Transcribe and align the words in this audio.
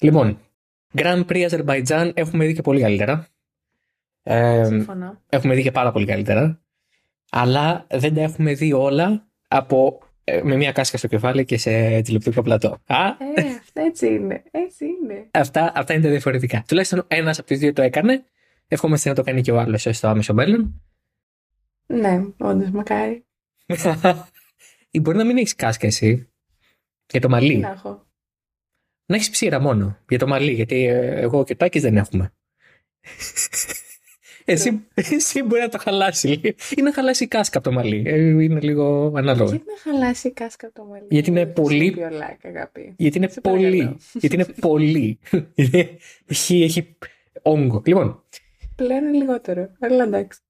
Λοιπόν, 0.00 0.38
Grand 0.94 1.24
Prix 1.26 1.42
Αζερβαϊτζάν 1.42 2.12
έχουμε 2.14 2.46
δει 2.46 2.54
και 2.54 2.62
πολύ 2.62 2.80
καλύτερα. 2.80 3.26
Ε, 4.22 4.64
Συμφωνώ. 4.64 5.22
έχουμε 5.28 5.54
δει 5.54 5.62
και 5.62 5.70
πάρα 5.70 5.92
πολύ 5.92 6.06
καλύτερα. 6.06 6.60
Αλλά 7.30 7.86
δεν 7.90 8.14
τα 8.14 8.20
έχουμε 8.20 8.54
δει 8.54 8.72
όλα 8.72 9.28
από 9.48 10.02
ε, 10.24 10.42
με 10.42 10.56
μια 10.56 10.72
κάσκα 10.72 10.98
στο 10.98 11.06
κεφάλι 11.06 11.44
και 11.44 11.58
σε 11.58 12.00
τηλεοπτικό 12.00 12.42
πλατό. 12.42 12.78
Α, 12.86 13.06
Ε, 13.34 13.42
αυτό 13.60 13.80
έτσι 13.80 14.06
είναι. 14.06 14.42
Έτσι 14.50 14.84
είναι. 14.84 15.28
αυτά, 15.30 15.72
αυτά 15.74 15.92
είναι 15.94 16.02
τα 16.02 16.08
διαφορετικά. 16.08 16.64
Τουλάχιστον 16.68 17.04
ένας 17.08 17.38
από 17.38 17.48
του 17.48 17.56
δύο 17.56 17.72
το 17.72 17.82
έκανε. 17.82 18.24
Εύχομαστε 18.68 19.08
να 19.08 19.14
το 19.14 19.22
κάνει 19.22 19.40
και 19.42 19.52
ο 19.52 19.58
άλλος 19.60 19.86
στο 19.90 20.08
άμεσο 20.08 20.34
μέλλον. 20.34 20.82
Ναι, 21.86 22.24
όντως, 22.38 22.70
μακάρι. 22.70 23.26
Ή 24.90 25.00
μπορεί 25.00 25.16
να 25.16 25.24
μην 25.24 25.36
έχεις 25.36 25.54
κάσκα 25.54 25.86
εσύ. 25.86 26.30
Για 27.10 27.20
το 27.20 27.26
Τι 27.26 27.32
μαλλί. 27.32 27.56
να 27.56 27.68
έχω. 27.70 28.06
Να 29.10 29.16
έχεις 29.16 29.30
ψήρα 29.30 29.60
μόνο. 29.60 29.98
Για 30.08 30.18
το 30.18 30.26
μαλλί. 30.26 30.52
Γιατί 30.52 30.84
ε, 30.86 31.20
εγώ 31.20 31.44
και 31.44 31.52
ο 31.52 31.56
Τάκης 31.56 31.82
δεν 31.82 31.96
έχουμε. 31.96 32.32
εσύ, 34.44 34.86
εσύ 34.94 35.42
μπορεί 35.42 35.60
να 35.60 35.68
το 35.68 35.78
χαλάσει. 35.78 36.40
Ή 36.76 36.82
να 36.82 36.92
χαλάσει 36.92 37.24
η 37.24 37.26
κάσκα 37.26 37.58
από 37.58 37.68
το 37.68 37.74
μαλλί. 37.74 38.02
Ε, 38.06 38.16
είναι 38.20 38.60
λίγο 38.60 39.12
ανάλογο. 39.16 39.50
Γιατί 39.50 39.64
να 39.66 39.92
χαλάσει 39.92 40.28
η 40.28 40.32
κάσκα 40.32 40.66
από 40.66 40.74
το 40.74 40.84
μαλλί; 40.84 41.06
Γιατί 41.10 41.30
είναι 41.30 41.46
πολύ- 41.46 41.90
Πιο 41.92 42.08
λάκα, 42.10 42.48
αγάπη. 42.48 42.94
Γιατί 42.96 43.16
είναι 43.18 43.28
Σε 43.28 43.40
πολύ. 43.40 43.68
παρακαλώ. 43.76 43.98
Γιατί 44.12 44.34
είναι 44.34 44.44
πολύ. 44.60 45.18
Είναι- 45.54 45.88
έχει, 46.26 46.62
έχει 46.62 46.96
όγκο. 47.42 47.82
Λοιπόν, 47.86 48.22
Πλέον 48.76 49.04
είναι 49.04 49.16
λιγότερο. 49.18 49.70
Αλλά 49.80 50.04
εντάξει. 50.04 50.40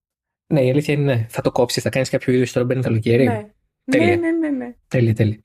ναι, 0.47 0.65
η 0.65 0.71
αλήθεια 0.71 0.95
είναι 0.95 1.15
ναι. 1.15 1.27
Θα 1.29 1.43
το 1.43 1.51
κόψεις, 1.53 1.83
θα 1.83 1.91
κάνεις 1.91 2.09
κάποιο 2.11 2.33
είδους 2.33 2.53
τώρα 2.53 2.67
μπαίνει 2.67 2.83
καλοκαίρι. 2.83 3.25
Ναι. 3.25 3.47
Τέλεια. 3.85 4.07
Ναι, 4.07 4.15
ναι, 4.17 4.31
ναι, 4.31 4.49
ναι. 4.57 4.75
Τέλεια, 4.89 5.15
τέλεια. 5.15 5.39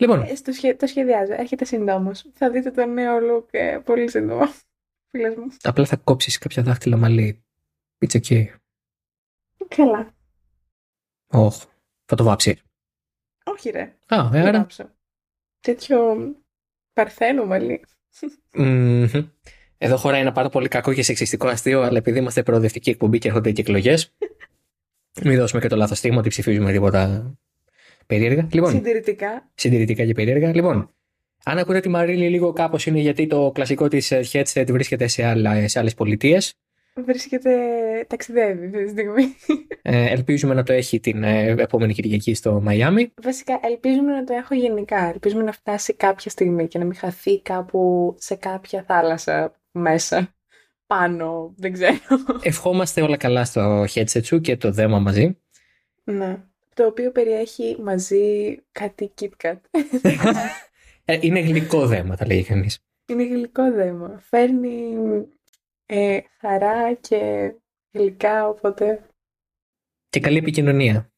Λοιπόν, 0.00 0.22
Ε, 0.22 0.34
στο 0.34 0.52
σχε- 0.52 0.78
Το 0.78 0.86
σχεδιάζω. 0.86 1.32
Έρχεται 1.32 1.64
συντόμως. 1.64 2.24
Θα 2.34 2.50
δείτε 2.50 2.70
το 2.70 2.86
νέο 2.86 3.18
look 3.22 3.46
ε, 3.50 3.78
πολύ 3.84 4.10
σύντομα. 4.10 4.52
Φίλες 5.10 5.34
μου. 5.36 5.46
απλά 5.62 5.84
θα 5.86 5.96
κόψεις 5.96 6.38
κάποια 6.38 6.62
δάχτυλα 6.62 6.96
μαλλί. 6.96 7.44
It's 8.06 8.20
okay. 8.20 8.44
Καλά. 9.68 10.14
Όχι. 11.26 11.64
Θα 12.04 12.16
το 12.16 12.24
βάψει. 12.24 12.60
Όχι, 13.44 13.70
ρε. 13.70 13.94
Α, 14.06 14.28
Δεν 14.30 14.46
άρα. 14.46 14.58
βάψω. 14.58 14.90
Τέτοιο 15.60 16.16
παρθένο 16.92 17.44
μαλλί. 17.46 17.84
Μμμ. 18.54 19.06
Εδώ 19.78 19.96
χωράει 19.96 20.20
ένα 20.20 20.32
πάρα 20.32 20.48
πολύ 20.48 20.68
κακό 20.68 20.92
και 20.94 21.02
σεξιστικό 21.02 21.48
αστείο, 21.48 21.82
αλλά 21.82 21.98
επειδή 21.98 22.18
είμαστε 22.18 22.42
προοδευτική 22.42 22.90
εκπομπή 22.90 23.18
και 23.18 23.28
έρχονται 23.28 23.52
και 23.52 23.60
εκλογές, 23.60 24.16
μην 25.24 25.36
δώσουμε 25.38 25.60
και 25.60 25.68
το 25.68 25.76
λάθος 25.76 25.98
στίγμα 25.98 26.18
ότι 26.18 26.28
ψηφίζουμε 26.28 26.72
τίποτα 26.72 27.32
περίεργα. 28.08 28.48
Λοιπόν, 28.52 28.70
Συντηρητικά. 28.70 29.50
συντηρητικά 29.54 30.04
και 30.04 30.12
περίεργα. 30.12 30.54
Λοιπόν, 30.54 30.90
αν 31.44 31.58
ακούτε 31.58 31.80
τη 31.80 31.88
Μαρίλη 31.88 32.28
λίγο 32.28 32.52
κάπως 32.52 32.86
είναι 32.86 32.98
γιατί 32.98 33.26
το 33.26 33.50
κλασικό 33.54 33.88
της 33.88 34.12
headset 34.32 34.66
βρίσκεται 34.68 35.06
σε, 35.06 35.24
άλλα, 35.24 35.68
σε 35.68 35.78
άλλες 35.78 35.94
πολιτείες. 35.94 36.54
Βρίσκεται. 37.04 37.50
Ταξιδεύει 38.06 38.66
αυτή 38.66 38.84
τη 38.84 38.90
στιγμή. 38.90 39.34
Ε, 39.82 40.12
ελπίζουμε 40.12 40.54
να 40.54 40.62
το 40.62 40.72
έχει 40.72 41.00
την 41.00 41.22
ε, 41.22 41.48
επόμενη 41.48 41.92
Κυριακή 41.92 42.34
στο 42.34 42.60
Μαϊάμι. 42.60 43.12
Βασικά, 43.22 43.60
ελπίζουμε 43.62 44.12
να 44.12 44.24
το 44.24 44.34
έχω 44.34 44.54
γενικά. 44.54 45.08
Ελπίζουμε 45.08 45.42
να 45.42 45.52
φτάσει 45.52 45.94
κάποια 45.94 46.30
στιγμή 46.30 46.68
και 46.68 46.78
να 46.78 46.84
μην 46.84 46.94
χαθεί 46.94 47.42
κάπου 47.42 48.14
σε 48.18 48.34
κάποια 48.34 48.84
θάλασσα 48.86 49.60
μέσα. 49.70 50.34
Πάνω, 50.86 51.54
δεν 51.56 51.72
ξέρω. 51.72 51.98
Ευχόμαστε 52.42 53.02
όλα 53.02 53.16
καλά 53.16 53.44
στο 53.44 53.84
headset 53.94 54.24
σου 54.24 54.40
και 54.40 54.56
το 54.56 54.72
δέμα 54.72 54.98
μαζί. 54.98 55.38
Ναι. 56.04 56.38
Το 56.78 56.86
οποίο 56.86 57.12
περιέχει 57.12 57.76
μαζί 57.82 58.56
κάτι 58.72 59.12
KitKat. 59.20 59.56
Ε, 61.04 61.18
είναι 61.20 61.40
γλυκό 61.40 61.86
δέμα, 61.86 62.16
θα 62.16 62.26
λέγει 62.26 62.44
κανείς. 62.44 62.78
Είναι 63.06 63.24
γλυκό 63.24 63.72
δέμα. 63.72 64.18
Φέρνει 64.18 64.94
ε, 65.86 66.18
χαρά 66.40 66.94
και 66.94 67.52
γλυκά, 67.90 68.48
οπότε. 68.48 69.06
Και 70.08 70.20
καλή 70.20 70.36
επικοινωνία. 70.36 71.12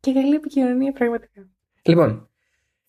Και 0.00 0.12
καλή 0.12 0.34
επικοινωνία 0.34 0.92
πραγματικά. 0.92 1.48
Λοιπόν, 1.82 2.30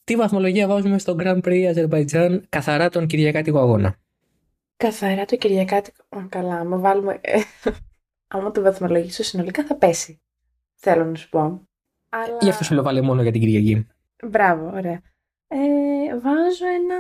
τι 0.04 0.16
βαθμολογία 0.16 0.68
βάζουμε 0.68 1.00
στο 1.00 1.16
Grand 1.20 1.42
Prix 1.42 1.66
Αζερβαϊτζάν 1.70 2.46
καθαρά 2.50 2.90
τον 2.90 3.08
Κυριακάτικο 3.08 3.60
αγώνα; 3.60 4.00
Καθαρά 4.78 5.26
το 5.26 5.36
Κυριακάτικο. 5.36 6.04
Α, 6.10 6.26
καλά, 6.30 6.56
άμα 6.56 6.78
βάλουμε. 6.78 7.20
ε, 7.22 7.42
άμα 8.34 8.52
το 8.52 8.62
βαθμολογήσω 8.62 9.24
συνολικά 9.24 9.66
θα 9.66 9.76
πέσει. 9.76 10.22
Θέλω 10.76 11.06
να 11.06 11.16
σου 11.16 11.30
πω. 11.30 11.68
Αλλά... 12.16 12.38
Γι' 12.42 12.50
αυτός 12.50 12.66
σου 12.66 12.74
λέω 12.74 12.84
βάλε 12.84 13.02
μόνο 13.02 13.22
για 13.22 13.32
την 13.32 13.42
Κυριακή. 13.42 13.88
Μπράβο, 14.24 14.72
ωραία. 14.74 15.02
Ε, 15.48 16.20
βάζω 16.20 16.66
ένα. 16.66 16.96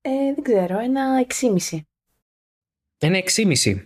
Ε, 0.00 0.34
δεν 0.34 0.42
ξέρω, 0.42 0.78
ένα 0.78 1.26
6,5. 1.40 1.78
Ένα 2.98 3.22
6,5. 3.36 3.84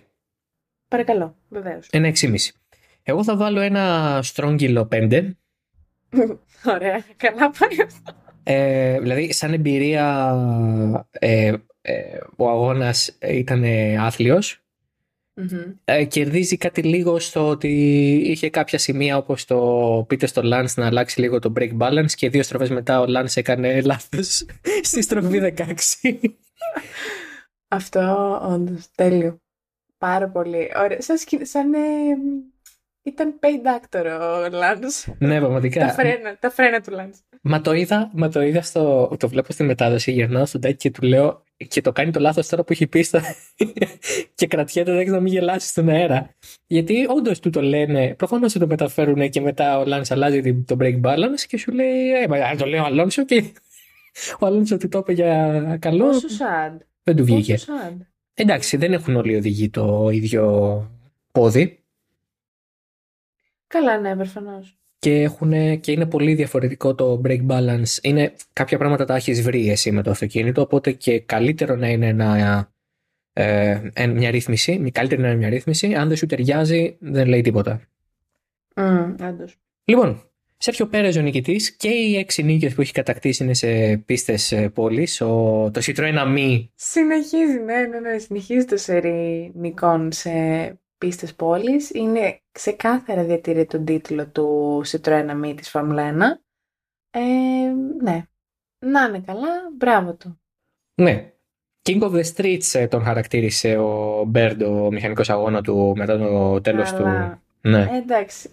Παρακαλώ, 0.89 1.37
βεβαίως. 1.49 1.89
Ένα 1.91 2.13
6,5. 2.15 2.35
Εγώ 3.03 3.25
θα 3.25 3.37
βάλω 3.37 3.61
ένα 3.61 4.21
στρόγγυλο 4.23 4.89
5. 4.93 5.31
Ωραία, 6.75 7.05
καλά 7.17 7.51
πάει 7.59 7.83
αυτό. 7.85 8.13
Ε, 8.43 9.01
δηλαδή, 9.01 9.33
σαν 9.33 9.53
εμπειρία, 9.53 10.35
ε, 11.11 11.55
ε, 11.81 12.19
ο 12.37 12.51
αγώνας 12.51 13.19
ήταν 13.21 13.65
άθλιος. 13.99 14.64
Μμμ. 15.37 15.73
Ε, 15.85 16.05
κερδίζει 16.05 16.57
κάτι 16.57 16.83
λίγο 16.83 17.19
στο 17.19 17.49
ότι 17.49 17.69
είχε 18.27 18.51
κάποια 18.51 18.79
σημεία 18.79 19.17
όπως 19.17 19.45
το 19.45 20.05
πείτε 20.09 20.27
στο 20.27 20.43
Lance 20.45 20.75
να 20.77 20.87
αλλάξει 20.87 21.21
λίγο 21.21 21.39
το 21.39 21.53
break 21.57 21.77
balance 21.79 22.11
και 22.15 22.29
δύο 22.31 22.43
στροφές 22.43 22.71
μετά 22.71 23.01
ο 23.01 23.05
Lance 23.09 23.37
έκανε 23.37 23.81
λάθος 23.81 24.47
στη 24.83 25.03
στροφή 25.03 25.41
16. 25.57 25.65
Αυτό 27.69 28.39
όντως 28.43 28.91
τέλειο. 28.95 29.39
Πάρα 29.99 30.29
πολύ. 30.29 30.71
Ωραία. 30.77 31.01
Σαν, 31.01 31.17
σκη- 31.19 31.47
σαν 31.47 31.75
ε, 31.75 31.79
ήταν 33.07 33.35
paid 33.41 33.79
actor 33.79 34.05
ο 34.21 34.57
Λάνς. 34.57 35.07
ναι, 35.19 35.35
τα, 35.35 35.41
πραγματικά. 35.41 35.89
φρένα, 35.89 36.37
τα 36.41 36.51
φρένα 36.51 36.81
του 36.81 36.91
Λάνς. 36.91 37.19
Μα 37.43 37.61
το 37.61 37.73
είδα, 37.73 38.11
μα 38.15 38.29
το 38.29 38.43
είδα 38.43 38.63
στο. 38.63 39.17
Το 39.19 39.29
βλέπω 39.29 39.53
στη 39.53 39.63
μετάδοση. 39.63 40.13
Γυρνάω 40.13 40.47
στον 40.47 40.61
Τάκη 40.61 40.77
και 40.77 40.91
του 40.91 41.03
λέω. 41.03 41.43
Και 41.69 41.81
το 41.81 41.93
κάνει 41.93 42.11
το 42.11 42.21
λάθος 42.21 42.49
τώρα 42.49 42.65
που 42.65 42.73
έχει 42.73 42.87
πει 42.87 43.03
στο. 43.03 43.21
και 44.35 44.47
κρατιέται, 44.47 44.93
δεν 44.93 45.11
να 45.11 45.21
μην 45.21 45.33
γελάσει 45.33 45.69
στον 45.69 45.89
αέρα. 45.89 46.31
Γιατί 46.67 47.07
όντως 47.09 47.41
του 47.41 47.51
το 47.51 47.63
λένε. 47.63 48.15
Προφανώς 48.15 48.53
του 48.53 48.59
το 48.59 48.67
μεταφέρουν 48.67 49.31
και 49.31 49.41
μετά 49.41 49.79
ο 49.79 49.85
Λάνς 49.85 50.11
αλλάζει 50.11 50.41
την- 50.41 50.65
το 50.65 50.77
break 50.81 51.01
balance 51.01 51.41
και 51.49 51.59
σου 51.59 51.73
λέει. 51.73 52.11
Ε, 52.23 52.29
μα 52.29 52.37
αν 52.37 52.57
το 52.57 52.67
λέει 52.67 52.81
ο 52.81 52.85
Αλόνσο 52.85 53.25
και. 53.25 53.43
Ο 54.41 54.47
Αλόνσο 54.47 54.77
του 54.77 54.89
το 54.89 54.99
είπε 54.99 55.13
για 55.13 55.77
καλό. 55.81 56.07
Πόσο 56.07 56.27
sad. 56.29 56.79
Δεν 57.03 57.17
του 57.17 57.25
βγήκε. 57.25 57.53
Πόσο 57.53 57.73
sad. 57.73 57.97
Εντάξει, 58.35 58.77
δεν 58.77 58.93
έχουν 58.93 59.17
όλοι 59.17 59.33
οι 59.33 59.37
οδηγοί 59.37 59.71
το 59.71 60.09
ίδιο 60.13 60.45
πόδι. 61.33 61.84
Καλά, 63.75 63.99
ναι, 64.01 64.17
προφανώς. 64.17 64.79
και, 64.99 65.21
έχουν, 65.23 65.81
και 65.81 65.93
είναι 65.93 66.07
πολύ 66.07 66.35
διαφορετικό 66.35 66.95
το 66.95 67.21
break 67.25 67.47
balance. 67.47 67.99
Είναι, 68.03 68.33
κάποια 68.53 68.79
πράγματα 68.79 69.05
τα 69.05 69.15
έχεις 69.15 69.43
βρει 69.43 69.71
εσύ 69.71 69.91
με 69.91 70.03
το 70.03 70.11
αυτοκίνητο, 70.11 70.61
οπότε 70.61 70.93
και 70.93 71.21
καλύτερο 71.21 71.77
να 71.77 71.89
είναι 71.89 72.07
ένα, 72.07 72.69
ε, 73.33 73.81
εν- 73.93 74.11
μια 74.17 74.31
ρύθμιση, 74.31 74.79
μη- 74.79 74.91
καλύτερη 74.91 75.21
να 75.21 75.29
είναι 75.29 75.37
μια 75.37 75.49
ρύθμιση. 75.49 75.95
Αν 75.95 76.09
δεν 76.09 76.17
σου 76.17 76.27
ταιριάζει, 76.27 76.97
δεν 77.01 77.29
λέει 77.29 77.41
τίποτα. 77.41 77.81
Mm, 78.75 79.15
Όντως. 79.23 79.57
Λοιπόν, 79.85 80.23
Σέρχιο 80.57 80.87
Πέρε 80.87 81.19
ο 81.19 81.23
νικητής 81.23 81.77
και 81.77 81.89
οι 81.89 82.17
έξι 82.17 82.43
νίκες 82.43 82.75
που 82.75 82.81
έχει 82.81 82.93
κατακτήσει 82.93 83.45
είναι 83.45 83.55
σε 83.55 83.97
πίστες 83.97 84.69
πόλη. 84.75 85.09
Το 85.19 85.81
Citroën 85.81 86.19
Ami 86.27 86.65
Συνεχίζει, 86.75 87.59
ναι, 87.65 87.81
ναι, 87.87 88.01
ναι. 88.01 88.19
Συνεχίζει 88.19 88.65
το 88.65 88.77
σερί 88.77 89.53
νικών 89.55 90.13
σε 90.13 90.31
πίστες 91.05 91.35
πόλης. 91.35 91.91
Είναι 91.91 92.41
ξεκάθαρα 92.53 93.25
διατηρεί 93.25 93.67
τον 93.67 93.85
τίτλο 93.85 94.27
του 94.29 94.83
Citroën 94.87 95.31
Ami 95.31 95.55
της 95.57 95.71
Formula 95.73 95.99
1. 95.99 96.21
Ε, 97.11 97.21
ναι. 98.03 98.27
Να 98.79 99.03
είναι 99.05 99.21
καλά, 99.21 99.49
μπράβο 99.77 100.15
του. 100.15 100.41
Ναι. 100.95 101.33
King 101.83 102.01
of 102.03 102.13
the 102.15 102.25
Streets 102.35 102.65
ε, 102.73 102.87
τον 102.89 103.03
χαρακτήρισε 103.03 103.77
ο 103.77 104.25
Μπέρντ, 104.27 104.63
ο 104.63 104.91
μηχανικός 104.91 105.31
αγώνας 105.31 105.63
του 105.63 105.93
μετά 105.97 106.19
το 106.19 106.61
τέλος 106.61 106.93
του. 106.93 107.05
Αλλά, 107.07 107.43
Ναι. 107.61 107.81
ε, 107.91 107.97
εντάξει. 107.97 108.49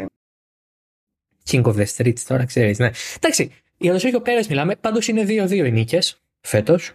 King 1.50 1.63
of 1.63 1.75
the 1.75 1.86
Streets 1.86 2.19
τώρα 2.19 2.45
ξέρεις, 2.45 2.80
ναι. 2.80 2.89
Εντάξει, 3.18 3.51
για 3.77 3.94
το 3.94 4.00
Σέρχιο 4.00 4.21
Πέρες 4.21 4.48
μιλάμε, 4.48 4.75
πάντως 4.75 5.07
είναι 5.07 5.24
2-2 5.24 5.65
οι 5.65 5.71
νίκες 5.71 6.21
φέτος. 6.42 6.94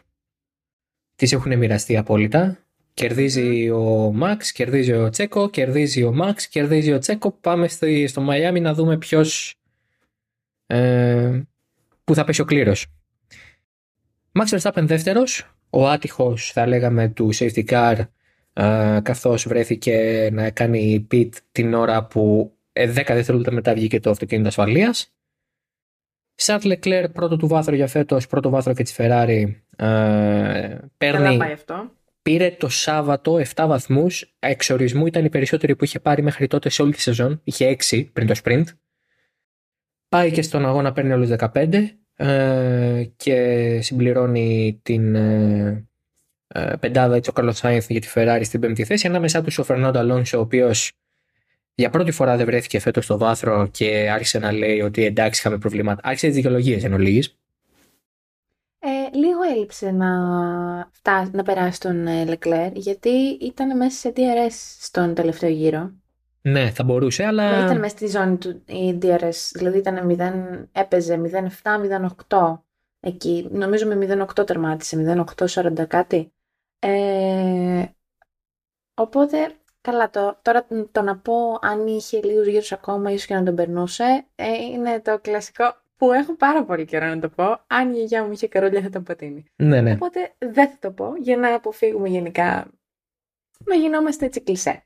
Τις 1.15 1.33
έχουν 1.33 1.59
μοιραστεί 1.59 1.97
απόλυτα. 1.97 2.66
Κερδίζει 2.97 3.71
ο 3.71 4.13
Μαξ, 4.15 4.53
κερδίζει 4.53 4.93
ο 4.93 5.09
Τσέκο, 5.09 5.51
κερδίζει 5.51 6.03
ο 6.03 6.13
Μαξ, 6.13 6.49
κερδίζει 6.49 6.93
ο 6.93 6.99
Τσέκο. 6.99 7.33
Πάμε 7.33 7.69
στο, 7.69 7.87
στο 8.07 8.21
Μαϊάμι 8.21 8.61
να 8.61 8.75
δούμε 8.75 8.99
ποιος 8.99 9.55
ε, 10.67 11.43
που 12.05 12.15
θα 12.15 12.25
πέσει 12.25 12.41
ο 12.41 12.45
κλήρος. 12.45 12.87
Max 14.33 14.59
Verstappen 14.59 14.83
δεύτερος, 14.83 15.55
ο 15.71 15.89
άτυχος 15.89 16.53
θα 16.53 16.67
λέγαμε 16.67 17.09
του 17.09 17.35
safety 17.35 17.65
car 17.65 17.97
ε, 18.53 18.99
καθώς 19.03 19.47
βρέθηκε 19.49 20.29
να 20.33 20.51
κάνει 20.51 21.07
pit 21.11 21.29
την 21.53 21.75
ώρα 21.75 22.07
που 22.07 22.53
ε, 22.73 22.91
10 22.91 22.93
δευτερόλεπτα 22.95 23.53
μετά 23.53 23.75
βγήκε 23.75 24.01
το 24.01 24.11
αυτοκίνητο 24.11 24.49
ασφαλείας. 24.49 25.15
Σαρτ 26.35 26.63
Leclerc 26.65 27.07
πρώτο 27.13 27.37
του 27.37 27.47
βάθρο 27.47 27.75
για 27.75 27.87
φέτος, 27.87 28.27
πρώτο 28.27 28.51
βάθρο 28.51 28.75
και 28.75 28.83
της 28.83 28.95
Ferrari 28.99 29.55
Ε, 29.77 30.79
παίρνει, 30.97 31.23
Καλά 31.23 31.37
πάει 31.37 31.53
αυτό. 31.53 31.91
Πήρε 32.27 32.51
το 32.51 32.69
Σάββατο 32.69 33.41
7 33.55 33.65
βαθμούς. 33.67 34.35
Εξορισμού 34.39 35.07
ήταν 35.07 35.25
η 35.25 35.29
περισσότερη 35.29 35.77
που 35.77 35.85
είχε 35.85 36.01
πάρει 36.01 36.23
μέχρι 36.23 36.47
τότε 36.47 36.69
σε 36.69 36.83
όλη 36.83 36.93
τη 36.93 37.01
σεζόν. 37.01 37.41
Είχε 37.45 37.77
6 37.91 38.09
πριν 38.13 38.27
το 38.27 38.35
sprint. 38.45 38.65
Πάει 40.09 40.31
και 40.31 40.43
στον 40.43 40.67
αγώνα, 40.67 40.93
παίρνει 40.93 41.13
όλους 41.13 41.31
15 41.39 41.89
ε, 42.17 43.05
και 43.17 43.79
συμπληρώνει 43.83 44.81
την 44.83 45.15
ε, 45.15 45.89
ε, 46.47 46.73
πεντάδα 46.81 47.17
έτσι 47.17 47.31
ο 47.31 47.33
Carlos 47.37 47.55
Sainz 47.61 47.87
για 47.89 48.01
τη 48.01 48.09
Ferrari 48.15 48.41
στην 48.43 48.61
πέμπτη 48.61 48.85
θέση. 48.85 49.07
Ανάμεσά 49.07 49.43
τους 49.43 49.59
ο 49.59 49.65
Φερνάντο 49.65 49.99
Αλόνσο, 49.99 50.39
ο 50.39 50.41
οποίος 50.41 50.93
για 51.75 51.91
πρώτη 51.91 52.11
φορά 52.11 52.37
δεν 52.37 52.47
βρέθηκε 52.47 52.79
φέτος 52.79 53.05
στο 53.05 53.19
βάθρο 53.19 53.69
και 53.71 54.11
άρχισε 54.11 54.39
να 54.39 54.53
λέει 54.53 54.81
ότι 54.81 55.05
εντάξει, 55.05 55.41
είχαμε 55.41 55.59
προβλήματα. 55.59 56.01
Άρχισε 56.05 56.27
τις 56.27 56.35
δικαιολογίες 56.35 56.85
εν 56.85 56.93
ολίγης. 56.93 57.39
Ε, 58.79 59.17
λίγο 59.17 59.43
έλειψε 59.43 59.91
να, 59.91 60.09
φτάσει, 60.93 61.31
να 61.35 61.43
περάσει 61.43 61.81
τον 61.81 62.07
ε, 62.07 62.25
Leclerc 62.29 62.73
γιατί 62.75 63.39
ήταν 63.41 63.77
μέσα 63.77 63.99
σε 63.99 64.13
DRS 64.17 64.77
στον 64.81 65.15
τελευταίο 65.15 65.51
γύρο. 65.51 65.93
Ναι, 66.41 66.71
θα 66.71 66.85
μπορούσε, 66.85 67.25
αλλά. 67.25 67.65
Ήταν 67.65 67.79
μέσα 67.79 67.97
στη 67.97 68.07
ζώνη 68.07 68.37
του 68.37 68.63
η 68.67 68.99
DRS, 69.03 69.51
δηλαδή 69.53 69.79
ήταν 69.79 70.17
0, 70.19 70.69
έπαιζε 70.73 71.21
0,7-0,8 71.63 72.59
εκεί. 73.01 73.49
Νομίζω 73.51 73.87
με 73.87 74.27
0,8 74.37 74.47
τερμάτισε, 74.47 75.25
0,8-40 75.37 75.87
κάτι. 75.89 76.33
Ε, 76.79 77.85
οπότε, 78.95 79.37
καλά, 79.81 80.11
το, 80.11 80.39
τώρα 80.43 80.67
το 80.93 81.03
να 81.03 81.17
πω 81.19 81.59
αν 81.61 81.87
είχε 81.87 82.21
λίγους 82.23 82.47
γύρους 82.47 82.73
ακόμα, 82.73 83.11
ίσως 83.11 83.27
και 83.27 83.35
να 83.35 83.43
τον 83.43 83.55
περνούσε, 83.55 84.27
ε, 84.35 84.53
είναι 84.53 85.01
το 85.01 85.19
κλασικό 85.21 85.77
που 85.97 86.13
έχω 86.13 86.37
πάρα 86.37 86.65
πολύ 86.65 86.85
καιρό 86.85 87.07
να 87.07 87.19
το 87.19 87.29
πω. 87.29 87.45
Αν 87.67 87.93
η 87.93 87.97
γιαγιά 87.97 88.25
μου 88.25 88.33
είχε 88.33 88.49
καρόλια 88.49 88.81
θα 88.81 88.89
τον 88.89 89.03
πατίνει. 89.03 89.45
Ναι, 89.57 89.81
ναι. 89.81 89.93
Οπότε 89.93 90.35
δεν 90.39 90.69
θα 90.69 90.77
το 90.81 90.91
πω 90.91 91.15
για 91.21 91.37
να 91.37 91.55
αποφύγουμε 91.55 92.09
γενικά 92.09 92.71
να 93.65 93.75
γινόμαστε 93.75 94.25
έτσι 94.25 94.41
κλεισέ. 94.41 94.85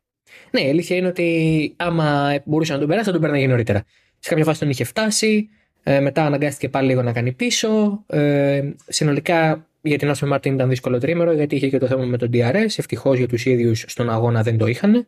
Ναι, 0.51 0.61
η 0.61 0.69
αλήθεια 0.69 0.97
είναι 0.97 1.07
ότι 1.07 1.75
άμα 1.77 2.39
μπορούσε 2.45 2.73
να 2.73 2.79
τον 2.79 2.89
περάσει, 2.89 3.07
θα 3.07 3.13
τον 3.13 3.21
πέρναγε 3.21 3.47
νωρίτερα. 3.47 3.85
Σε 4.19 4.29
κάποια 4.29 4.45
φάση 4.45 4.61
τον 4.61 4.71
είχε 4.71 4.85
φτάσει, 4.85 5.49
ε, 5.83 6.01
μετά 6.01 6.25
αναγκάστηκε 6.25 6.69
πάλι 6.69 6.87
λίγο 6.87 7.03
να 7.03 7.13
κάνει 7.13 7.33
πίσω. 7.33 8.05
Ε, 8.07 8.73
συνολικά 8.87 9.67
για 9.81 9.99
την 9.99 10.13
Aston 10.15 10.35
Martin 10.35 10.47
ήταν 10.47 10.69
δύσκολο 10.69 10.99
τρίμερο 10.99 11.33
γιατί 11.33 11.57
είχε 11.57 11.69
και 11.69 11.79
το 11.79 11.87
θέμα 11.87 12.05
με 12.05 12.17
τον 12.17 12.31
DRS. 12.33 12.75
Ευτυχώς 12.77 13.19
για 13.19 13.29
τους 13.29 13.47
ίδιους 13.47 13.85
στον 13.87 14.11
αγώνα 14.11 14.43
δεν 14.43 14.59
το 14.59 14.67
είχαν. 14.67 15.07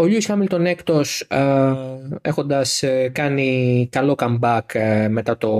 Ο 0.00 0.04
Lewis 0.04 0.22
Χάμιλτον 0.26 0.66
έκτος 0.66 1.26
έχοντας 2.22 2.84
κάνει 3.12 3.88
καλό 3.92 4.14
comeback 4.18 4.60
ε, 4.72 5.08
μετά 5.08 5.38
το 5.38 5.50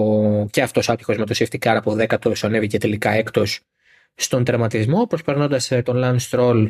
και 0.51 0.63
αυτός 0.63 0.89
άτυχος 0.89 1.17
με 1.17 1.27
το 1.27 1.35
safety 1.39 1.59
car 1.59 1.75
από 1.77 1.93
δέκατος 1.93 2.45
ανέβηκε 2.45 2.79
τελικά 2.79 3.11
έκτος 3.11 3.61
στον 4.15 4.45
τερματισμό 4.45 5.07
προσπερνώντας 5.07 5.71
ε, 5.71 5.83
τον 5.83 5.97
Lance 6.05 6.29
Stroll 6.31 6.69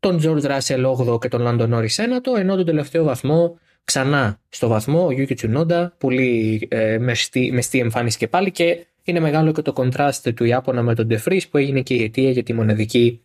τον 0.00 0.20
George 0.22 0.42
Russell 0.42 0.84
8ο 0.96 1.20
και 1.20 1.28
τον 1.28 1.42
Lando 1.44 1.74
Norris 1.74 2.04
9ο 2.04 2.38
ενώ 2.38 2.56
τον 2.56 2.64
τελευταίο 2.64 3.04
βαθμό 3.04 3.58
ξανά 3.84 4.40
στο 4.48 4.68
βαθμό 4.68 5.06
ο 5.06 5.08
Yuki 5.10 5.34
Tsunoda 5.36 5.88
πολύ 5.98 6.66
ε, 6.70 6.98
μεστή, 6.98 7.52
μεστή 7.52 7.78
εμφάνιση 7.78 8.18
και 8.18 8.28
πάλι 8.28 8.50
και 8.50 8.86
είναι 9.02 9.20
μεγάλο 9.20 9.52
και 9.52 9.62
το 9.62 9.72
contrast 9.76 10.34
του 10.34 10.44
Ιάπωνα 10.44 10.82
με 10.82 10.94
τον 10.94 11.08
De 11.10 11.18
Vries 11.24 11.48
που 11.50 11.58
έγινε 11.58 11.80
και 11.80 11.94
η 11.94 12.02
αιτία 12.02 12.30
για 12.30 12.42
τη 12.42 12.52
μοναδική 12.52 13.20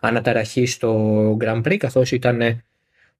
αναταραχή 0.00 0.66
στο 0.66 1.36
Grand 1.40 1.62
Prix 1.62 1.76
καθώς 1.76 2.12
ήταν 2.12 2.62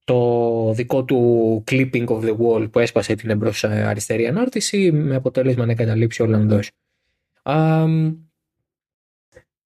το 0.06 0.72
δικό 0.74 1.04
του 1.04 1.64
clipping 1.70 2.06
of 2.06 2.20
the 2.20 2.36
wall 2.36 2.70
που 2.70 2.78
έσπασε 2.78 3.14
την 3.14 3.30
εμπρός 3.30 3.64
αριστερή 3.64 4.26
ανάρτηση 4.26 4.92
με 4.92 5.14
αποτέλεσμα 5.14 5.66
να 5.66 5.74
καταλήψει 5.74 6.22
ο 6.22 6.24
Ολλανδός. 6.24 6.70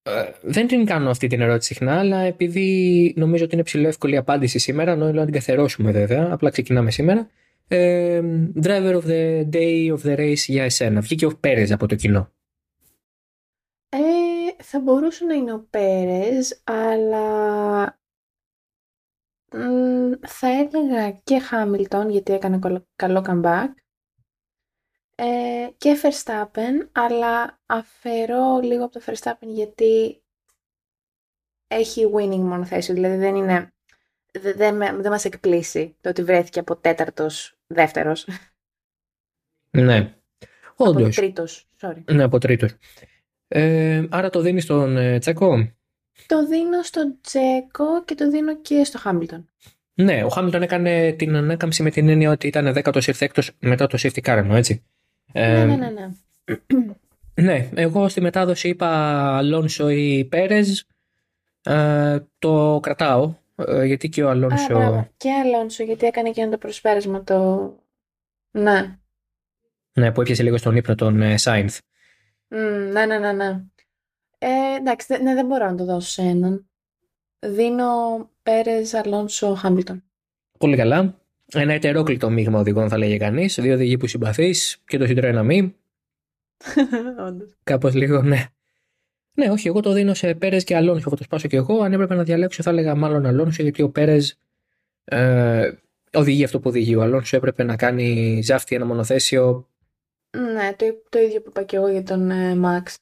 Ε, 0.02 0.30
δεν 0.42 0.66
την 0.66 0.84
κάνω 0.84 1.10
αυτή 1.10 1.26
την 1.26 1.40
ερώτηση 1.40 1.74
συχνά, 1.74 1.98
αλλά 1.98 2.18
επειδή 2.18 3.12
νομίζω 3.16 3.44
ότι 3.44 3.54
είναι 3.54 3.64
ψηλό 3.64 3.88
εύκολη 3.88 4.16
απάντηση 4.16 4.58
σήμερα, 4.58 4.92
ενώ 4.92 5.12
να 5.12 5.24
την 5.24 5.32
καθερώσουμε 5.32 5.90
βέβαια, 5.90 6.28
απλά 6.32 6.50
ξεκινάμε 6.50 6.90
σήμερα. 6.90 7.30
Ε, 7.68 8.22
driver 8.62 8.94
of 8.94 9.04
the 9.04 9.48
day 9.52 9.96
of 9.96 9.98
the 10.02 10.18
race 10.18 10.44
για 10.46 10.64
εσένα. 10.64 11.00
Βγήκε 11.00 11.26
ο 11.26 11.36
Πέρες 11.40 11.72
από 11.72 11.86
το 11.86 11.94
κοινό. 11.94 12.32
Ε, 13.88 14.62
θα 14.62 14.80
μπορούσε 14.80 15.24
να 15.24 15.34
είναι 15.34 15.52
ο 15.52 15.66
Πέρες, 15.70 16.60
αλλά 16.64 17.99
θα 20.26 20.48
έλεγα 20.48 21.10
και 21.10 21.38
Χάμιλτον 21.38 22.10
γιατί 22.10 22.32
έκανε 22.32 22.58
καλό 22.96 23.24
comeback 23.28 23.68
ε, 25.14 25.68
και 25.76 26.00
Verstappen, 26.02 26.88
αλλά 26.92 27.60
αφαιρώ 27.66 28.60
λίγο 28.62 28.84
από 28.84 28.92
το 28.92 29.04
Verstappen 29.06 29.46
γιατί 29.46 30.22
έχει 31.66 32.10
winning 32.14 32.38
μόνο 32.38 32.64
θέση, 32.64 32.92
δηλαδή 32.92 33.16
δεν 33.16 33.34
είναι, 33.34 33.74
δεν, 34.32 34.56
δεν, 34.56 34.78
δεν 34.78 35.10
μας 35.10 35.24
εκπλήσει 35.24 35.96
το 36.00 36.08
ότι 36.08 36.22
βρέθηκε 36.22 36.58
από 36.58 36.76
τέταρτος 36.76 37.58
δεύτερος. 37.66 38.26
Ναι, 39.70 40.14
όντως. 40.76 41.02
Από 41.02 41.14
τρίτος, 41.14 41.68
sorry. 41.80 42.04
Ναι, 42.12 42.22
από 42.22 42.38
τρίτος. 42.38 42.74
Ε, 43.48 44.06
άρα 44.10 44.30
το 44.30 44.40
δίνεις 44.40 44.64
στον 44.64 44.96
ε, 44.96 45.18
Τσέκο; 45.18 45.72
Το 46.26 46.46
δίνω 46.46 46.82
στον 46.82 47.14
Τσέκο 47.20 48.04
και 48.04 48.14
το 48.14 48.30
δίνω 48.30 48.56
και 48.56 48.84
στο 48.84 48.98
Χάμιλτον. 48.98 49.48
Ναι, 49.94 50.24
ο 50.24 50.28
Χάμιλτον 50.28 50.62
έκανε 50.62 51.12
την 51.12 51.36
ανάκαμψη 51.36 51.82
με 51.82 51.90
την 51.90 52.08
έννοια 52.08 52.30
ότι 52.30 52.46
ήταν 52.46 52.72
δέκατος 52.72 53.06
ήρθε 53.06 53.24
έκτος 53.24 53.50
μετά 53.58 53.86
το 53.86 53.98
safety 54.00 54.20
car, 54.22 54.36
εννοώ, 54.36 54.56
έτσι. 54.56 54.82
Ναι, 55.32 55.64
ναι, 55.64 55.76
ναι, 55.76 55.90
ναι. 55.90 57.42
ναι, 57.42 57.68
εγώ 57.74 58.08
στη 58.08 58.20
μετάδοση 58.20 58.68
είπα 58.68 58.88
Αλόνσο 59.36 59.88
ή 59.88 60.24
Πέρες. 60.24 60.86
Ε, 61.62 62.18
το 62.38 62.78
κρατάω, 62.82 63.34
ε, 63.54 63.84
γιατί 63.84 64.08
και 64.08 64.22
ο 64.22 64.30
Αλόνσο... 64.30 64.78
Α, 64.78 65.08
και 65.16 65.30
Αλόνσο, 65.32 65.84
γιατί 65.84 66.06
έκανε 66.06 66.30
και 66.30 66.40
ένα 66.40 66.50
το 66.50 66.58
προσπέρασμα 66.58 67.24
το... 67.24 67.72
Ναι. 68.50 68.98
Ναι, 69.92 70.12
που 70.12 70.20
έπιασε 70.20 70.42
λίγο 70.42 70.56
στον 70.56 70.76
ύπνο 70.76 70.94
τον 70.94 71.22
ε, 71.22 71.36
Σάινθ. 71.36 71.78
ναι, 72.48 73.06
ναι, 73.06 73.18
ναι, 73.18 73.32
ναι. 73.32 73.60
Ε, 74.42 74.76
εντάξει, 74.78 75.22
ναι, 75.22 75.34
δεν 75.34 75.46
μπορώ 75.46 75.66
να 75.66 75.74
το 75.74 75.84
δώσω 75.84 76.08
σε 76.08 76.22
έναν. 76.22 76.68
Δίνω 77.38 77.86
Πέρες, 78.42 78.94
Αλόνσο, 78.94 79.54
Χάμπιλτον. 79.54 80.02
Πολύ 80.58 80.76
καλά. 80.76 81.14
Ένα 81.52 81.72
ετερόκλητο 81.72 82.30
μείγμα 82.30 82.58
οδηγών 82.58 82.88
θα 82.88 82.98
λέγει 82.98 83.16
κανείς. 83.16 83.58
Δύο 83.60 83.74
οδηγοί 83.74 83.96
που 83.96 84.06
συμπαθείς 84.06 84.82
και 84.86 84.98
το 84.98 85.04
Citroën 85.04 85.22
ένα 85.22 85.42
μη. 85.42 85.74
Κάπως 87.64 87.94
λίγο, 87.94 88.22
ναι. 88.22 88.44
Ναι, 89.32 89.50
όχι, 89.50 89.68
εγώ 89.68 89.80
το 89.80 89.92
δίνω 89.92 90.14
σε 90.14 90.34
Πέρες 90.34 90.64
και 90.64 90.76
Αλόνσο. 90.76 91.10
Θα 91.10 91.16
το 91.16 91.22
σπάσω 91.22 91.48
και 91.48 91.56
εγώ. 91.56 91.82
Αν 91.82 91.92
έπρεπε 91.92 92.14
να 92.14 92.22
διαλέξω, 92.22 92.62
θα 92.62 92.70
έλεγα 92.70 92.94
μάλλον 92.94 93.26
Αλόνσο, 93.26 93.62
γιατί 93.62 93.82
ο 93.82 93.90
Πέρες 93.90 94.38
ε, 95.04 95.72
οδηγεί 96.12 96.44
αυτό 96.44 96.60
που 96.60 96.68
οδηγεί. 96.68 96.94
Ο 96.94 97.02
Αλόνσο 97.02 97.36
έπρεπε 97.36 97.62
να 97.62 97.76
κάνει 97.76 98.40
ζάφτη 98.42 98.74
ένα 98.74 98.84
μονοθέσιο. 98.84 99.68
Ναι, 100.36 100.74
το, 100.76 100.84
το 101.08 101.18
ίδιο 101.18 101.40
που 101.40 101.48
είπα 101.48 101.62
και 101.62 101.76
εγώ 101.76 101.88
για 101.88 102.02
τον 102.02 102.30
ε, 102.30 102.54
Μαξ. 102.54 102.96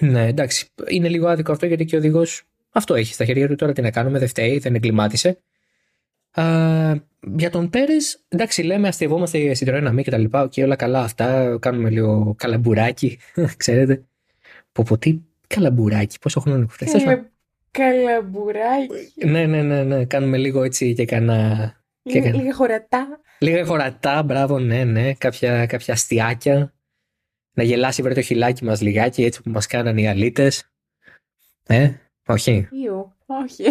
Ναι, 0.00 0.26
εντάξει. 0.26 0.68
Είναι 0.88 1.08
λίγο 1.08 1.28
άδικο 1.28 1.52
αυτό 1.52 1.66
γιατί 1.66 1.84
και 1.84 1.96
ο 1.96 1.98
οδηγός 1.98 2.42
αυτό 2.70 2.94
έχει 2.94 3.12
στα 3.12 3.24
χέρια 3.24 3.48
του. 3.48 3.54
Τώρα 3.54 3.72
τι 3.72 3.82
να 3.82 3.90
κάνουμε, 3.90 4.18
δεν 4.18 4.28
φταίει, 4.28 4.58
δεν 4.58 4.74
εγκλημάτισε. 4.74 5.38
Uh, 6.38 6.94
για 7.36 7.50
τον 7.50 7.70
Πέρες, 7.70 8.24
εντάξει, 8.28 8.62
λέμε 8.62 8.88
αστευόμαστε 8.88 9.54
στην 9.54 9.66
τρένα 9.66 10.02
και 10.02 10.10
τα 10.10 10.18
λοιπά. 10.18 10.48
Και 10.48 10.62
όλα 10.64 10.76
καλά 10.76 11.00
αυτά. 11.00 11.58
Κάνουμε 11.60 11.90
λίγο 11.90 12.34
καλαμπουράκι, 12.38 13.18
ξέρετε. 13.56 14.02
Πω, 14.72 14.84
πω 14.88 14.98
τι 14.98 15.18
καλαμπουράκι, 15.46 16.18
πόσο 16.18 16.40
χρόνο 16.40 16.58
έχω 16.58 16.68
φτάσει. 16.68 17.08
Ε, 17.08 17.22
καλαμπουράκι. 17.70 19.26
Ναι, 19.26 19.46
ναι, 19.46 19.62
ναι, 19.62 19.82
ναι. 19.82 20.04
Κάνουμε 20.04 20.36
λίγο 20.36 20.62
έτσι 20.62 20.94
και 20.94 21.04
κανένα. 21.04 21.72
Λίγα, 22.02 22.34
λίγα 22.34 22.54
χωρατά. 22.54 23.20
Λίγα 23.38 23.64
χωρατά, 23.64 24.22
μπράβο, 24.22 24.58
ναι, 24.58 24.84
ναι. 24.84 25.12
Κάποια, 25.14 25.66
κάποια 25.66 25.94
αστιάκια. 25.94 26.74
Να 27.56 27.62
γελάσει 27.62 28.02
βρε 28.02 28.14
το 28.14 28.20
χιλάκι 28.20 28.64
μας 28.64 28.80
λιγάκι, 28.80 29.24
έτσι 29.24 29.42
που 29.42 29.50
μας 29.50 29.66
κάνανε 29.66 30.00
οι 30.00 30.06
αλήτες. 30.06 30.70
Ε, 31.66 31.92
όχι. 32.26 32.68
Ιου, 32.70 33.12
όχι 33.26 33.64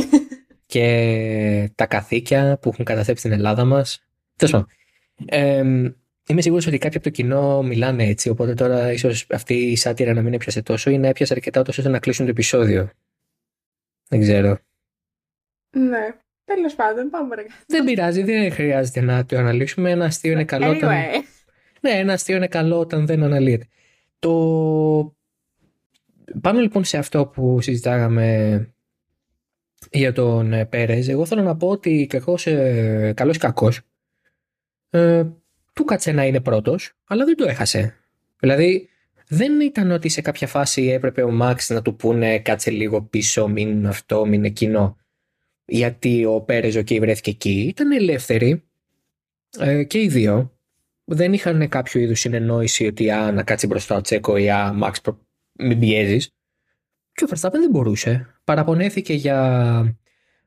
και 0.65 1.71
τα 1.75 1.85
καθήκια 1.85 2.57
που 2.61 2.69
έχουν 2.69 2.85
καταθέσει 2.85 3.19
στην 3.19 3.31
Ελλάδα 3.31 3.65
μας. 3.65 4.07
Τέλος 4.35 4.65
ε, 5.25 5.57
είμαι 6.27 6.41
σίγουρος 6.41 6.67
ότι 6.67 6.77
κάποιοι 6.77 6.97
από 6.97 7.05
το 7.05 7.09
κοινό 7.09 7.61
μιλάνε 7.61 8.03
έτσι, 8.03 8.29
οπότε 8.29 8.53
τώρα 8.53 8.91
ίσως 8.91 9.27
αυτή 9.29 9.53
η 9.53 9.75
σάτυρα 9.75 10.13
να 10.13 10.21
μην 10.21 10.33
έπιασε 10.33 10.61
τόσο 10.61 10.89
ή 10.89 10.97
να 10.97 11.07
έπιασε 11.07 11.33
αρκετά 11.33 11.63
ώστε 11.67 11.89
να 11.89 11.99
κλείσουν 11.99 12.25
το 12.25 12.31
επεισόδιο. 12.31 12.89
Δεν 14.07 14.19
ξέρω. 14.19 14.57
Ναι. 15.69 16.15
Τέλος 16.45 16.75
πάντων, 16.75 17.09
πάμε 17.09 17.29
παρακάτω. 17.29 17.55
Δεν 17.67 17.83
πειράζει, 17.83 18.23
δεν 18.23 18.51
χρειάζεται 18.51 19.01
να 19.01 19.25
το 19.25 19.37
αναλύσουμε. 19.37 19.91
Ένα 19.91 20.05
αστείο 20.05 20.31
είναι 20.31 20.45
καλό 20.45 20.69
anyway. 20.69 20.75
όταν. 20.75 20.91
Ναι, 21.85 21.91
ένα 21.91 22.13
αστείο 22.13 22.35
είναι 22.35 22.47
καλό 22.47 22.79
όταν 22.79 23.05
δεν 23.05 23.23
αναλύεται. 23.23 23.67
Το. 24.19 24.31
Πάμε 26.41 26.61
λοιπόν 26.61 26.83
σε 26.83 26.97
αυτό 26.97 27.25
που 27.25 27.61
συζητάγαμε 27.61 28.59
για 29.91 30.13
τον 30.13 30.53
ε, 30.53 30.65
Πέρες, 30.65 31.07
εγώ 31.07 31.25
θέλω 31.25 31.41
να 31.41 31.57
πω 31.57 31.67
ότι 31.67 32.07
κακός, 32.09 32.47
ε, 32.47 33.13
καλός 33.15 33.35
ή 33.35 33.39
κακός, 33.39 33.81
ε, 34.89 35.23
του 35.73 35.83
κάτσε 35.83 36.11
να 36.11 36.25
είναι 36.25 36.39
πρώτος, 36.39 36.93
αλλά 37.07 37.25
δεν 37.25 37.35
το 37.35 37.47
έχασε. 37.47 37.95
Δηλαδή, 38.39 38.89
δεν 39.27 39.59
ήταν 39.61 39.91
ότι 39.91 40.09
σε 40.09 40.21
κάποια 40.21 40.47
φάση 40.47 40.83
έπρεπε 40.83 41.23
ο 41.23 41.31
Μαξ 41.31 41.69
να 41.69 41.81
του 41.81 41.95
πούνε 41.95 42.39
κάτσε 42.39 42.71
λίγο 42.71 43.01
πίσω, 43.01 43.47
μην 43.47 43.87
αυτό, 43.87 44.25
μην 44.25 44.45
εκείνο. 44.45 44.97
Γιατί 45.65 46.25
ο 46.25 46.41
Πέρες 46.41 46.75
ο 46.75 46.83
βρέθηκε 46.99 47.29
εκεί. 47.29 47.65
Ήταν 47.67 47.91
ελεύθεροι 47.91 48.63
ε, 49.59 49.83
και 49.83 50.01
οι 50.01 50.07
δύο. 50.07 50.54
Δεν 51.05 51.33
είχαν 51.33 51.69
κάποιο 51.69 52.01
είδους 52.01 52.19
συνεννόηση 52.19 52.85
ότι 52.85 53.11
α, 53.11 53.31
να 53.31 53.43
κάτσει 53.43 53.67
μπροστά 53.67 53.95
ο 53.95 54.01
Τσέκο 54.01 54.37
ή 54.37 54.49
α, 54.49 54.73
Μαξ, 54.73 55.01
μην 55.53 55.79
πιέζεις. 55.79 56.29
Και 57.11 57.23
ο 57.23 57.27
Verstappen 57.31 57.51
δεν 57.51 57.69
μπορούσε. 57.69 58.27
Παραπονέθηκε 58.43 59.13
για 59.13 59.97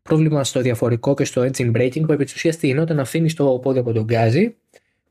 πρόβλημα 0.03 0.45
στο 0.45 0.61
διαφορικό 0.61 1.15
και 1.15 1.25
στο 1.25 1.43
engine 1.43 1.77
braking 1.77 2.03
που 2.07 2.13
επί 2.13 2.25
της 2.25 2.35
ουσίας 2.35 2.57
τι 2.57 2.69
είναι 2.69 2.81
όταν 2.81 3.01
αφήνει 3.01 3.33
το 3.33 3.59
πόδι 3.59 3.79
από 3.79 3.93
τον 3.93 4.05
γκάζι, 4.05 4.57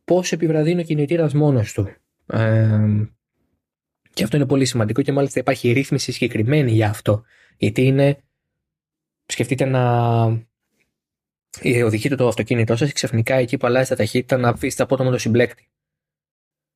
πώς 0.04 0.32
επιβραδύνει 0.32 0.82
ο 0.82 0.84
κινητήρας 0.84 1.34
μόνος 1.34 1.74
του. 1.74 1.89
Ε, 2.25 3.08
και 4.13 4.24
αυτό 4.24 4.38
είναι 4.38 4.46
πολύ 4.46 4.66
σημαντικό 4.66 5.01
και 5.01 5.12
μάλιστα 5.12 5.39
υπάρχει 5.39 5.72
ρύθμιση 5.72 6.12
συγκεκριμένη 6.12 6.72
για 6.72 6.89
αυτό. 6.89 7.24
Γιατί 7.58 7.82
είναι, 7.82 8.18
σκεφτείτε 9.25 9.66
να 9.66 9.82
οδηγείτε 11.86 12.16
το 12.16 12.28
αυτοκίνητό 12.28 12.76
σας 12.76 12.88
και 12.88 12.94
ξαφνικά 12.94 13.36
εκεί 13.36 13.58
που 13.58 13.68
αλλάζει 13.68 13.90
τα 13.90 13.96
ταχύτητα 13.96 14.38
να 14.38 14.50
αφήσετε 14.50 14.84
απότομο 14.84 15.10
το 15.10 15.18
συμπλέκτη. 15.18 15.68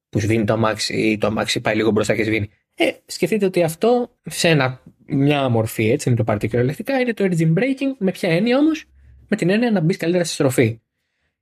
Που 0.10 0.20
σβήνει 0.20 0.44
το 0.44 0.54
αμάξι 0.54 0.94
ή 0.94 1.18
το 1.18 1.28
αμάξι 1.28 1.62
πάει 1.62 1.76
λίγο 1.76 1.92
μπροστά 1.92 2.16
και 2.16 2.24
σβήνει. 2.24 2.50
Ε, 2.76 2.92
σκεφτείτε 3.06 3.46
ότι 3.46 3.64
αυτό 3.64 4.18
σε 4.26 4.48
ένα, 4.48 4.82
μια 5.06 5.50
μορφή, 5.50 5.90
έτσι 5.90 6.10
με 6.10 6.16
το 6.16 6.24
πάρτε 6.24 6.48
κυριολεκτικά, 6.48 7.00
είναι 7.00 7.14
το 7.14 7.24
engine 7.24 7.54
braking. 7.54 7.96
Με 7.98 8.12
ποια 8.12 8.30
έννοια 8.30 8.58
όμως, 8.58 8.86
με 9.28 9.38
την 9.38 9.50
έννοια 9.50 9.72
να 9.72 9.80
μπεις 9.80 9.98
καλύτερα 9.98 10.24
στη 10.24 10.34
στροφή. 10.34 10.80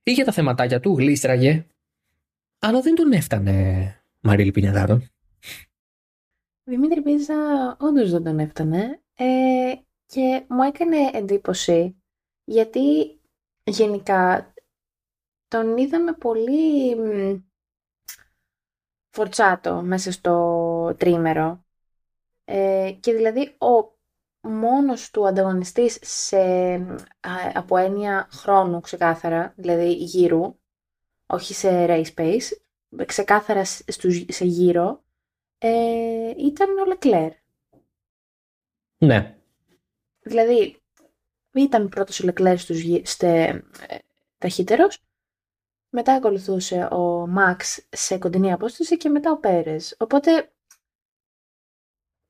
Είχε 0.02 0.24
τα 0.24 0.32
θεματάκια 0.32 0.80
του, 0.80 0.96
γλίστραγε, 0.98 1.66
αλλά 2.58 2.80
δεν 2.80 2.94
τον 2.94 3.12
έφτανε 3.12 3.94
Μαρίλη 4.20 4.50
Πινιαδάρο. 4.50 5.02
Δημήτρη 6.64 7.02
Πίζα 7.02 7.34
όντως 7.80 8.10
δεν 8.10 8.22
τον 8.22 8.38
έφτανε 8.38 9.00
ε, 9.14 9.72
και 10.06 10.44
μου 10.48 10.62
έκανε 10.62 10.96
εντύπωση 11.12 12.02
γιατί 12.44 12.80
γενικά 13.70 14.52
τον 15.48 15.76
είδαμε 15.76 16.12
πολύ 16.12 16.96
φορτσάτο 19.10 19.82
μέσα 19.82 20.12
στο 20.12 20.94
τρίμερο 20.98 21.64
ε, 22.44 22.96
και 23.00 23.12
δηλαδή 23.12 23.56
ο 23.58 23.98
μόνος 24.40 25.10
του 25.10 25.26
ανταγωνιστής 25.26 25.98
σε, 26.00 26.38
από 27.54 27.76
έννοια 27.76 28.28
χρόνου 28.32 28.80
ξεκάθαρα, 28.80 29.54
δηλαδή 29.56 29.92
γύρου, 29.92 30.58
όχι 31.26 31.54
σε 31.54 31.86
race 31.88 32.14
pace, 32.14 32.42
ξεκάθαρα 33.06 33.64
σε 33.64 34.44
γύρο, 34.44 35.04
ε, 35.58 36.30
ήταν 36.36 36.78
ο 36.78 36.84
Λεκλέρ. 36.84 37.32
Ναι. 38.98 39.38
Δηλαδή, 40.20 40.79
ήταν 41.52 41.88
πρώτος 41.88 42.20
ο 42.20 42.24
Λεκλέρ 42.24 42.58
στους 42.58 42.82
στε, 43.02 43.42
ε, 43.88 43.98
ταχύτερος, 44.38 44.98
μετά 45.90 46.12
ακολουθούσε 46.14 46.84
ο 46.84 47.26
Μαξ 47.26 47.86
σε 47.88 48.18
κοντινή 48.18 48.52
απόσταση 48.52 48.96
και 48.96 49.08
μετά 49.08 49.30
ο 49.30 49.38
Πέρες. 49.38 49.96
Οπότε, 49.98 50.52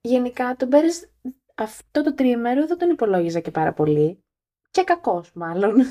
γενικά, 0.01 0.57
τον 0.57 0.69
Πέρες 0.69 1.11
αυτό 1.55 2.03
το 2.03 2.15
τρίμερο 2.15 2.67
δεν 2.67 2.79
τον 2.79 2.91
υπολόγιζα 2.91 3.41
και 3.41 3.51
πάρα 3.51 3.73
πολύ. 3.73 4.25
Και 4.71 4.85
κακός 4.85 5.33
μάλλον. 5.33 5.75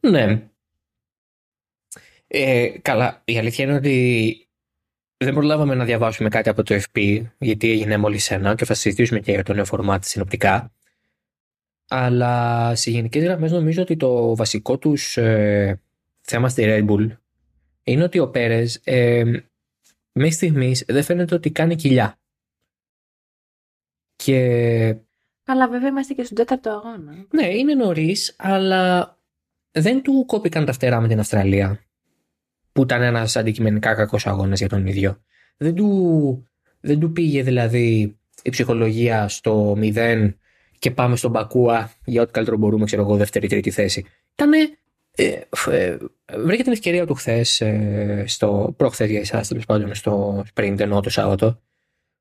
Ναι. 0.00 0.48
Ε, 2.26 2.78
καλά, 2.82 3.22
η 3.24 3.38
αλήθεια 3.38 3.64
είναι 3.64 3.74
ότι 3.74 4.48
δεν 5.16 5.34
προλάβαμε 5.34 5.74
να 5.74 5.84
διαβάσουμε 5.84 6.28
κάτι 6.28 6.48
από 6.48 6.62
το 6.62 6.80
FP, 6.80 7.24
γιατί 7.38 7.70
έγινε 7.70 7.96
μόλις 7.96 8.30
ένα 8.30 8.54
και 8.54 8.64
θα 8.64 8.74
συζητήσουμε 8.74 9.20
και 9.20 9.32
για 9.32 9.42
το 9.42 9.54
νέο 9.54 9.64
φορμάτι 9.64 10.08
συνοπτικά. 10.08 10.72
Αλλά 11.88 12.74
σε 12.74 12.90
γενικές 12.90 13.22
γραμμές 13.22 13.52
νομίζω 13.52 13.82
ότι 13.82 13.96
το 13.96 14.36
βασικό 14.36 14.78
τους 14.78 15.16
ε, 15.16 15.80
θέμα 16.20 16.48
στη 16.48 16.62
Red 16.66 16.90
Bull 16.90 17.08
είναι 17.84 18.02
ότι 18.02 18.18
ο 18.18 18.28
Πέρες 18.28 18.80
ε, 18.84 19.24
μέχρι 20.12 20.34
στιγμής 20.34 20.84
δεν 20.88 21.02
φαίνεται 21.02 21.34
ότι 21.34 21.50
κάνει 21.50 21.76
κοιλιά. 21.76 22.18
Και. 24.16 24.96
Αλλά 25.44 25.68
βέβαια 25.68 25.88
είμαστε 25.88 26.14
και 26.14 26.24
στον 26.24 26.36
τέταρτο 26.36 26.70
αγώνα. 26.70 27.26
Ναι, 27.30 27.46
είναι 27.46 27.74
νωρίς, 27.74 28.34
αλλά 28.38 29.16
δεν 29.70 30.02
του 30.02 30.24
κόπηκαν 30.26 30.64
τα 30.64 30.72
φτερά 30.72 31.00
με 31.00 31.08
την 31.08 31.18
Αυστραλία 31.18 31.80
που 32.72 32.82
ήταν 32.82 33.02
ένας 33.02 33.36
αντικειμενικά 33.36 33.94
κακός 33.94 34.26
αγώνας 34.26 34.58
για 34.58 34.68
τον 34.68 34.86
ίδιο. 34.86 35.22
Δεν 35.56 35.74
του, 35.74 36.48
δεν 36.80 37.00
του 37.00 37.12
πήγε 37.12 37.42
δηλαδή 37.42 38.18
η 38.42 38.50
ψυχολογία 38.50 39.28
στο 39.28 39.74
μηδέν 39.76 40.38
και 40.84 40.90
πάμε 40.90 41.16
στον 41.16 41.30
Μπακούα 41.30 41.90
για 42.04 42.22
ό,τι 42.22 42.32
καλύτερο 42.32 42.56
μπορούμε, 42.56 42.84
ξέρω 42.84 43.02
εγώ, 43.02 43.16
δεύτερη-τρίτη 43.16 43.70
θέση. 43.70 44.06
Ήτανε. 44.32 44.56
Ε, 45.16 45.40
ε, 45.70 45.96
βρήκε 46.36 46.62
την 46.62 46.72
ευκαιρία 46.72 47.06
του 47.06 47.14
χθες, 47.14 47.60
ε, 47.60 48.24
στο 48.26 48.74
προχθές 48.76 49.10
για 49.10 49.20
εσάς, 49.20 49.48
τέλος 49.48 49.64
πάντων, 49.64 49.94
στο 49.94 50.44
sprint 50.54 50.80
ενώ 50.80 51.00
το 51.00 51.10
Σάββατο. 51.10 51.60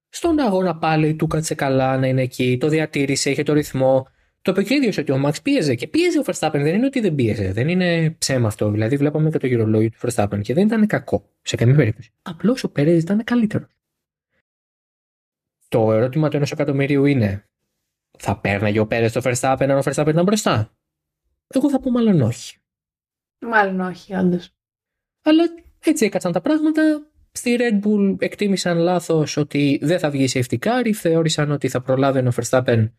Στον 0.10 0.40
αγώνα 0.40 0.76
πάλι 0.76 1.16
του 1.16 1.28
κάτσε 1.28 1.56
καλά 1.56 1.98
να 1.98 2.08
είναι 2.08 2.22
εκεί, 2.22 2.58
το 2.60 2.68
διατήρησε, 2.68 3.30
είχε 3.30 3.44
το 3.44 3.54
ρυθμό, 3.54 4.08
το 4.42 4.52
είπε 4.52 4.64
και 4.64 4.74
ίδιος 4.74 4.98
ότι 4.98 5.12
ο 5.12 5.22
Max 5.26 5.34
πίεζε 5.44 5.76
και 5.76 5.88
πίεζε 5.88 6.20
ο 6.20 6.24
Verstappen. 6.26 6.52
Δεν 6.52 6.76
είναι 6.76 6.86
ότι 6.86 7.00
δεν 7.00 7.16
πίεζε. 7.16 7.52
Δεν 7.52 7.68
είναι 7.68 8.16
ψέμα 8.18 8.48
αυτό. 8.48 8.70
Δηλαδή, 8.70 8.98
βλέπαμε 8.98 9.30
και 9.30 9.38
το 9.38 9.48
γυρολόγιο 9.48 9.90
του 9.90 9.98
Verstappen 10.02 10.40
και 10.42 10.54
δεν 10.54 10.66
ήταν 10.66 10.88
κακό 10.88 11.30
σε 11.42 11.56
καμία 11.56 11.76
περίπτωση. 11.76 12.12
Απλώς 12.22 12.64
ο 12.64 12.70
Πέρες 12.72 13.02
ήταν 13.02 13.24
καλύτερος. 13.24 13.68
Το 15.68 15.92
ερώτημα 15.92 16.30
του 16.30 16.36
ενός 16.36 16.52
εκατομμυρίου 16.52 17.06
είναι, 17.06 17.48
θα 18.20 18.38
πέρναγε 18.38 18.80
ο 18.80 18.88
Πέρες 18.88 19.12
το 19.12 19.22
Verstappen 19.24 19.66
αν 19.70 19.78
ο 19.78 19.82
Verstappen 19.86 20.08
ήταν 20.08 20.24
μπροστά. 20.24 20.72
Εγώ 21.48 21.70
θα 21.70 21.80
πω 21.80 21.92
μάλλον 21.92 22.22
όχι. 22.22 22.58
Μάλλον 23.40 23.80
όχι, 23.80 24.16
όντως. 24.16 24.50
Αλλά 25.22 25.44
έτσι 25.80 26.06
έκατσαν 26.06 26.32
τα 26.32 26.42
πράγματα. 26.42 27.08
Στη 27.32 27.58
Red 27.60 27.88
Bull 27.88 28.16
εκτίμησαν 28.20 28.78
λάθος 28.78 29.38
ότι 29.38 29.80
δεν 29.82 30.00
θα 30.00 30.10
βγει 30.10 30.28
safety 30.34 30.60
car 30.60 30.82
ή 30.86 30.94
θεώρησαν 30.94 31.52
ότι 31.52 31.70
θα 31.70 31.82
προλάβει 31.82 32.20
ο 32.20 32.32
Verstappen 32.36 32.92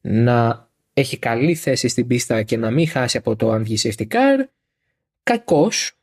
να 0.00 0.68
έχει 0.92 1.18
καλή 1.18 1.54
θέση 1.54 1.88
στην 1.88 2.06
πίστα 2.06 2.42
και 2.42 2.56
να 2.56 2.70
μην 2.70 2.88
χάσει 2.88 3.16
από 3.16 3.36
το 3.36 3.50
αν 3.50 3.62
βγει 3.62 3.76
safety 3.82 4.06
car. 4.08 4.44
Κακός. 5.22 5.99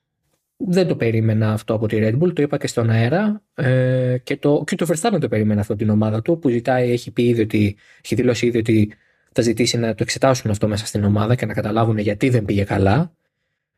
Δεν 0.58 0.88
το 0.88 0.96
περίμενα 0.96 1.52
αυτό 1.52 1.74
από 1.74 1.88
τη 1.88 1.98
Red 2.00 2.20
Bull, 2.20 2.34
το 2.36 2.42
είπα 2.42 2.58
και 2.58 2.68
στον 2.68 2.90
αέρα. 2.90 3.44
Ε, 3.54 4.18
και, 4.24 4.38
το, 4.38 4.64
και 4.66 4.76
το 4.76 4.86
Verstappen 4.90 5.18
το 5.20 5.28
περίμενα 5.28 5.62
αυτό 5.62 5.76
την 5.76 5.90
ομάδα 5.90 6.22
του, 6.22 6.40
που 6.40 6.50
ζητάει, 6.50 6.92
έχει 6.92 7.12
πει 7.12 7.24
ήδη 7.24 7.42
ότι, 7.42 7.78
έχει 8.04 8.16
δηλώσει 8.16 8.46
ήδη 8.46 8.58
ότι 8.58 8.92
θα 9.32 9.42
ζητήσει 9.42 9.78
να 9.78 9.90
το 9.90 10.04
εξετάσουν 10.04 10.52
αυτό 10.52 10.68
μέσα 10.68 10.86
στην 10.86 11.04
ομάδα 11.04 11.36
και 11.36 11.46
να 11.46 11.54
καταλάβουν 11.54 11.98
γιατί 11.98 12.30
δεν 12.30 12.46
πήγε 12.46 12.64
καλά. 12.64 13.14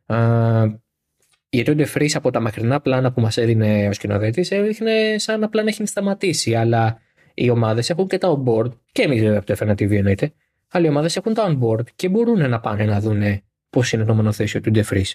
Ε, 0.05 0.15
γιατί 1.49 1.71
ο 1.71 1.75
Ντεφρή 1.75 2.11
από 2.13 2.31
τα 2.31 2.39
μακρινά 2.39 2.81
πλάνα 2.81 3.11
που 3.11 3.21
μας 3.21 3.37
έδινε 3.37 3.87
ο 3.87 3.93
σκηνοθέτης 3.93 4.51
έδειχνε 4.51 5.15
σαν 5.17 5.43
απλά 5.43 5.63
να 5.63 5.69
έχει 5.69 5.85
σταματήσει. 5.85 6.55
Αλλά 6.55 6.99
οι 7.33 7.49
ομάδες 7.49 7.89
έχουν 7.89 8.07
και 8.07 8.17
τα 8.17 8.37
on-board, 8.37 8.71
και 8.91 9.01
εμείς 9.01 9.21
βέβαια 9.21 9.37
από 9.37 9.45
το 9.45 9.55
F1 9.59 9.71
TV 9.71 9.91
εννοείται, 9.91 10.33
Άλλοι 10.71 10.87
ομάδες 10.87 11.15
έχουν 11.15 11.33
το 11.33 11.57
onboard 11.59 11.83
και 11.95 12.09
μπορούν 12.09 12.49
να 12.49 12.59
πάνε 12.59 12.85
να 12.85 12.99
δουν 12.99 13.41
πώς 13.69 13.91
είναι 13.91 14.05
το 14.05 14.13
μονοθέσιο 14.13 14.61
του 14.61 14.71
Ντεφρή. 14.71 15.05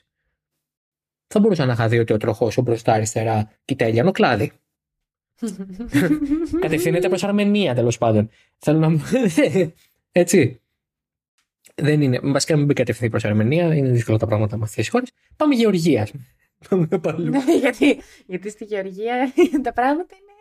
Θα 1.35 1.43
μπορούσα 1.43 1.65
να 1.65 1.73
είχα 1.73 1.89
δει 1.89 1.99
ότι 1.99 2.13
ο 2.13 2.17
τροχός 2.17 2.57
ο 2.59 2.63
μπροστά 2.63 2.93
αριστερά 2.93 3.51
κοιτάει 3.65 3.91
για 3.91 4.11
κλάδι. 4.11 4.53
Κατευθύνεται 6.61 7.09
προς 7.09 7.25
Αρμενία 7.25 7.75
τέλος 7.75 7.99
πάντων. 7.99 8.29
Θέλω 8.59 8.79
να 8.79 8.89
μου. 8.89 9.03
Έτσι. 10.13 10.61
Δεν 11.75 12.03
είναι. 12.03 12.21
Βασικά 12.23 12.53
να 12.53 12.59
μην 12.59 12.69
πει 12.69 12.75
κατευθυνθεί 12.75 13.11
προς 13.11 13.25
Αρμενία, 13.25 13.75
είναι 13.75 13.89
δύσκολα 13.89 14.19
τα 14.19 14.27
πράγματα 14.27 14.57
με 14.57 14.63
αυτές 14.63 14.79
τις 14.79 14.89
χώρες. 14.89 15.13
Πάμε 15.37 15.55
Γεωργίας. 15.55 16.13
Πάμε 16.69 16.87
παλού. 16.87 17.31
Ναι, 17.31 17.57
γιατί, 17.61 18.01
γιατί 18.27 18.51
στη 18.51 18.65
Γεωργία 18.65 19.33
τα 19.63 19.73
πράγματα 19.73 20.15
είναι. 20.15 20.33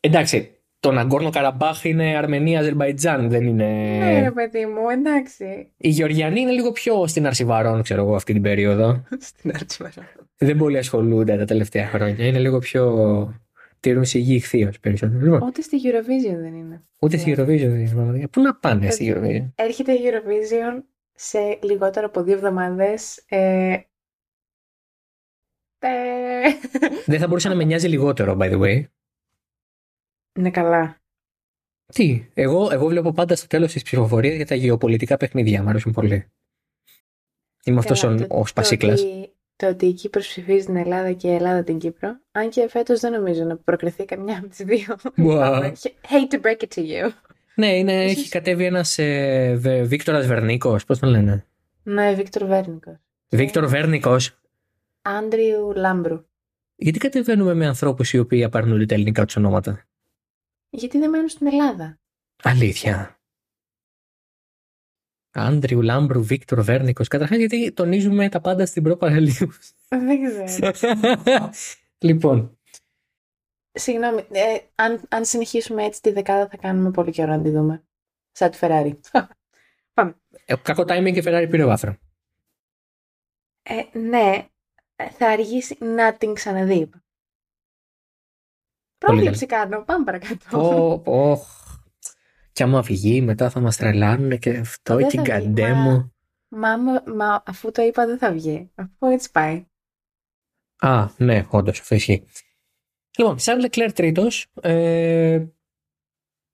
Εντάξει, 0.00 0.50
το 0.80 0.92
Ναγκόρνο 0.92 1.30
Καραμπάχ 1.30 1.84
είναι 1.84 2.16
Αρμενία, 2.16 2.58
Αζερβαϊτζάν, 2.58 3.28
δεν 3.30 3.46
είναι. 3.46 3.98
Ναι, 3.98 4.30
παιδί 4.30 4.66
μου, 4.66 4.88
εντάξει. 4.88 5.72
Οι 5.76 5.88
Γεωργιανοί 5.88 6.40
είναι 6.40 6.52
λίγο 6.52 6.72
πιο 6.72 7.06
στην 7.06 7.26
Αρσιβαρών, 7.26 7.82
ξέρω 7.82 8.02
εγώ, 8.02 8.14
αυτή 8.14 8.32
την 8.32 8.42
περίοδο. 8.42 9.04
στην 9.18 9.52
Αρσιβαρών. 9.54 10.23
Δεν 10.36 10.56
πολύ 10.56 10.78
ασχολούνται 10.78 11.36
τα 11.36 11.44
τελευταία 11.44 11.86
χρόνια. 11.86 12.26
Είναι 12.26 12.38
λίγο 12.38 12.58
πιο. 12.58 13.42
Τηρούν 13.80 14.04
σιγή 14.04 14.34
ηχθείως 14.34 14.80
περισσότερο. 14.80 15.20
Λοιπόν. 15.20 15.42
Ούτε 15.42 15.62
στη 15.62 15.80
Eurovision 15.84 16.36
δεν 16.36 16.54
είναι. 16.54 16.82
Ούτε 17.00 17.16
στη 17.16 17.34
Eurovision 17.36 17.68
δεν 17.68 18.14
είναι. 18.14 18.28
Πού 18.28 18.40
να 18.40 18.54
πάνε 18.54 18.90
στη 18.90 19.14
Eurovision; 19.16 19.52
Έρχεται 19.54 19.92
η 19.92 20.00
Eurovision 20.04 20.82
σε 21.14 21.58
λιγότερο 21.62 22.06
από 22.06 22.22
δύο 22.22 22.34
εβδομάδες. 22.34 23.24
Ε... 23.28 23.76
Δεν 27.06 27.18
θα 27.18 27.26
μπορούσε 27.26 27.48
να 27.48 27.54
με 27.54 27.64
νοιάζει 27.64 27.88
λιγότερο, 27.88 28.36
by 28.40 28.52
the 28.52 28.60
way. 28.60 28.84
Ναι, 30.38 30.50
καλά. 30.50 31.02
Τι, 31.92 32.26
εγώ, 32.34 32.68
εγώ 32.72 32.86
βλέπω 32.86 33.12
πάντα 33.12 33.36
στο 33.36 33.46
τέλος 33.46 33.72
τη 33.72 33.80
ψηφοφορία 33.80 34.34
για 34.34 34.46
τα 34.46 34.54
γεωπολιτικά 34.54 35.16
παιχνίδια. 35.16 35.62
Μ' 35.62 35.68
αρέσουν 35.68 35.92
πολύ. 35.92 36.26
Είμαι 37.64 37.78
αυτός 37.78 38.02
ο, 38.02 38.26
ο 38.28 38.46
Σπασίκλας. 38.46 39.04
Το 39.56 39.66
ότι 39.68 39.86
η 39.86 39.92
Κύπρος 39.92 40.26
ψηφίζει 40.28 40.66
την 40.66 40.76
Ελλάδα 40.76 41.12
και 41.12 41.28
η 41.28 41.34
Ελλάδα 41.34 41.64
την 41.64 41.78
Κύπρο. 41.78 42.16
Αν 42.32 42.48
και 42.50 42.68
φέτος 42.68 43.00
δεν 43.00 43.12
νομίζω 43.12 43.44
να 43.44 43.56
προκριθεί 43.56 44.04
καμιά 44.04 44.38
από 44.38 44.48
τις 44.48 44.58
δύο. 44.64 44.96
Wow. 45.16 45.72
Hate 46.10 46.34
to 46.34 46.40
break 46.40 46.62
it 46.62 46.68
to 46.74 46.80
you. 46.80 47.10
Ναι, 47.54 47.76
είναι, 47.76 48.04
Ίσως- 48.04 48.18
έχει 48.20 48.28
κατέβει 48.28 48.64
ένας 48.64 48.98
ε, 48.98 49.54
Βε- 49.58 49.84
Βίκτορας 49.84 50.26
Βερνίκος, 50.26 50.84
πώς 50.84 50.98
τον 50.98 51.08
λένε; 51.08 51.44
Ναι, 51.82 52.14
Βίκτορ 52.14 52.44
Βέρνικος. 52.46 52.94
Βίκτορ 53.28 53.66
Βέρνικος. 53.66 54.38
Άντριου 55.02 55.72
Λάμπρου. 55.76 56.24
Γιατί 56.76 56.98
κατεβαίνουμε 56.98 57.54
με 57.54 57.66
ανθρώπους 57.66 58.12
οι 58.12 58.18
οποίοι 58.18 58.44
απαρνούνται 58.44 58.86
τα 58.86 58.94
ελληνικά 58.94 59.24
τους 59.24 59.36
ονόματα; 59.36 59.84
Γιατί 60.70 60.98
δεν 60.98 61.10
μένουν 61.10 61.28
στην 61.28 61.46
Ελλάδα. 61.46 61.98
Αλήθεια. 62.42 63.18
Άντριου, 65.34 65.82
Λάμπρου, 65.82 66.24
Βίκτορ, 66.24 66.62
Βέρνικος. 66.62 67.08
Καταρχάς 67.08 67.38
γιατί 67.38 67.72
τονίζουμε 67.72 68.28
τα 68.28 68.40
πάντα 68.40 68.66
στην 68.66 68.82
προπαραλίου. 68.82 69.52
Δεν 69.88 70.24
ξέρω. 70.24 70.70
λοιπόν, 72.06 72.58
Συγγνώμη, 73.76 74.26
ε, 74.30 74.58
αν, 74.74 75.02
αν 75.08 75.24
συνεχίσουμε 75.24 75.84
έτσι 75.84 76.00
τη 76.00 76.10
δεκάδα 76.10 76.48
θα 76.48 76.56
κάνουμε 76.56 76.90
πολύ 76.90 77.10
καιρό 77.10 77.36
να 77.36 77.42
τη 77.42 77.50
δούμε. 77.50 77.84
Σαν 78.32 78.50
τη 78.50 78.58
Ferrari. 78.60 78.92
ε, 80.44 80.54
κακό 80.62 80.82
timing 80.82 81.12
και 81.12 81.22
Ferrari 81.24 81.46
πήρε 81.50 81.64
βάθρο. 81.64 81.96
Ε, 83.62 83.98
ναι, 83.98 84.48
ε, 84.96 85.10
θα 85.10 85.28
αργήσει 85.28 85.76
να 85.80 86.16
την 86.16 86.34
ξαναδεί. 86.34 86.90
Πρόβλεψη 88.98 89.46
κάνω. 89.46 89.84
Πάμε 89.84 90.04
παρακάτω. 90.04 90.46
Πω, 90.50 90.98
πω. 90.98 91.46
Κι 92.54 92.62
άμα 92.62 92.82
βγει 92.82 93.20
μετά 93.20 93.50
θα 93.50 93.60
μας 93.60 93.76
τρελάνουν 93.76 94.38
και 94.38 94.50
αυτό 94.56 94.96
Δεν 94.96 95.08
και 95.08 95.16
θα 95.16 95.22
βγει, 95.22 95.32
γκαντέμο. 95.32 96.12
Μα, 96.48 96.68
άμα- 96.70 97.02
μα 97.16 97.42
αφού 97.46 97.70
το 97.70 97.82
είπα 97.82 98.06
δεν 98.06 98.18
θα 98.18 98.32
βγει. 98.32 98.70
Αφού 98.74 99.06
έτσι 99.12 99.30
πάει. 99.30 99.66
Α, 100.78 101.08
ναι, 101.16 101.44
όντως, 101.48 101.80
αυτό 101.80 101.94
ισχύει. 101.94 102.24
Λοιπόν, 103.18 103.38
σαν 103.38 103.60
Λεκλέρ 103.60 103.92
τρίτος, 103.92 104.46
ε, 104.60 105.44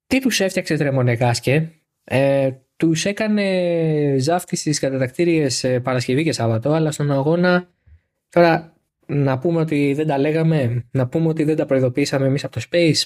τι 0.07 0.21
τους 0.21 0.41
έφτιαξε 0.41 0.77
Τρεμονεγάσκε, 0.77 1.73
ε, 2.05 2.51
τους 2.77 3.05
έκανε 3.05 4.17
ζάφτη 4.19 4.57
στις 4.57 4.79
κατατακτήριες 4.79 5.81
Παρασκευή 5.83 6.25
και 6.25 6.33
Σάββατο, 6.33 6.73
αλλά 6.73 6.91
στον 6.93 7.11
αγώνα. 7.11 7.69
Τώρα, 8.29 8.77
να 9.07 9.39
πούμε 9.39 9.61
ότι 9.61 9.93
δεν 9.95 10.07
τα 10.07 10.19
λέγαμε, 10.19 10.89
να 10.91 11.09
πούμε 11.09 11.29
ότι 11.29 11.45
δεν 11.45 11.57
τα 11.57 11.67
προειδοποίησαμε 11.67 12.27
εμείς 12.27 12.45
από 12.45 12.61
το 12.61 12.67
Space. 12.71 13.03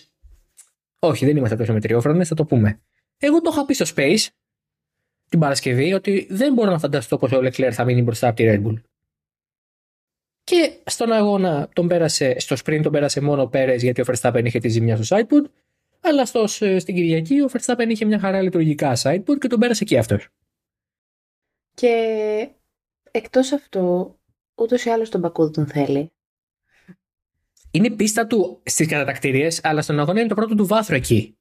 Όχι, 1.06 1.24
δεν 1.24 1.36
είμαστε 1.36 1.56
τόσο 1.56 1.72
μετριόφρονες, 1.72 2.28
θα 2.28 2.34
το 2.34 2.44
πούμε. 2.44 2.80
Εγώ 3.18 3.40
το 3.40 3.50
είχα 3.52 3.64
πει 3.64 3.74
στο 3.74 3.84
Space 3.96 4.26
την 5.28 5.38
Παρασκευή 5.38 5.92
ότι 5.92 6.26
δεν 6.30 6.52
μπορώ 6.52 6.70
να 6.70 6.78
φανταστώ 6.78 7.16
πως 7.16 7.32
ο 7.32 7.42
Λεκλέρ 7.42 7.74
θα 7.74 7.84
μείνει 7.84 8.02
μπροστά 8.02 8.28
από 8.28 8.36
τη 8.36 8.44
Red 8.46 8.66
Bull. 8.66 8.80
Και 10.44 10.72
στον 10.86 11.12
αγώνα 11.12 11.68
τον 11.72 11.88
πέρασε, 11.88 12.38
στο 12.38 12.56
sprint 12.64 12.80
τον 12.82 12.92
πέρασε 12.92 13.20
μόνο 13.20 13.42
ο 13.42 13.48
Πέρες 13.48 13.82
γιατί 13.82 14.00
ο 14.00 14.04
Verstappen 14.06 14.42
είχε 14.44 14.58
τη 14.58 14.68
ζημιά 14.68 15.02
στο 15.02 15.16
sideboard. 15.16 15.50
Αλλά 16.00 16.26
στο, 16.26 16.46
στην 16.46 16.94
Κυριακή 16.94 17.40
ο 17.40 17.48
Verstappen 17.52 17.86
είχε 17.88 18.04
μια 18.04 18.18
χαρά 18.18 18.42
λειτουργικά 18.42 18.96
sideboard 19.02 19.38
και 19.38 19.48
τον 19.48 19.60
πέρασε 19.60 19.84
και 19.84 19.98
αυτός. 19.98 20.28
Και 21.74 22.48
εκτός 23.10 23.52
αυτού, 23.52 24.16
ούτως 24.54 24.84
ή 24.84 24.90
άλλως 24.90 25.08
τον 25.08 25.20
Μπακού 25.20 25.42
δεν 25.42 25.52
τον 25.52 25.66
θέλει. 25.66 26.12
Είναι 27.74 27.86
η 27.86 27.90
πίστα 27.90 28.26
του 28.26 28.60
στις 28.64 28.86
κατατακτήριες, 28.88 29.60
αλλά 29.62 29.82
στον 29.82 30.00
αγώνα 30.00 30.20
είναι 30.20 30.28
το 30.28 30.34
πρώτο 30.34 30.54
του 30.54 30.66
βάθρο 30.66 30.94
εκεί. 30.96 31.38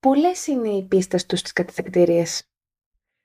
Πολλές 0.00 0.46
είναι 0.46 0.68
οι 0.68 0.82
πίστες 0.82 1.26
τους 1.26 1.38
στις 1.38 1.52
κατατακτήριες. 1.52 2.42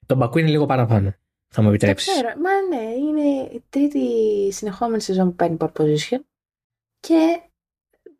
Το 0.05 0.15
Μπακού 0.15 0.38
είναι 0.38 0.50
λίγο 0.50 0.65
παραπάνω. 0.65 1.13
Θα 1.48 1.62
μου 1.62 1.67
Το 1.67 1.74
επιτρέψεις. 1.74 2.12
ξέρω. 2.13 2.27
Μα 2.27 2.77
ναι, 2.77 2.84
είναι 2.91 3.41
η 3.53 3.63
τρίτη 3.70 4.00
συνεχόμενη 4.51 5.01
σεζόν 5.01 5.29
που 5.29 5.36
παίρνει 5.36 5.58
pole 5.60 5.72
position. 5.72 6.20
Και 7.00 7.39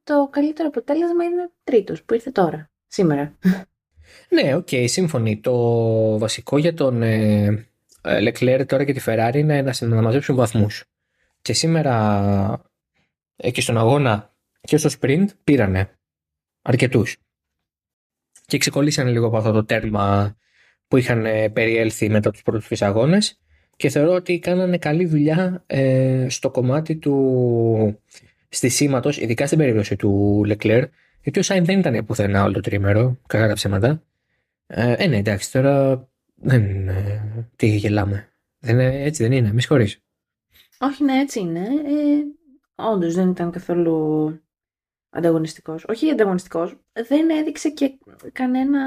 το 0.04 0.28
καλύτερο 0.32 0.68
αποτέλεσμα 0.68 1.24
είναι 1.24 1.52
τρίτος 1.64 2.04
που 2.04 2.14
ήρθε 2.14 2.32
τώρα, 2.32 2.72
σήμερα. 2.88 3.38
Ναι, 4.30 4.56
οκ, 4.56 4.68
σύμφωνοι. 4.86 5.40
Το 5.40 5.54
βασικό 6.20 6.58
για 6.58 6.74
τον 6.74 7.02
ε, 7.02 7.44
ε, 8.02 8.20
Leclerc 8.32 8.64
τώρα 8.68 8.84
και 8.84 8.94
τη 8.94 9.02
Ferrari 9.06 9.36
είναι 9.36 9.62
να, 9.62 9.74
συ- 9.74 9.88
να 9.88 10.02
μαζέψουν 10.02 10.36
βαθμούς. 10.36 10.84
Και 11.42 11.54
σήμερα 11.54 11.94
ε, 12.54 12.70
και 13.36 13.62
στον 13.62 13.78
αγώνα 13.78 14.34
και 14.62 14.78
στο 14.78 14.90
sprint 15.00 15.26
πήρανε 15.44 15.90
αρκετούς. 16.62 17.18
Και 18.46 18.58
ξεκολλήσανε 18.58 19.10
λίγο 19.12 19.28
από 19.28 19.38
αυτό 19.38 19.52
το 19.52 19.66
τέρμα 19.66 20.38
που 20.88 20.98
είχαν 20.98 21.26
ε, 21.26 21.50
περιέλθει 21.50 22.10
μετά 22.10 22.32
τους 22.32 22.42
πρώτους 22.42 22.68
τρεις 22.68 22.82
αγώνες 22.82 23.40
και 23.78 23.90
θεωρώ 23.90 24.14
ότι 24.14 24.40
κάνανε 24.40 24.78
καλή 24.78 25.06
δουλειά 25.06 25.64
ε, 25.68 26.26
στο 26.30 26.50
κομμάτι 26.52 26.96
του 26.96 28.00
στισίματος, 28.50 29.18
ειδικά 29.18 29.46
στην 29.46 29.58
περίπτωση 29.58 29.96
του 29.96 30.42
Leclerc, 30.48 30.86
γιατί 31.22 31.40
ο 31.40 31.44
Σάιν 31.44 31.66
δεν 31.66 31.80
ήταν 31.80 32.06
πουθενά 32.06 32.44
όλο 32.44 32.54
το 32.54 32.60
τρίμερο, 32.60 33.18
κακά 33.28 33.48
τα 33.48 33.54
ψέματα. 33.54 34.04
Ε, 34.68 34.94
ε, 34.98 35.08
ναι, 35.08 35.18
εντάξει, 35.18 35.52
τώρα 35.52 36.08
δεν. 36.36 36.88
Ε, 36.90 37.48
τι 37.56 37.68
γελάμε. 37.68 38.30
Δεν, 38.60 38.80
είναι- 38.80 39.04
έτσι 39.04 39.24
δεν 39.24 39.32
είναι, 39.32 39.54
μη 39.54 39.60
συγχωρείς. 39.62 40.02
Όχι, 40.80 41.04
ναι, 41.04 41.20
έτσι 41.20 41.40
είναι. 41.40 41.60
Ε, 41.60 42.24
όντως 42.76 43.14
δεν 43.14 43.30
ήταν 43.30 43.52
καθόλου 43.52 44.40
ανταγωνιστικός. 45.10 45.86
Όχι 45.88 46.10
ανταγωνιστικός, 46.10 46.76
δεν 47.08 47.30
έδειξε 47.30 47.70
και 47.70 47.98
κανένα 48.32 48.82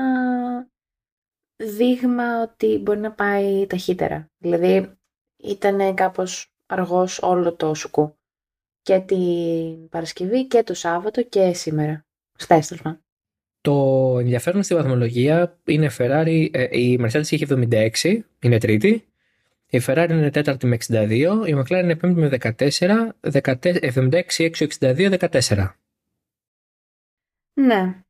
δείγμα 1.56 2.42
ότι 2.42 2.78
μπορεί 2.78 2.98
να 2.98 3.12
πάει 3.12 3.66
ταχύτερα. 3.66 4.30
Δηλαδή 4.38 4.92
ήταν 5.36 5.94
κάπως 5.94 6.52
αργός 6.66 7.22
όλο 7.22 7.54
το 7.54 7.74
σουκού. 7.74 8.16
Και 8.82 8.98
την 8.98 9.88
Παρασκευή 9.88 10.46
και 10.46 10.62
το 10.62 10.74
Σάββατο 10.74 11.22
και 11.22 11.52
σήμερα. 11.52 12.06
Στα 12.38 12.54
έστροφα. 12.54 13.00
Το 13.60 14.16
ενδιαφέρον 14.18 14.62
στη 14.62 14.74
βαθμολογία 14.74 15.58
είναι 15.64 15.90
Ferrari, 15.98 16.48
ε, 16.52 16.78
η 16.78 16.98
Mercedes 17.00 17.30
είχε 17.30 17.46
76, 17.48 18.24
είναι 18.42 18.58
τρίτη. 18.58 19.07
Η 19.70 19.80
Ferrari 19.86 20.06
είναι 20.10 20.30
τέταρτη 20.30 20.66
με 20.66 20.76
62, 20.88 21.08
η 21.46 21.54
McLaren 21.56 21.82
είναι 21.82 21.96
πέμπτη 21.96 22.20
με 22.20 22.38
14, 22.40 23.42
14 23.42 23.92
76, 23.94 24.22
6, 24.36 24.66
62, 24.78 25.18
14. 25.18 25.68
Ναι. 27.52 28.02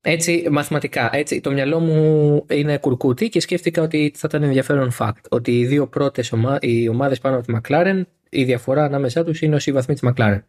Έτσι, 0.00 0.46
μαθηματικά, 0.50 1.10
έτσι, 1.12 1.40
το 1.40 1.50
μυαλό 1.50 1.80
μου 1.80 2.44
είναι 2.50 2.78
κουρκούτι 2.78 3.28
και 3.28 3.40
σκέφτηκα 3.40 3.82
ότι 3.82 4.12
θα 4.14 4.26
ήταν 4.28 4.42
ενδιαφέρον 4.42 4.90
fact. 4.98 5.22
Ότι 5.28 5.58
οι 5.58 5.66
δύο 5.66 5.86
πρώτες 5.86 6.32
ομα... 6.32 6.58
οι 6.60 6.88
ομάδες 6.88 7.18
πάνω 7.18 7.36
από 7.36 7.46
τη 7.46 7.58
McLaren, 7.62 8.02
η 8.28 8.44
διαφορά 8.44 8.84
ανάμεσά 8.84 9.24
τους 9.24 9.40
είναι 9.40 9.54
όσοι 9.54 9.72
βαθμοί 9.72 9.94
της 9.94 10.10
McLaren. 10.10 10.42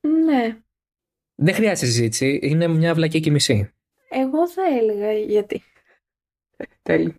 Ναι. 0.00 0.56
Δεν 1.34 1.54
χρειάζεται 1.54 1.86
συζήτηση, 1.86 2.38
είναι 2.42 2.68
μια 2.68 2.94
βλακική 2.94 3.30
μισή. 3.30 3.70
Εγώ 4.10 4.48
θα 4.48 4.62
έλεγα 4.80 5.12
γιατί... 5.12 5.62
Τέλειο. 6.82 7.14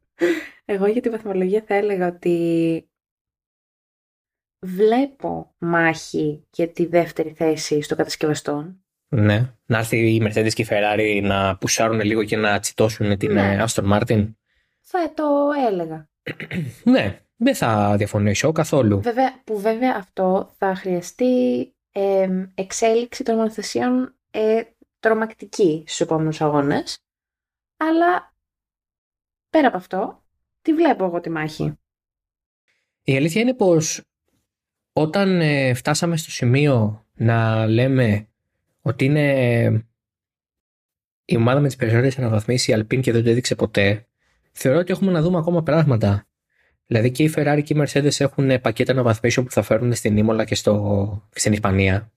Εγώ 0.66 0.86
για 0.88 1.02
τη 1.02 1.10
βαθμολογία 1.10 1.64
θα 1.68 1.76
έλεγα 1.76 2.08
ότι 2.08 2.86
βλέπω 4.66 5.56
μάχη 5.58 6.48
για 6.52 6.72
τη 6.72 6.86
δεύτερη 6.86 7.34
θέση 7.34 7.82
στο 7.82 7.96
κατασκευαστών. 7.96 8.84
Ναι. 9.08 9.54
Να 9.66 9.78
έρθει 9.78 10.14
η 10.16 10.22
Mercedes 10.26 10.54
και 10.54 10.62
η 10.62 10.68
Ferrari 10.70 11.20
να 11.24 11.58
πουσάρουν 11.58 12.02
λίγο 12.02 12.24
και 12.24 12.38
να 12.38 12.60
τσιτώσουν 12.60 13.18
την 13.18 13.34
Ναι. 13.34 13.54
ε, 13.54 13.64
Aston 13.68 13.92
Martin. 14.00 14.34
Θα 14.82 15.14
το 15.14 15.24
έλεγα. 15.70 16.10
Ναι, 16.84 17.22
δεν 17.36 17.56
θα 17.56 17.96
διαφωνήσω 17.98 18.52
καθόλου. 18.52 19.02
Βέβαια, 19.02 19.42
που 19.44 19.60
βέβαια 19.60 19.96
αυτό 19.98 20.54
θα 20.58 20.76
χρειαστεί 20.76 21.64
ε, 21.92 22.46
εξέλιξη 22.56 23.24
των 23.24 23.36
μονοθεσιών 23.36 24.16
ε, 24.32 24.62
τρομακτική 25.00 25.84
στους 25.86 26.00
επόμενους 26.02 26.42
αγώνες. 26.42 26.98
Αλλά 27.78 28.31
πέρα 29.52 29.68
από 29.68 29.78
αυτό, 29.78 30.24
τη 30.62 30.74
βλέπω 30.74 31.06
εγώ 31.06 31.20
τη 31.20 31.30
μάχη; 31.30 31.74
Η 33.04 33.16
αλήθεια 33.16 33.42
είναι 33.42 33.54
πως 33.54 34.02
όταν 34.94 35.42
ε, 35.42 35.74
φτάσαμε 35.74 36.18
στο 36.18 36.32
σημείο 36.32 37.06
να 37.14 37.68
λέμε 37.68 38.28
ότι 38.82 39.06
είναι 39.06 39.86
η 41.26 41.36
ομάδα 41.36 41.60
με 41.60 41.68
τις 41.68 41.76
περισσότερες 41.76 42.18
αναβαθμίσεις 42.18 42.68
η 42.68 42.74
Alpine 42.78 43.02
και 43.02 43.12
δεν 43.12 43.24
το 43.24 43.30
έδειξε 43.30 43.56
ποτέ, 43.56 44.08
θεωρώ 44.52 44.80
ότι 44.80 44.92
έχουμε 44.92 45.12
να 45.12 45.22
δούμε 45.22 45.38
ακόμα 45.38 45.64
πράγματα. 45.64 46.26
Δηλαδή 46.86 47.12
και 47.12 47.24
η 47.24 47.34
Ferrari 47.36 47.62
και 47.64 47.74
η 47.74 47.84
Mercedes 47.86 48.20
έχουν 48.20 48.62
πακέτα 48.62 48.92
αναβαθμίσεων 48.92 49.46
που 49.46 49.52
θα 49.52 49.62
φέρουν 49.62 49.94
στην 49.94 50.18
Ήμολα 50.18 50.46
και 50.46 50.56
στο, 50.56 51.28
στην 51.36 51.54
Ισπανία. 51.54 52.12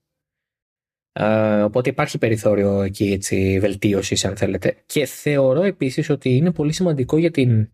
Ε, 1.17 1.63
οπότε 1.63 1.91
υπάρχει 1.91 2.19
περιθώριο 2.19 2.83
εκεί 2.83 3.13
έτσι, 3.13 3.59
βελτίωσης 3.61 4.25
αν 4.25 4.37
θέλετε. 4.37 4.77
Και 4.87 5.07
θεωρώ 5.07 5.63
επίσης 5.63 6.11
ότι 6.11 6.37
είναι 6.37 6.51
πολύ 6.51 6.73
σημαντικό 6.73 7.19
για 7.19 7.31
την 7.31 7.69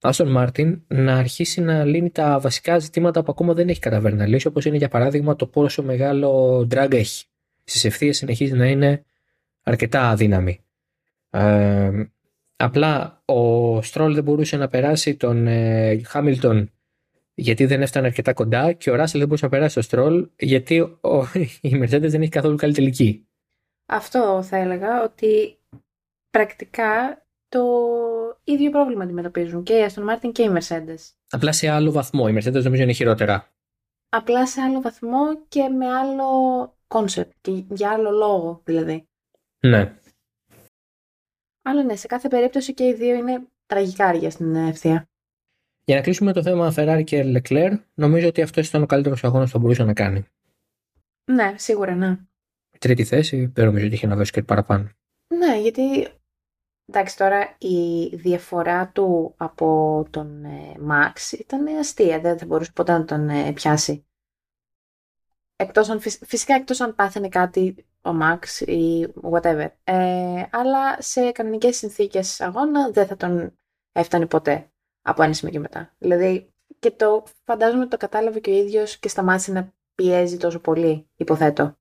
Aston 0.00 0.36
Martin 0.36 0.80
να 0.86 1.16
αρχίσει 1.16 1.60
να 1.60 1.84
λύνει 1.84 2.10
τα 2.10 2.38
βασικά 2.38 2.78
ζητήματα 2.78 3.22
που 3.22 3.30
ακόμα 3.30 3.54
δεν 3.54 3.68
έχει 3.68 3.80
καταφέρει 3.80 4.14
να 4.14 4.26
λύσει, 4.26 4.46
όπως 4.46 4.64
είναι 4.64 4.76
για 4.76 4.88
παράδειγμα 4.88 5.36
το 5.36 5.46
πόσο 5.46 5.82
μεγάλο 5.82 6.58
drag 6.70 6.92
έχει. 6.92 7.26
Στις 7.64 7.84
ευθείες 7.84 8.16
συνεχίζει 8.16 8.54
να 8.54 8.66
είναι 8.66 9.04
αρκετά 9.62 10.08
αδύναμη. 10.08 10.60
Ε, 11.30 11.90
απλά 12.56 13.22
ο 13.24 13.76
Stroll 13.78 14.10
δεν 14.14 14.22
μπορούσε 14.22 14.56
να 14.56 14.68
περάσει 14.68 15.16
τον 15.16 15.46
ε, 15.46 16.00
Hamilton 16.12 16.64
γιατί 17.38 17.66
δεν 17.66 17.82
έφτανε 17.82 18.06
αρκετά 18.06 18.32
κοντά 18.32 18.72
και 18.72 18.90
ο 18.90 18.94
Ράσελ 18.94 19.18
δεν 19.18 19.28
μπορούσε 19.28 19.44
να 19.44 19.50
περάσει 19.50 19.74
το 19.74 19.82
στρόλ 19.82 20.28
γιατί 20.38 20.80
ο, 20.80 21.22
η 21.60 21.80
Mercedes 21.82 22.08
δεν 22.08 22.22
έχει 22.22 22.30
καθόλου 22.30 22.56
καλή 22.56 22.74
τελική. 22.74 23.28
Αυτό 23.86 24.42
θα 24.42 24.56
έλεγα 24.56 25.02
ότι 25.02 25.58
πρακτικά 26.30 27.22
το 27.48 27.64
ίδιο 28.44 28.70
πρόβλημα 28.70 29.04
αντιμετωπίζουν 29.04 29.62
και 29.62 29.72
η 29.72 29.86
Aston 29.88 30.10
Martin 30.10 30.32
και 30.32 30.42
η 30.42 30.50
Mercedes. 30.58 31.12
Απλά 31.30 31.52
σε 31.52 31.68
άλλο 31.68 31.92
βαθμό. 31.92 32.26
Η 32.28 32.36
Mercedes 32.36 32.62
νομίζω 32.62 32.82
είναι 32.82 32.92
χειρότερα. 32.92 33.52
Απλά 34.08 34.46
σε 34.46 34.60
άλλο 34.60 34.80
βαθμό 34.80 35.44
και 35.48 35.68
με 35.68 35.86
άλλο 35.86 36.28
concept 36.86 37.32
και 37.40 37.64
για 37.70 37.90
άλλο 37.90 38.10
λόγο 38.10 38.60
δηλαδή. 38.64 39.08
Ναι. 39.66 39.94
Αλλά 41.62 41.82
ναι, 41.82 41.96
σε 41.96 42.06
κάθε 42.06 42.28
περίπτωση 42.28 42.74
και 42.74 42.84
οι 42.84 42.94
δύο 42.94 43.14
είναι 43.14 43.46
τραγικά 43.66 44.07
αργά 44.07 44.30
στην 44.30 44.54
ευθεία. 44.54 45.07
Για 45.88 45.96
να 45.96 46.02
κλείσουμε 46.02 46.32
το 46.32 46.42
θέμα 46.42 46.72
Ferrari 46.76 47.02
και 47.04 47.22
Leclerc, 47.36 47.78
νομίζω 47.94 48.28
ότι 48.28 48.42
αυτός 48.42 48.68
ήταν 48.68 48.82
ο 48.82 48.86
καλύτερος 48.86 49.24
αγώνας 49.24 49.46
που 49.46 49.52
θα 49.52 49.58
μπορούσε 49.58 49.84
να 49.84 49.92
κάνει. 49.92 50.26
Ναι, 51.24 51.54
σίγουρα 51.56 51.94
ναι. 51.94 52.18
Τρίτη 52.78 53.04
θέση, 53.04 53.46
δεν 53.54 53.64
νομίζω 53.64 53.86
ότι 53.86 53.94
είχε 53.94 54.06
να 54.06 54.16
δώσει 54.16 54.32
κάτι 54.32 54.46
παραπάνω. 54.46 54.90
Ναι, 55.34 55.60
γιατί 55.60 56.08
εντάξει 56.86 57.16
τώρα 57.16 57.56
η 57.58 58.06
διαφορά 58.16 58.88
του 58.88 59.34
από 59.36 60.06
τον 60.10 60.44
ε, 60.44 60.76
Max 60.88 61.38
ήταν 61.38 61.66
αστεία, 61.66 62.20
δεν 62.20 62.38
θα 62.38 62.46
μπορούσε 62.46 62.72
ποτέ 62.72 62.92
να 62.92 63.04
τον 63.04 63.28
ε, 63.28 63.52
πιάσει. 63.52 64.06
Εκτός 65.56 65.88
αν, 65.88 66.00
φυσικά 66.00 66.54
εκτός 66.54 66.80
αν 66.80 66.94
πάθαινε 66.94 67.28
κάτι 67.28 67.86
ο 68.02 68.10
Max 68.22 68.66
ή 68.66 69.06
whatever. 69.22 69.68
Ε, 69.84 70.42
αλλά 70.50 71.02
σε 71.02 71.30
κανονικές 71.32 71.76
συνθήκες 71.76 72.40
αγώνα 72.40 72.90
δεν 72.90 73.06
θα 73.06 73.16
τον 73.16 73.58
έφτανε 73.92 74.26
ποτέ 74.26 74.70
από 75.08 75.22
ένα 75.22 75.32
σημείο 75.32 75.52
και 75.52 75.60
μετά. 75.60 75.94
Δηλαδή 75.98 76.52
και 76.78 76.90
το 76.90 77.24
φαντάζομαι 77.44 77.86
το 77.86 77.96
κατάλαβε 77.96 78.40
και 78.40 78.50
ο 78.50 78.54
ίδιος 78.54 78.98
και 78.98 79.08
σταμάτησε 79.08 79.52
να 79.52 79.72
πιέζει 79.94 80.36
τόσο 80.36 80.60
πολύ, 80.60 81.06
υποθέτω. 81.16 81.76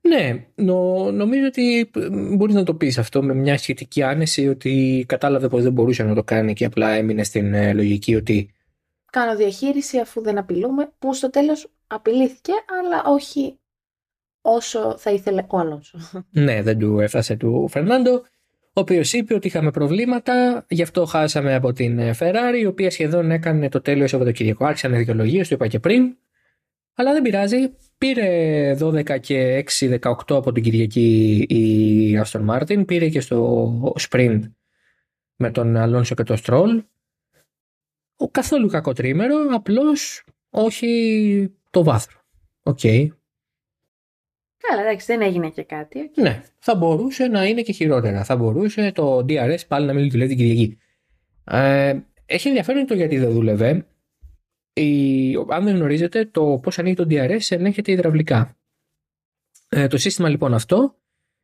Ναι, 0.00 0.46
νο, 0.54 1.10
νομίζω 1.12 1.46
ότι 1.46 1.90
μπορείς 2.36 2.54
να 2.54 2.64
το 2.64 2.74
πεις 2.74 2.98
αυτό 2.98 3.22
με 3.22 3.34
μια 3.34 3.58
σχετική 3.58 4.02
άνεση 4.02 4.48
ότι 4.48 5.04
κατάλαβε 5.08 5.48
πως 5.48 5.62
δεν 5.62 5.72
μπορούσε 5.72 6.02
να 6.02 6.14
το 6.14 6.24
κάνει 6.24 6.52
και 6.52 6.64
απλά 6.64 6.90
έμεινε 6.90 7.24
στην 7.24 7.54
ε, 7.54 7.72
λογική 7.72 8.14
ότι 8.14 8.54
κάνω 9.12 9.36
διαχείριση 9.36 9.98
αφού 9.98 10.22
δεν 10.22 10.38
απειλούμε, 10.38 10.92
που 10.98 11.14
στο 11.14 11.30
τέλος 11.30 11.70
απειλήθηκε, 11.86 12.52
αλλά 12.80 13.02
όχι 13.04 13.58
όσο 14.40 14.96
θα 14.98 15.10
ήθελε 15.10 15.46
ο 15.48 15.58
Αλόνσο. 15.58 15.98
Ναι, 16.30 16.62
δεν 16.62 16.78
του 16.78 17.00
έφτασε 17.00 17.36
του 17.36 17.68
Φερνάντο, 17.68 18.12
ο 18.14 18.22
οποίος 18.80 19.12
είπε 19.12 19.34
ότι 19.34 19.46
είχαμε 19.46 19.70
προβλήματα, 19.70 20.66
γι' 20.68 20.82
αυτό 20.82 21.04
χάσαμε 21.04 21.54
από 21.54 21.72
την 21.72 22.00
Ferrari, 22.18 22.60
η 22.60 22.66
οποία 22.66 22.90
σχεδόν 22.90 23.30
έκανε 23.30 23.68
το 23.68 23.80
τέλειο 23.80 24.06
Σαββατοκύριακο. 24.06 24.64
Άρχισαν 24.64 24.96
δικαιολογίες, 24.96 25.48
το 25.48 25.54
είπα 25.54 25.66
και 25.66 25.78
πριν. 25.78 26.16
Αλλά 26.94 27.12
δεν 27.12 27.22
πειράζει. 27.22 27.56
Πήρε 27.98 28.76
12 28.80 29.18
και 29.20 29.64
6, 29.78 29.98
18 30.00 30.36
από 30.36 30.52
την 30.52 30.62
Κυριακή 30.62 31.36
η 31.48 32.22
Aston 32.24 32.46
Martin. 32.48 32.86
Πήρε 32.86 33.08
και 33.08 33.20
στο 33.20 33.94
sprint 34.00 34.40
με 35.36 35.50
τον 35.50 35.76
Αλόνσο 35.76 36.14
και 36.14 36.22
τον 36.22 36.36
Στρόλ. 36.36 36.82
Όχι 38.16 38.28
καθόλου 38.28 38.68
κακό 38.68 38.92
τριήμερο, 38.92 39.36
απλώς 39.50 40.24
όχι 40.50 41.54
το 41.70 41.84
βάθρο. 41.84 42.20
OK. 42.62 42.78
Okay. 42.82 43.08
Καλά, 44.58 44.82
εντάξει, 44.82 45.06
δεν 45.06 45.22
έγινε 45.22 45.50
και 45.50 45.62
κάτι. 45.62 46.10
Okay. 46.10 46.22
Ναι, 46.22 46.42
θα 46.58 46.74
μπορούσε 46.74 47.26
να 47.26 47.44
είναι 47.44 47.62
και 47.62 47.72
χειρότερα. 47.72 48.24
Θα 48.24 48.36
μπορούσε 48.36 48.92
το 48.92 49.18
DRS 49.18 49.66
πάλι 49.68 49.86
να 49.86 49.92
μην 49.92 50.10
δουλεύει 50.10 50.34
την 50.34 50.38
Κυριακή. 50.38 50.78
Ε, 51.44 51.98
έχει 52.26 52.48
ενδιαφέρον 52.48 52.86
το 52.86 52.94
γιατί 52.94 53.18
δεν 53.18 53.30
δούλευε. 53.30 53.86
Η, 54.72 55.34
αν 55.48 55.64
δεν 55.64 55.76
γνωρίζετε, 55.76 56.24
το 56.24 56.58
πώς 56.62 56.78
ανοίγει 56.78 56.94
το 56.94 57.06
DRS 57.10 57.40
ελέγχεται 57.48 57.92
υδραυλικά. 57.92 58.56
Ε, 59.68 59.86
το 59.86 59.98
σύστημα 59.98 60.28
λοιπόν 60.28 60.54
αυτό 60.54 60.94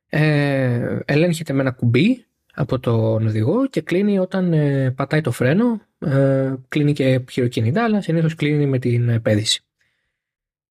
ε, 0.07 0.99
ελέγχεται 1.05 1.53
με 1.53 1.61
ένα 1.61 1.71
κουμπί 1.71 2.25
από 2.55 2.79
τον 2.79 3.27
οδηγό 3.27 3.67
και 3.67 3.81
κλείνει 3.81 4.19
όταν 4.19 4.53
ε, 4.53 4.91
πατάει 4.91 5.21
το 5.21 5.31
φρένο. 5.31 5.81
Ε, 5.99 6.55
κλείνει 6.69 6.93
και 6.93 7.25
χειροκίνητα, 7.31 7.85
αλλά 7.85 8.01
συνήθως 8.01 8.35
κλείνει 8.35 8.67
με 8.67 8.79
την 8.79 9.23
πέδηση. 9.23 9.65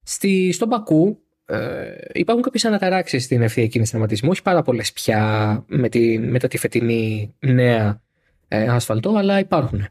Στη, 0.03 0.51
στον 0.51 0.69
Πακού 0.69 1.21
ε, 1.51 1.95
υπάρχουν 2.13 2.43
κάποιες 2.43 2.65
αναταράξεις 2.65 3.23
στην 3.23 3.41
ευθεία 3.41 3.67
κίνηση 3.67 3.91
τερματισμού. 3.91 4.29
Όχι 4.29 4.41
πάρα 4.41 4.61
πολλές 4.61 4.93
πια 4.93 5.63
με 5.67 5.89
τη, 5.89 6.19
μετά 6.19 6.47
τη 6.47 6.57
φετινή 6.57 7.33
νέα 7.39 8.01
ε, 8.47 8.67
ασφαλτό, 8.67 9.15
αλλά 9.15 9.39
υπάρχουν. 9.39 9.87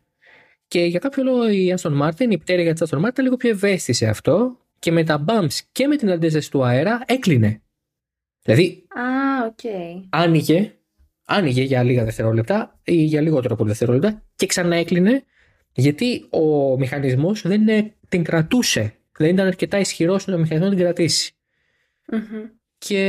Και 0.69 0.81
για 0.81 0.99
κάποιο 0.99 1.23
λόγο 1.23 1.49
η 1.49 1.75
Aston 1.77 2.03
Martin, 2.03 2.27
η 2.31 2.39
πτέρυγα 2.39 2.73
της 2.73 2.83
Aston 2.89 2.99
Martin 2.99 3.09
ήταν 3.09 3.25
λίγο 3.25 3.37
πιο 3.37 3.51
ευαίσθητη 3.51 3.93
σε 3.93 4.09
αυτό 4.09 4.57
και 4.79 4.93
με 4.93 5.05
τα 5.05 5.25
bumps 5.29 5.59
και 5.73 5.87
με 5.87 5.97
την 5.97 6.11
αντίσταση 6.11 6.51
του 6.51 6.65
αέρα 6.65 7.03
έκλεινε. 7.07 7.63
Δηλαδή, 8.43 8.87
ah, 8.89 9.47
okay. 9.47 10.05
άνοιγε 10.11 10.73
άνοιγε 11.31 11.63
για 11.63 11.83
λίγα 11.83 12.05
δευτερόλεπτα 12.05 12.81
ή 12.85 12.95
για 12.95 13.21
λιγότερο 13.21 13.55
από 13.55 13.65
δευτερόλεπτα 13.65 14.23
και 14.37 14.47
ξανά 14.47 14.77
έκλεινε 14.77 15.25
γιατί 15.73 16.27
ο 16.31 16.77
μηχανισμός 16.79 17.43
δεν 17.47 17.93
την 18.09 18.25
κρατούσε. 18.25 18.95
Δεν 19.19 19.29
ήταν 19.29 19.47
αρκετά 19.47 19.79
ισχυρός 19.79 20.17
ώστε 20.17 20.35
ο 20.35 20.39
μηχανισμό 20.39 20.69
να 20.69 20.75
την 20.75 20.85
κρατήσει. 20.85 21.35
Mm-hmm. 22.11 22.51
Και 22.79 23.05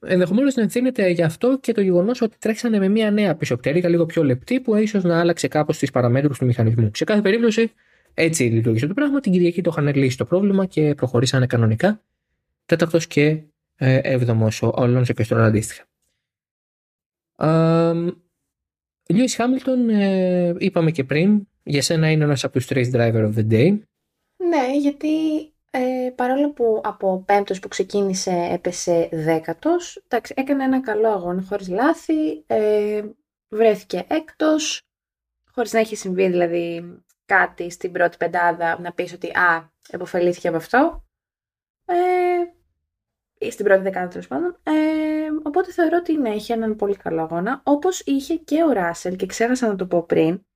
ενδεχομένως 0.00 0.54
να 0.54 0.62
ενθύνεται 0.62 1.08
γι' 1.08 1.22
αυτό 1.22 1.58
και 1.58 1.72
το 1.72 1.80
γεγονός 1.80 2.20
ότι 2.20 2.36
τρέξανε 2.38 2.78
με 2.78 2.88
μια 2.88 3.10
νέα 3.10 3.36
πίσω 3.36 3.56
πτέρυγα, 3.56 3.88
λίγο 3.88 4.06
πιο 4.06 4.24
λεπτή, 4.24 4.60
που 4.60 4.74
ίσως 4.76 5.04
να 5.04 5.20
άλλαξε 5.20 5.48
κάπως 5.48 5.78
τις 5.78 5.90
παραμέτρους 5.90 6.38
του 6.38 6.46
μηχανισμού. 6.46 6.90
Σε 6.94 7.04
κάθε 7.04 7.20
περίπτωση, 7.20 7.72
έτσι 8.14 8.42
λειτουργήσε 8.42 8.86
το 8.86 8.94
πράγμα. 8.94 9.20
Την 9.20 9.32
Κυριακή 9.32 9.62
το 9.62 9.70
είχαν 9.72 9.94
λύσει 9.94 10.16
το 10.16 10.24
πρόβλημα 10.24 10.66
και 10.66 10.94
προχωρήσανε 10.94 11.46
κανονικά. 11.46 12.02
Τέταρτος 12.64 13.06
και 13.06 13.42
ε, 13.76 13.98
έβδομος 14.02 14.62
ο 14.62 14.72
Αλόνσο 14.76 15.12
και 15.12 15.22
στον 15.22 15.38
αντίστοιχα. 15.38 15.84
Λιούις 19.08 19.34
Χάμιλτον, 19.34 19.88
ε, 19.88 20.54
είπαμε 20.58 20.90
και 20.90 21.04
πριν, 21.04 21.48
για 21.62 21.82
σένα 21.82 22.10
είναι 22.10 22.24
ένας 22.24 22.44
από 22.44 22.52
τους 22.52 22.66
τρεις 22.66 22.90
driver 22.94 23.32
of 23.32 23.34
the 23.34 23.50
day. 23.50 23.78
Ναι, 24.36 24.76
γιατί 24.80 25.08
ε, 25.76 26.10
παρόλο 26.10 26.52
που 26.52 26.80
από 26.84 27.22
πέμπτος 27.26 27.58
που 27.58 27.68
ξεκίνησε 27.68 28.48
έπεσε 28.50 29.08
δέκατος, 29.12 30.02
εντάξει, 30.08 30.34
έκανε 30.36 30.64
ένα 30.64 30.80
καλό 30.80 31.08
αγώνα 31.08 31.42
χωρίς 31.48 31.68
λάθη, 31.68 32.44
ε, 32.46 33.02
βρέθηκε 33.48 34.04
έκτος, 34.08 34.82
χωρίς 35.50 35.72
να 35.72 35.78
έχει 35.78 35.96
συμβεί 35.96 36.28
δηλαδή 36.28 36.98
κάτι 37.24 37.70
στην 37.70 37.92
πρώτη 37.92 38.16
πεντάδα 38.16 38.80
να 38.80 38.92
πεις 38.92 39.12
ότι 39.12 39.28
«Α, 39.28 39.72
επωφελήθηκε 39.90 40.48
από 40.48 40.56
αυτό». 40.56 41.04
Ε, 41.84 43.50
στην 43.50 43.64
πρώτη 43.64 43.82
δεκάδα 43.82 44.08
τέλος 44.08 44.26
πάντων. 44.26 44.58
Ε, 44.62 44.72
οπότε 45.42 45.72
θεωρώ 45.72 45.96
ότι 45.96 46.18
ναι, 46.18 46.34
είχε 46.34 46.52
έναν 46.52 46.76
πολύ 46.76 46.96
καλό 46.96 47.22
αγώνα. 47.22 47.60
Όπως 47.64 48.00
είχε 48.00 48.34
και 48.34 48.62
ο 48.62 48.72
Ράσελ 48.72 49.16
και 49.16 49.26
ξέχασα 49.26 49.66
να 49.66 49.76
το 49.76 49.86
πω 49.86 50.02
πριν, 50.02 50.46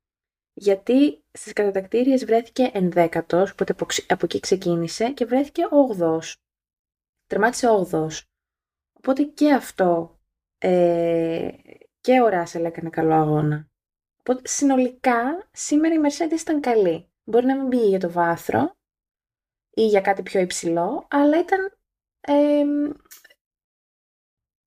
γιατί 0.59 1.25
στις 1.33 1.53
κατατακτήριες 1.53 2.25
βρέθηκε 2.25 2.71
ενδέκατος, 2.73 3.51
οπότε 3.51 3.75
από 4.09 4.25
εκεί 4.25 4.41
ξεκίνησε 4.41 5.13
και 5.13 5.25
βρέθηκε 5.25 5.63
8ο. 5.99 6.19
Τερμάτισε 7.27 7.67
8ο. 7.69 8.09
Οπότε 8.93 9.23
και 9.23 9.53
αυτό 9.53 10.19
ε, 10.59 11.51
και 12.01 12.21
ο 12.21 12.29
Ράσελ 12.29 12.65
έκανε 12.65 12.91
καλό 12.91 13.15
αγώνα. 13.15 13.71
Οπότε 14.21 14.49
συνολικά 14.49 15.49
σήμερα 15.53 15.95
η 15.95 15.99
Mercedes 16.03 16.41
ήταν 16.41 16.61
καλή. 16.61 17.09
Μπορεί 17.25 17.47
να 17.47 17.57
μην 17.57 17.69
πήγε 17.69 17.87
για 17.87 18.01
το 18.01 18.11
βάθρο 18.11 18.77
ή 19.71 19.87
για 19.87 20.01
κάτι 20.01 20.23
πιο 20.23 20.41
υψηλό, 20.41 21.07
αλλά 21.11 21.39
ήταν 21.39 21.79
ε, 22.21 22.65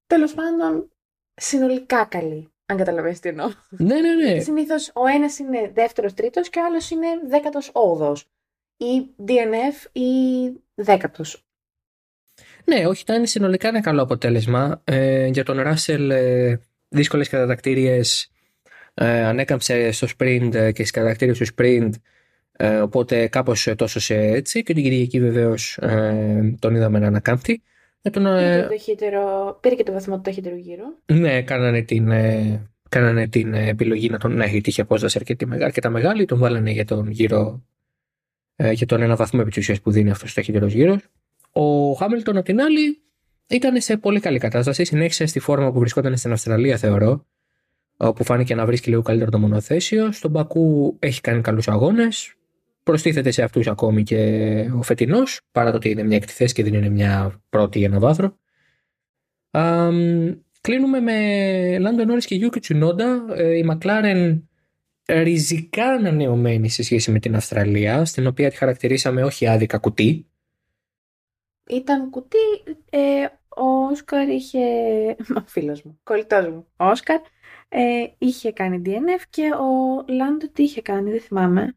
Τέλος 0.08 0.34
πάντων, 0.34 0.92
συνολικά 1.34 2.06
καλή. 2.06 2.51
Αν 2.72 2.78
καταλαβαίνεις 2.78 3.20
τι 3.20 3.30
εννοώ. 3.30 3.52
Ναι, 3.70 3.96
ναι, 3.96 4.14
ναι. 4.14 4.40
Συνήθως 4.40 4.92
ο 4.94 5.06
ένας 5.16 5.40
είναι 5.40 5.72
δεύτερος 5.74 6.14
τρίτος 6.14 6.50
και 6.50 6.60
ο 6.60 6.66
άλλος 6.66 6.90
είναι 6.90 7.08
δέκατος 7.28 7.70
όγδοο. 7.74 8.16
Ή 8.78 9.10
DNF 9.28 9.90
ή 9.92 10.02
δέκατος. 10.76 11.46
Ναι, 12.66 12.88
όχι, 12.88 13.02
ήταν 13.02 13.26
συνολικά 13.26 13.68
ένα 13.68 13.82
καλό 13.82 14.02
αποτέλεσμα. 14.02 14.82
Ε, 14.84 15.26
για 15.26 15.44
τον 15.44 15.62
Ράσελ, 15.62 16.10
ε, 16.10 16.60
δύσκολες 16.88 17.30
κατατακτήριες 17.30 18.32
ε, 18.94 19.24
ανέκαμψε 19.24 19.92
στο 19.92 20.08
sprint 20.18 20.54
ε, 20.54 20.72
και 20.72 20.82
στις 20.82 20.92
κατατακτήριε 20.92 21.34
του 21.34 21.46
sprint. 21.56 21.92
Ε, 22.52 22.78
οπότε 22.78 23.28
κάπως 23.28 23.68
τόσο 23.76 24.00
σε 24.00 24.16
έτσι. 24.16 24.64
Και 24.64 24.74
την 24.74 24.84
Κυριακή 24.84 25.20
βεβαίως 25.20 25.78
ε, 25.78 26.56
τον 26.60 26.76
είδαμε 26.76 27.00
να 27.00 27.08
ανακάμπτει. 27.08 27.64
Ε, 28.02 28.10
τον, 28.10 28.24
πήρε, 28.24 28.68
και 28.86 28.96
το 28.96 29.58
πήρε 29.62 29.76
και 29.76 29.84
το 29.84 29.92
βαθμό 29.92 30.16
του 30.16 30.22
ταχύτερου 30.22 30.56
γύρου. 30.56 30.84
Ναι, 31.06 31.42
κάνανε 31.42 31.82
την, 31.82 32.12
ε, 32.12 32.70
κάνανε 32.90 33.28
την 33.28 33.54
επιλογή 33.54 34.10
να 34.10 34.18
τον 34.18 34.42
έχει 34.42 34.62
τύχει 34.62 34.82
απόσταση 34.82 35.18
αρκετή, 35.20 35.48
αρκετά 35.62 35.90
μεγάλη. 35.90 36.26
Τον 36.26 36.40
βάλανε 36.40 36.72
για 36.72 36.86
τον 36.86 37.10
γύρο, 37.10 37.64
ε, 38.56 38.72
για 38.72 38.86
τον 38.86 39.02
ένα 39.02 39.16
βαθμό 39.16 39.44
επί 39.46 39.80
που 39.80 39.92
δίνει 39.92 40.10
αυτός 40.10 40.32
ο 40.32 40.34
ταχύτερος 40.36 40.74
γύρος. 40.74 41.08
Ο 41.52 41.94
Χάμιλτον 41.94 42.38
απ' 42.38 42.46
την 42.46 42.62
άλλη 42.62 43.02
ήταν 43.48 43.82
σε 43.82 43.98
πολύ 43.98 44.20
καλή 44.20 44.40
κατάσταση. 44.40 44.84
Συνέχισε 44.84 45.26
στη 45.26 45.40
φόρμα 45.40 45.72
που 45.72 45.80
βρισκόταν 45.80 46.18
στην 46.18 46.32
Αυστραλία, 46.32 46.78
θεωρώ. 46.78 47.26
Όπου 47.98 48.24
φάνηκε 48.24 48.56
να 48.56 48.66
βρίσκει 48.66 48.90
λίγο 48.90 49.02
καλύτερο 49.02 49.32
το 49.32 49.40
μονοθέσιο. 49.40 50.12
Στον 50.12 50.32
Πακού 50.32 50.96
έχει 51.00 51.22
κάνει 51.22 51.42
καλούς 51.42 51.68
αγώνες. 51.68 52.36
Προστίθεται 52.84 53.32
σε 53.32 53.44
αυτούς 53.44 53.68
ακόμη 53.68 54.04
και 54.04 54.18
ο 54.76 54.82
φετινός, 54.82 55.42
παρά 55.52 55.72
το 55.72 55.76
ότι 55.76 55.90
είναι 55.90 56.04
μια 56.04 56.18
έκτη 56.18 56.34
θέση 56.34 56.54
και 56.54 56.64
δεν 56.64 56.74
είναι 56.74 56.90
μια 56.90 57.42
πρώτη 57.50 57.78
για 57.78 57.88
ένα 57.88 58.00
βάθρο. 58.00 58.38
κλείνουμε 60.62 61.00
με 61.00 61.78
Λάντο 61.80 62.06
Νόρις 62.06 62.26
και 62.26 62.36
Γιούκη 62.36 62.60
Τσουνόντα. 62.60 63.26
Ε, 63.36 63.58
η 63.58 63.64
Μακλάρεν 63.64 64.50
ριζικά 65.06 65.86
ανανεωμένη 65.86 66.70
σε 66.70 66.84
σχέση 66.84 67.12
με 67.12 67.20
την 67.20 67.36
Αυστραλία, 67.36 68.06
στην 68.06 68.28
οποία 68.28 68.50
τη 68.50 68.56
χαρακτηρίσαμε 68.56 69.24
όχι 69.24 69.48
άδικα 69.48 69.78
κουτί. 69.78 70.26
Ήταν 71.70 72.10
κουτί, 72.10 72.38
ε, 72.90 73.26
ο 73.58 73.66
Όσκαρ 73.92 74.30
είχε, 74.30 74.60
ο 75.36 75.42
φίλος 75.46 75.84
μου, 75.84 76.00
κολλητός 76.04 76.48
μου, 76.48 76.68
ο 76.78 76.86
Όσκαρ, 76.86 77.20
ε, 77.70 78.06
είχε 78.18 78.52
κάνει 78.52 78.82
DNF 78.86 79.22
και 79.30 79.44
ο 79.44 80.04
Λάντο 80.08 80.50
τι 80.50 80.64
είχε 80.64 80.82
κάνει, 80.82 81.12
δεν 81.12 81.22
θυμάμαι. 81.22 81.76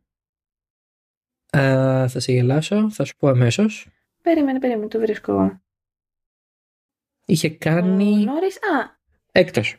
Ε, 1.56 2.08
θα 2.08 2.20
σε 2.20 2.32
γελάσω, 2.32 2.90
θα 2.90 3.04
σου 3.04 3.16
πω 3.16 3.28
αμέσως. 3.28 3.86
Περίμενε, 4.22 4.58
περίμενε, 4.58 4.88
το 4.88 4.98
βρίσκω. 4.98 5.60
Είχε 7.26 7.50
κάνει... 7.50 8.12
Ο 8.12 8.32
Νόρις, 8.32 8.56
α, 8.56 8.98
Έκτος. 9.32 9.76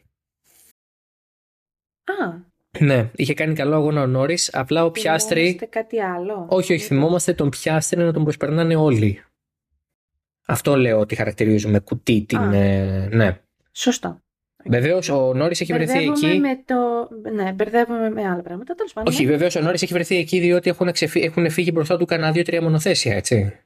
α, 2.04 2.38
Ναι, 2.80 3.12
είχε 3.16 3.34
κάνει 3.34 3.54
καλό 3.54 3.76
αγώνα 3.76 4.02
ο 4.02 4.08
Νόρις. 4.08 4.54
Απλά 4.54 4.86
ο 4.86 4.92
Πιάστρη. 4.92 5.40
θυμόμαστε 5.42 5.66
κάτι 5.66 6.02
άλλο. 6.02 6.48
Όχι, 6.50 6.74
όχι, 6.74 6.86
θυμόμαστε 6.86 7.34
τον 7.34 7.50
Πιάστρη 7.50 8.04
να 8.04 8.14
τον 8.14 8.24
προσπερνάνε 8.24 8.76
όλοι. 8.76 9.24
Αυτό 10.48 10.76
λέω 10.76 11.00
ότι 11.00 11.16
χαρακτηρίζουμε 11.16 11.80
κουτί 11.80 12.26
την. 12.28 12.38
Α. 12.38 12.56
ε, 12.56 13.08
ναι. 13.12 13.42
Σωστό. 13.72 14.24
Βεβαίως 14.70 15.10
ο 15.10 15.34
Νόρις 15.34 15.62
έχει 15.62 15.74
βρεθεί 15.74 15.94
Μπερδεύομαι 15.94 16.30
εκεί. 16.32 16.40
με 16.40 16.60
το... 16.66 16.76
Ναι, 17.44 17.52
μπερδεύομαι 17.52 18.10
με 18.10 18.22
άλλα 18.28 18.42
πράγματα. 18.42 18.76
Τέλος 18.76 18.94
πάντων. 18.94 19.14
Όχι, 19.14 19.24
ναι. 19.26 19.32
βεβαίως 19.32 19.56
ο 19.56 19.62
Νόρις 19.62 19.82
έχει 19.82 19.94
βρεθεί 19.94 20.16
εκεί 20.16 20.40
διότι 20.40 20.70
έχουν, 20.70 20.92
ξεφύ... 20.92 21.20
έχουν 21.20 21.50
φύγει 21.50 21.70
μπροστά 21.74 21.98
του 21.98 22.06
κανένα 22.06 22.32
δύο-τρία 22.32 22.62
μονοθέσια, 22.62 23.16
έτσι. 23.16 23.60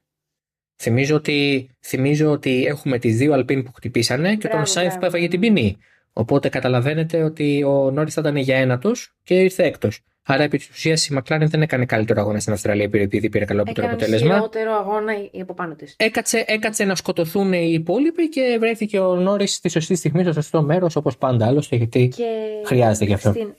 Θυμίζω 0.81 1.15
ότι, 1.15 1.69
θυμίζω 1.79 2.31
ότι 2.31 2.65
έχουμε 2.65 2.99
τις 2.99 3.17
δύο 3.17 3.33
Αλπίν 3.33 3.63
που 3.63 3.71
χτυπήσανε 3.73 4.29
και 4.35 4.47
Μπράβο, 4.47 4.55
τον 4.55 4.65
Σάινθ 4.65 4.91
που 4.93 4.99
μπράβο. 4.99 5.15
έφαγε 5.15 5.29
την 5.31 5.39
ποινή. 5.39 5.77
Οπότε 6.13 6.49
καταλαβαίνετε 6.49 7.23
ότι 7.23 7.63
ο 7.63 7.91
Νόρις 7.91 8.13
θα 8.13 8.21
ήταν 8.21 8.35
για 8.35 8.57
ένατος 8.57 9.15
και 9.23 9.33
ήρθε 9.33 9.63
έκτος. 9.63 10.01
Άρα 10.31 10.43
επί 10.43 10.57
της 10.57 10.69
ουσίας 10.69 11.07
η 11.07 11.13
Μακλάρεν 11.13 11.49
δεν 11.49 11.61
έκανε 11.61 11.85
καλύτερο 11.85 12.21
αγώνα 12.21 12.39
στην 12.39 12.53
Αυστραλία 12.53 12.83
επειδή 12.83 13.29
πήρε 13.29 13.45
καλό 13.45 13.63
Έκαναν 13.67 13.91
αποτέλεσμα. 13.91 14.33
χειρότερο 14.33 14.73
αγώνα 14.73 15.13
η 15.31 15.41
από 15.41 15.53
πάνω 15.53 15.75
της. 15.75 15.95
Έκατσε, 15.97 16.43
έκατσε 16.47 16.83
να 16.83 16.95
σκοτωθούν 16.95 17.53
οι 17.53 17.71
υπόλοιποι 17.73 18.29
και 18.29 18.57
βρέθηκε 18.59 18.99
ο 18.99 19.15
Νόρις 19.15 19.53
στη 19.53 19.69
σωστή 19.69 19.95
στιγμή, 19.95 20.23
στο 20.23 20.33
σωστό 20.33 20.61
μέρος, 20.61 20.95
όπως 20.95 21.17
πάντα 21.17 21.47
άλλωστε. 21.47 21.75
Γιατί 21.75 22.07
Και 22.07 22.61
Χρειάζεται 22.65 23.05
γι' 23.05 23.13
αυτό. 23.13 23.31
Στην... 23.31 23.55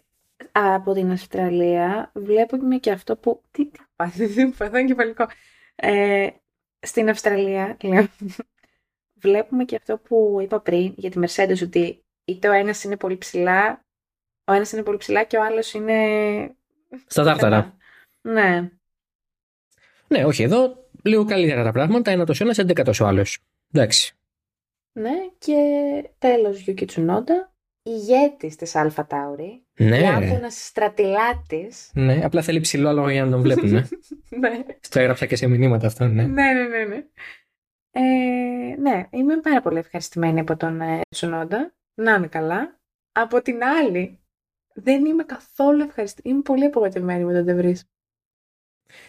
Από 0.52 0.92
την 0.92 1.10
Αυστραλία 1.10 2.10
βλέπουμε 2.14 2.76
και 2.76 2.90
αυτό 2.90 3.16
που... 3.16 3.42
Τι, 3.50 3.66
τι 3.66 3.80
πάθει, 3.96 4.26
δεν 4.26 4.54
παθώ 4.58 4.76
εγκεφαλικό. 4.76 5.26
Ε, 5.74 6.26
στην 6.80 7.08
Αυστραλία, 7.08 7.76
λέω, 7.82 8.06
βλέπουμε 9.22 9.64
και 9.64 9.76
αυτό 9.76 9.98
που 9.98 10.38
είπα 10.42 10.60
πριν 10.60 10.92
για 10.96 11.10
τη 11.10 11.18
Mercedes 11.22 11.62
ότι 11.62 12.04
είτε 12.24 12.48
ο 12.48 12.52
ένας 12.52 12.84
είναι 12.84 12.96
πολύ 12.96 13.16
ψηλά, 13.16 13.84
ο 14.44 14.52
ένας 14.52 14.72
είναι 14.72 14.82
πολύ 14.82 14.96
ψηλά 14.96 15.24
και 15.24 15.36
ο 15.36 15.44
άλλος 15.44 15.72
είναι... 15.72 15.98
στα 17.06 17.24
τάρταρα. 17.24 17.76
Ναι. 18.20 18.70
Ναι, 20.08 20.24
όχι 20.24 20.42
εδώ. 20.42 20.88
Λίγο 21.02 21.24
καλύτερα 21.24 21.64
τα 21.64 21.72
πράγματα. 21.72 22.10
Ένα 22.10 22.24
τόσο 22.26 22.44
ένας, 22.44 22.58
έντεκατο 22.58 23.04
ο 23.04 23.06
άλλος. 23.06 23.38
Εντάξει. 23.72 24.14
Ναι, 24.92 25.10
και 25.38 25.54
τέλος 26.18 26.60
Γιούκι 26.60 26.84
Τσουνόντα, 26.84 27.52
ηγέτης 27.82 28.56
της 28.56 28.74
Αλφα 28.74 29.06
Τάουρι, 29.06 29.62
Ναι, 29.78 29.98
Ιάπωνας 29.98 30.64
στρατηλάτης. 30.66 31.90
ναι, 31.94 32.24
απλά 32.24 32.42
θέλει 32.42 32.60
ψηλό 32.60 32.92
άλογο 32.92 33.08
για 33.10 33.24
να 33.24 33.30
τον 33.30 33.40
βλέπουν. 33.42 33.70
Ναι. 33.70 33.84
ναι. 34.40 34.64
Στο 34.80 35.00
έγραψα 35.00 35.26
και 35.26 35.36
σε 35.36 35.46
μηνύματα 35.46 35.86
αυτό, 35.86 36.04
ναι. 36.06 36.22
Ναι, 36.22 36.52
ναι, 36.52 36.62
ναι, 36.68 36.84
ναι. 36.84 37.04
Ε, 37.92 38.00
ναι, 38.78 39.06
είμαι 39.10 39.36
πάρα 39.40 39.60
πολύ 39.60 39.78
ευχαριστημένη 39.78 40.40
από 40.40 40.56
τον 40.56 40.80
ε, 40.80 41.00
Τσουνόντα. 41.08 41.74
Να 41.94 42.14
είναι 42.14 42.26
καλά. 42.26 42.80
Από 43.12 43.42
την 43.42 43.64
άλλη, 43.64 44.18
δεν 44.74 45.04
είμαι 45.04 45.24
καθόλου 45.24 45.82
ευχαριστημένη. 45.82 46.34
Είμαι 46.34 46.42
πολύ 46.42 46.64
απογοητευμένη 46.64 47.24
με 47.24 47.32
τον 47.32 47.44
Ντε 47.44 47.59
Βρις. 47.59 47.84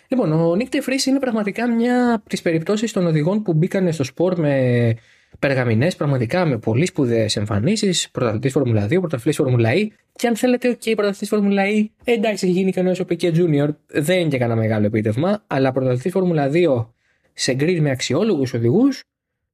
Λοιπόν, 0.07 0.31
ο 0.31 0.55
Νικ 0.55 0.69
Ντε 0.69 0.81
Βρις 0.81 0.97
είναι 1.05 1.19
πραγματικά 1.19 1.71
μια 1.71 2.13
από 2.13 2.29
τις 2.29 2.41
περιπτώσεις 2.41 2.91
των 2.91 3.05
οδηγών 3.05 3.41
που 3.41 3.53
μπήκαν 3.53 3.93
στο 3.93 4.03
σπορ 4.03 4.39
με 4.39 4.95
περγαμηνές, 5.39 5.95
πραγματικά 5.95 6.45
με 6.45 6.57
πολύ 6.57 6.85
σπουδαίες 6.85 7.35
εμφανίσεις. 7.35 8.11
Πρωταθλητής 8.11 8.51
Φόρμουλα 8.51 8.85
2, 8.85 8.89
πρωταθλητής 8.89 9.35
Φόρμουλα 9.35 9.69
E. 9.73 9.87
Και 10.15 10.27
αν 10.27 10.35
θέλετε, 10.35 10.73
και 10.73 10.89
η 10.89 10.95
πρωταθλητής 10.95 11.29
Φόρμουλα 11.29 11.63
E, 11.65 11.85
ε, 12.03 12.11
εντάξει, 12.11 12.45
έχει 12.45 12.55
γίνει 12.55 12.71
κανένας 12.71 12.99
ο 12.99 13.05
Πικέ 13.05 13.31
Junior, 13.35 13.69
δεν 13.87 14.19
είναι 14.19 14.29
και 14.29 14.37
κανένα 14.37 14.59
μεγάλο 14.59 14.85
επίτευγμα, 14.85 15.43
αλλά 15.47 15.71
πρωταθλητής 15.71 16.11
Φόρμουλα 16.11 16.49
2 16.53 16.87
σε 17.33 17.53
γκριν 17.53 17.81
με 17.81 17.89
αξιόλογους 17.89 18.53
οδηγούς 18.53 19.03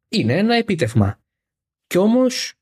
είναι 0.10 0.38
ένα 0.38 0.56
επίτευγμα. 0.56 1.20
Κι 1.88 1.98
όμως 1.98 2.54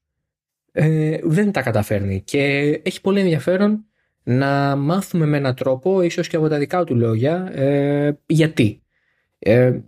ε, 0.78 1.20
δεν 1.24 1.52
τα 1.52 1.62
καταφέρνει. 1.62 2.22
Και 2.22 2.42
έχει 2.84 3.02
πολύ 3.02 3.20
ενδιαφέρον 3.20 3.86
να 4.24 4.76
μάθουμε 4.76 5.26
με 5.26 5.38
έναν 5.38 5.56
τρόπο, 5.56 6.02
ίσως 6.02 6.28
και 6.28 6.36
από 6.36 6.48
τα 6.48 6.58
δικά 6.58 6.84
του 6.84 6.96
λόγια, 6.96 7.52
ε, 7.54 8.20
γιατί. 8.26 8.84
Ε, 9.40 9.80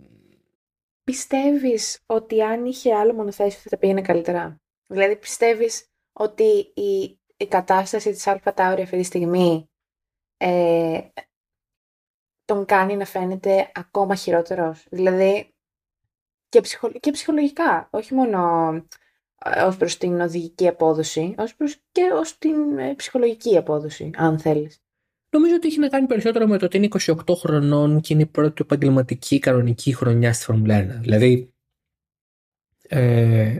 Πιστεύεις 1.04 2.00
ότι 2.06 2.42
αν 2.42 2.64
είχε 2.64 2.94
άλλο 2.94 3.14
μονοθέσιο 3.14 3.60
θα 3.60 3.68
τα 3.68 3.78
πήγαινε 3.78 4.00
καλύτερα; 4.00 4.60
Δηλαδή 4.86 5.16
πιστεύεις 5.16 5.86
ότι 6.12 6.72
η, 6.74 7.20
η 7.36 7.46
κατάσταση 7.46 8.10
της 8.10 8.26
Αλφα 8.26 8.54
Τάουρι 8.54 8.82
αυτή 8.82 8.96
τη 8.96 9.02
στιγμή 9.02 9.70
ε, 10.36 11.00
τον 12.44 12.64
κάνει 12.64 12.96
να 12.96 13.04
φαίνεται 13.04 13.70
ακόμα 13.74 14.14
χειρότερος; 14.14 14.86
Δηλαδή 14.90 15.54
και, 16.48 16.60
ψυχο, 16.60 16.90
και 16.90 17.10
ψυχολογικά, 17.10 17.88
όχι 17.92 18.14
μόνο 18.14 18.38
ε, 18.74 18.82
ως 19.66 19.76
προς 19.76 19.98
την 19.98 20.20
οδηγική 20.20 20.68
απόδοση, 20.68 21.34
ως 21.38 21.54
προς 21.56 21.76
και 21.92 22.02
ως 22.20 22.38
την 22.38 22.78
ε, 22.78 22.94
ψυχολογική 22.94 23.56
απόδοση, 23.56 24.10
αν 24.16 24.38
θέλεις. 24.38 24.82
νομίζω 25.30 25.54
ότι 25.54 25.66
έχει 25.66 25.78
να 25.78 25.88
κάνει 25.88 26.06
περισσότερο 26.06 26.46
με 26.46 26.58
το 26.58 26.64
ότι 26.64 26.76
είναι 26.76 26.88
28 27.06 27.14
χρονών 27.36 28.00
και 28.00 28.12
είναι 28.12 28.22
η 28.22 28.26
πρώτη 28.26 28.54
του 28.54 28.62
επαγγελματική 28.62 29.38
κανονική 29.38 29.94
χρονιά 29.94 30.32
στη 30.32 30.44
Φόρμουλα 30.44 30.98
1. 30.98 31.00
Δηλαδή, 31.00 31.52
ε, 32.88 33.58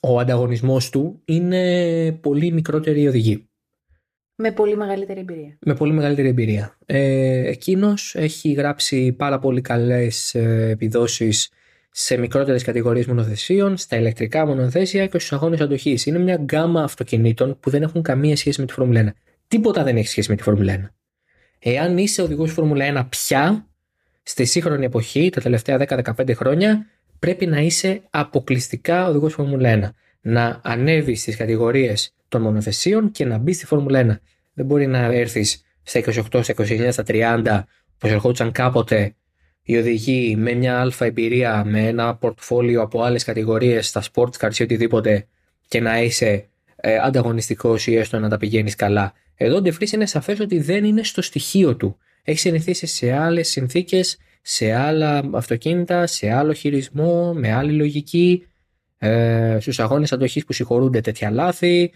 ο 0.00 0.18
ανταγωνισμός 0.18 0.90
του 0.90 1.22
είναι 1.24 2.12
πολύ 2.12 2.52
μικρότερη 2.52 3.08
οδηγή. 3.08 3.48
Με 4.36 4.52
πολύ 4.52 4.76
μεγαλύτερη 4.76 5.20
εμπειρία. 5.20 5.58
με 5.60 5.74
πολύ 5.74 5.92
μεγαλύτερη 5.92 6.28
εμπειρία. 6.28 6.78
Ε, 6.86 7.48
εκείνος 7.48 8.14
έχει 8.14 8.52
γράψει 8.52 9.12
πάρα 9.12 9.38
πολύ 9.38 9.60
καλές 9.60 10.34
ε, 10.34 10.68
επιδόσεις 10.70 11.50
σε 11.96 12.16
μικρότερες 12.16 12.62
κατηγορίες 12.62 13.06
μονοθεσίων, 13.06 13.76
στα 13.76 13.96
ηλεκτρικά 13.96 14.46
μονοθέσια 14.46 15.06
και 15.06 15.18
στους 15.18 15.32
αγώνες 15.32 15.60
αντοχής. 15.60 16.06
Είναι 16.06 16.18
μια 16.18 16.36
γκάμα 16.36 16.82
αυτοκινήτων 16.82 17.56
που 17.60 17.70
δεν 17.70 17.82
έχουν 17.82 18.02
καμία 18.02 18.36
σχέση 18.36 18.60
με 18.60 18.66
τη 18.66 18.72
Φόρμουλα 18.72 19.00
1. 19.00 19.08
Τίποτα 19.48 19.82
δεν 19.82 19.96
έχει 19.96 20.08
σχέση 20.08 20.30
με 20.30 20.36
τη 20.36 20.42
Φόρμουλα 20.42 20.76
1. 20.76 20.90
Εάν 21.58 21.98
είσαι 21.98 22.22
οδηγός 22.22 22.52
Φόρμουλα 22.52 23.02
1 23.02 23.06
πια, 23.08 23.66
στη 24.22 24.44
σύγχρονη 24.44 24.84
εποχή, 24.84 25.30
τα 25.30 25.40
τελευταία 25.40 25.78
10-15 25.78 26.34
χρόνια, 26.34 26.86
πρέπει 27.18 27.46
να 27.46 27.58
είσαι 27.58 28.02
αποκλειστικά 28.10 29.08
οδηγός 29.08 29.32
Φόρμουλα 29.32 29.68
1. 29.70 29.88
Να 30.20 30.60
ανέβεις 30.62 31.20
στις 31.20 31.36
κατηγορίες 31.36 32.14
των 32.28 32.42
μονοθεσίων 32.42 33.10
και 33.10 33.24
να 33.24 33.38
μπεις 33.38 33.56
στη 33.56 33.66
Φόρμουλα 33.66 34.00
1. 34.00 34.18
Δεν 34.54 34.66
μπορεί 34.66 34.86
να 34.86 34.98
έρθεις 34.98 35.64
στα 35.82 36.00
28, 36.00 36.42
στα 36.42 36.54
29, 36.56 36.88
στα 36.90 37.02
30, 37.06 37.64
όπως 37.94 38.10
ερχόντουσαν 38.10 38.52
κάποτε 38.52 39.14
οι 39.66 39.76
οδηγοί 39.76 40.36
με 40.36 40.52
μια 40.52 40.80
αλφα 40.80 41.04
εμπειρία, 41.04 41.64
με 41.64 41.86
ένα 41.86 42.14
πορτφόλιο 42.14 42.82
από 42.82 43.02
άλλες 43.02 43.24
κατηγορίες, 43.24 43.88
στα 43.88 44.02
sports 44.12 44.36
cars 44.38 44.58
ή 44.58 44.62
οτιδήποτε 44.62 45.26
και 45.68 45.80
να 45.80 46.02
είσαι 46.02 46.48
ε, 46.76 46.98
ανταγωνιστικός 46.98 47.86
ή 47.86 47.96
έστω 47.96 48.18
να 48.18 48.28
τα 48.28 48.36
πηγαίνεις 48.36 48.74
καλά. 48.74 49.12
Εδώ 49.34 49.56
ο 49.56 49.60
Ντεφρίς 49.60 49.92
είναι 49.92 50.06
σαφές 50.06 50.40
ότι 50.40 50.60
δεν 50.60 50.84
είναι 50.84 51.02
στο 51.02 51.22
στοιχείο 51.22 51.76
του. 51.76 51.98
Έχει 52.22 52.38
συνηθίσει 52.38 52.86
σε 52.86 53.12
άλλες 53.12 53.48
συνθήκες, 53.48 54.18
σε 54.42 54.72
άλλα 54.72 55.22
αυτοκίνητα, 55.32 56.06
σε 56.06 56.30
άλλο 56.30 56.52
χειρισμό, 56.52 57.32
με 57.34 57.52
άλλη 57.52 57.72
λογική, 57.72 58.46
ε, 58.98 59.56
στους 59.60 59.80
αγώνες 59.80 60.12
αντοχής 60.12 60.44
που 60.44 60.52
συγχωρούνται 60.52 61.00
τέτοια 61.00 61.30
λάθη. 61.30 61.92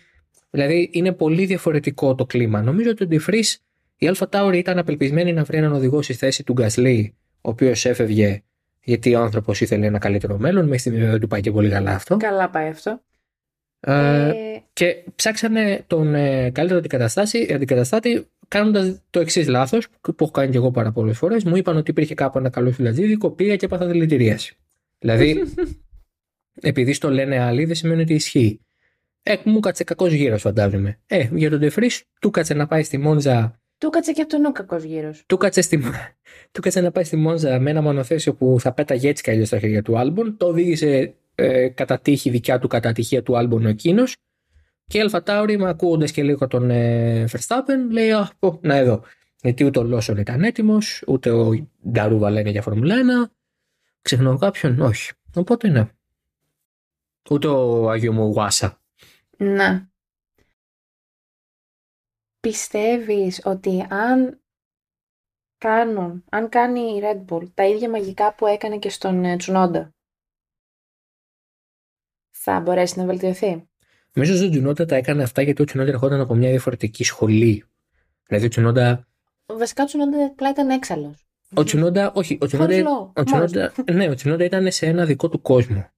Δηλαδή 0.51 0.91
είναι 0.93 1.13
πολύ 1.13 1.45
διαφορετικό 1.45 2.15
το 2.15 2.27
κλίμα. 2.27 2.63
Νομίζω 2.63 2.91
ότι 2.91 3.03
ο 3.03 3.07
Ντεφρίς, 3.07 3.63
η 3.97 4.07
Αλφα 4.07 4.29
Τάουρι 4.29 4.59
ήταν 4.59 4.79
απελπισμένη 4.79 5.33
να 5.33 5.45
βρει 5.45 5.57
έναν 5.57 5.73
οδηγό 5.73 6.03
στη 6.03 6.13
θέση 6.13 6.45
του 6.45 6.53
Γκασλή, 6.53 7.15
ο 7.41 7.51
οποίος 7.51 7.85
έφευγε 7.85 8.43
γιατί 8.89 9.15
ο 9.15 9.21
άνθρωπος 9.21 9.61
ήθελε 9.61 9.87
ένα 9.87 9.99
καλύτερο 9.99 10.39
μέλλον. 10.39 10.65
Μέχρι 10.65 10.79
στιγμή 10.79 10.99
βέβαια 10.99 11.13
δεν 11.13 11.21
του 11.21 11.29
πάει 11.29 11.41
και 11.41 11.51
πολύ 11.51 11.69
καλά 11.69 11.91
αυτό. 11.91 12.17
Καλά 12.17 12.51
πάει 12.51 12.69
αυτό. 12.69 13.03
Ε, 13.81 14.29
Ε, 14.29 14.63
και 14.73 15.05
ψάξανε 15.15 15.85
τον 15.87 16.15
ε, 16.15 16.51
καλύτερο 16.51 16.79
αντικαταστάτη, 16.79 17.53
αντικαταστάτη 17.55 18.27
κάνοντας 18.49 19.03
το 19.11 19.21
εξής 19.21 19.49
λάθος, 19.49 19.89
που 20.01 20.15
έχω 20.21 20.31
κάνει 20.31 20.51
και 20.51 20.57
εγώ 20.57 20.71
πάρα 20.71 20.93
πολλές 20.93 21.19
φορές. 21.19 21.45
Μου 21.45 21.57
είπαν 21.57 21.77
ότι 21.77 21.91
υπήρχε 21.91 22.15
κάπου 22.15 22.39
ένα 22.39 22.51
καλό 22.51 22.73
φιλατζίδικο, 22.73 23.31
πήγα 23.31 23.57
και 23.57 23.65
έπαθα 23.65 23.87
δηλητηρίαση. 23.87 24.57
Δηλαδή, 24.99 25.43
επειδή 26.71 26.93
στο 26.93 27.11
λένε 27.11 27.39
άλλοι, 27.39 27.65
δεν 27.65 27.75
σημαίνει 27.75 28.03
ότι 28.03 28.15
ισχύει. 28.15 28.61
Ε, 29.23 29.37
μου 29.45 29.61
κάτσε 29.61 29.85
κακός 29.85 30.13
γύρος, 30.13 30.41
φαντάζομαι. 30.41 30.99
Ε, 31.07 31.29
για 31.33 31.51
τον 31.51 31.61
Τεφρή, 31.61 31.91
του 32.21 32.31
κάτσε 32.31 32.55
να 32.55 32.67
πάει 32.67 32.83
στη 32.83 32.99
Μόντζα 32.99 33.58
Του 33.79 33.91
κάτσε 33.91 34.13
και 34.13 34.23
αυτόν 34.23 34.45
ο 34.45 34.53
κακό 34.53 34.77
γύρο. 34.77 35.15
Του 35.27 35.37
'κατσε, 35.37 35.61
στη... 35.61 35.83
του 36.53 36.61
'κατσε 36.61 36.81
να 36.81 36.91
πάει 36.91 37.05
στη 37.05 37.17
Μόντζα 37.17 37.61
με 37.61 37.71
ένα 37.71 37.83
μονοθέσιο 37.83 38.35
που 38.35 38.57
θα 38.61 38.73
πέταγε 38.73 39.09
έτσι 39.09 39.23
κι 39.23 39.45
στα 39.45 39.59
χέρια 39.59 39.83
του 39.83 39.99
Άλμπον. 39.99 40.37
Το 40.37 40.47
οδήγησε 40.47 41.15
ε, 41.35 41.69
κατ' 41.69 41.99
ευτυχία 41.99 42.31
δικιά 42.31 42.59
του 42.59 42.69
κατ' 42.69 42.93
ατυχία 42.93 43.23
του 43.23 43.37
Άλμπον 43.37 43.65
ο 43.65 43.69
εκείνος. 43.69 44.17
Και 44.87 44.99
η 44.99 45.01
Αλφα 45.01 45.23
Τάουρι, 45.23 45.59
ακούγοντας 45.63 46.13
και 46.13 46.23
λίγο 46.23 46.47
τον 46.47 46.71
ε, 46.71 47.25
Verstappen, 47.31 47.91
λέει: 47.91 48.13
Α, 48.13 48.31
πω, 48.39 48.59
να 48.63 48.75
εδώ. 48.75 49.03
Γιατί 49.43 49.65
ούτε 49.65 49.79
ο 49.79 49.83
Λόσον 49.83 50.17
ήταν 50.17 50.45
έτοιμος, 50.45 51.05
ούτε 51.07 51.31
ο 51.31 51.69
Νταρούβα 51.91 52.31
λένε 52.31 52.51
για 52.51 52.63
Φόρμουλα 52.63 52.95
1. 53.29 53.31
Ξεχνώ 54.03 54.39
κάποιον, 54.39 54.81
όχι. 54.81 55.13
Οπότε 55.35 55.69
ναι. 55.69 55.89
Ούτε 57.31 57.47
ο 57.49 57.91
Αγιούμου 57.91 58.25
Ιουάσα. 58.25 58.81
Ναι. 59.37 59.88
Πιστεύεις 62.41 63.41
ότι 63.45 63.87
αν 63.91 64.41
κάνουν, 65.59 66.25
αν 66.31 66.49
κάνει 66.49 66.81
η 66.81 67.01
Red 67.03 67.25
Bull 67.29 67.49
τα 67.55 67.67
ίδια 67.67 67.91
μαγικά 67.91 68.35
που 68.35 68.47
έκανε 68.47 68.79
και 68.79 68.91
στον 68.91 69.25
ε, 69.25 69.37
Τσουνόντα, 69.37 69.95
θα 72.31 72.61
μπορέσει 72.61 72.99
να 72.99 73.05
βελτιωθεί; 73.05 73.69
Νομίζω 74.13 74.35
ότι 74.35 74.45
ο 74.47 74.51
Τσουνόντα 74.51 74.85
τα 74.85 74.97
έκανε 74.97 75.23
αυτά 75.23 75.43
γιατί 75.43 75.63
ο 75.63 75.65
Τσουνόντα 75.65 75.91
ερχόταν 75.91 76.21
από 76.21 76.35
μια 76.35 76.51
διαφορετική 76.51 77.05
σχολή. 77.05 77.65
Δηλαδή 78.27 78.47
ο 78.47 78.49
Τσουνόντα. 78.49 79.07
Βασικά 79.47 79.83
ο 79.83 79.87
Τσουνόντα 79.87 80.25
απλά 80.25 80.51
ήταν 80.51 80.71
έξαλλος. 80.71 81.27
Ο 81.55 81.63
Τσουνόντα, 81.63 82.13
όχι. 82.13 82.39
Ο 82.41 82.47
Τσουνόντα, 82.47 83.13
ο 83.15 83.25
Τσουνόντα, 83.25 83.73
ναι, 83.93 84.09
ο 84.09 84.15
Τσουνόντα 84.15 84.45
ήταν 84.45 84.71
σε 84.71 84.87
ένα 84.87 85.05
δικό 85.05 85.29
του 85.29 85.41
κόσμο. 85.41 85.91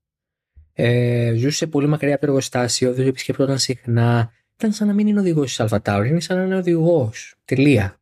Ε, 0.72 1.34
ζούσε 1.36 1.66
πολύ 1.66 1.86
μακριά 1.86 2.12
από 2.14 2.20
το 2.20 2.26
εργοστάσιο, 2.26 2.94
δεν 2.94 3.06
επισκεπτόταν 3.06 3.58
συχνά. 3.58 4.32
Ήταν 4.60 4.72
σαν 4.72 4.86
να 4.86 4.92
μην 4.94 5.06
είναι 5.06 5.20
οδηγός 5.20 5.46
της 5.46 5.60
Αλφατάουρ, 5.60 6.06
είναι 6.06 6.20
σαν 6.20 6.36
να 6.36 6.44
είναι 6.44 6.56
οδηγός. 6.56 7.34
Τελεία. 7.44 8.00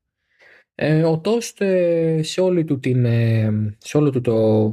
Ε, 0.74 1.04
ο 1.04 1.18
Τόστ 1.18 1.60
ε, 1.60 2.20
σε, 2.22 2.40
όλη 2.40 2.64
του 2.64 2.80
την, 2.80 3.04
ε, 3.04 3.76
σε 3.78 3.96
όλο 3.96 4.10
του 4.10 4.20
το 4.20 4.72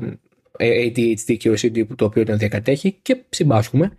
ε, 0.58 0.86
ADHD 0.86 1.38
και 1.38 1.52
OCD 1.52 1.86
το 1.96 2.06
οποίο 2.06 2.26
τον 2.26 2.38
διακατέχει 2.38 2.92
και 2.92 3.24
συμπάσχουμε, 3.30 3.92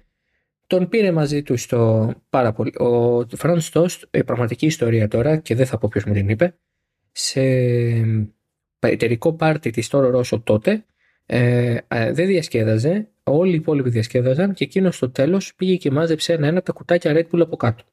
τον 0.66 0.88
πήρε 0.88 1.12
μαζί 1.12 1.42
του 1.42 1.57
στο 1.57 2.12
πάρα 2.31 2.53
πολύ. 2.53 2.72
Ο 2.79 3.25
Φραντς 3.37 3.70
Τόστ, 3.70 4.05
η 4.11 4.25
πραγματική 4.25 4.66
ιστορία 4.66 5.09
τώρα 5.09 5.37
και 5.37 5.55
δεν 5.55 5.66
θα 5.66 5.79
πω 5.79 5.88
ποιος 5.88 6.05
μου 6.05 6.12
την 6.12 6.29
είπε, 6.29 6.57
σε 7.12 7.40
εταιρικό 8.79 9.33
πάρτι 9.33 9.70
της 9.70 9.88
Τόρο 9.88 10.11
Ρώσο 10.11 10.40
τότε 10.40 10.85
ε, 11.27 11.77
ε, 11.89 12.12
δεν 12.12 12.27
διασκέδαζε, 12.27 13.09
όλοι 13.23 13.53
οι 13.53 13.55
υπόλοιποι 13.55 13.91
διασκέδαζαν 13.91 14.55
και 14.55 14.65
εκείνος 14.65 14.97
στο 14.97 15.11
τέλος 15.11 15.55
πήγε 15.55 15.77
και 15.77 15.91
μάζεψε 15.91 16.33
ένα-ένα 16.33 16.57
από 16.57 16.67
τα 16.67 16.73
κουτάκια 16.73 17.12
Red 17.15 17.35
Bull 17.35 17.41
από 17.41 17.57
κάτω. 17.57 17.85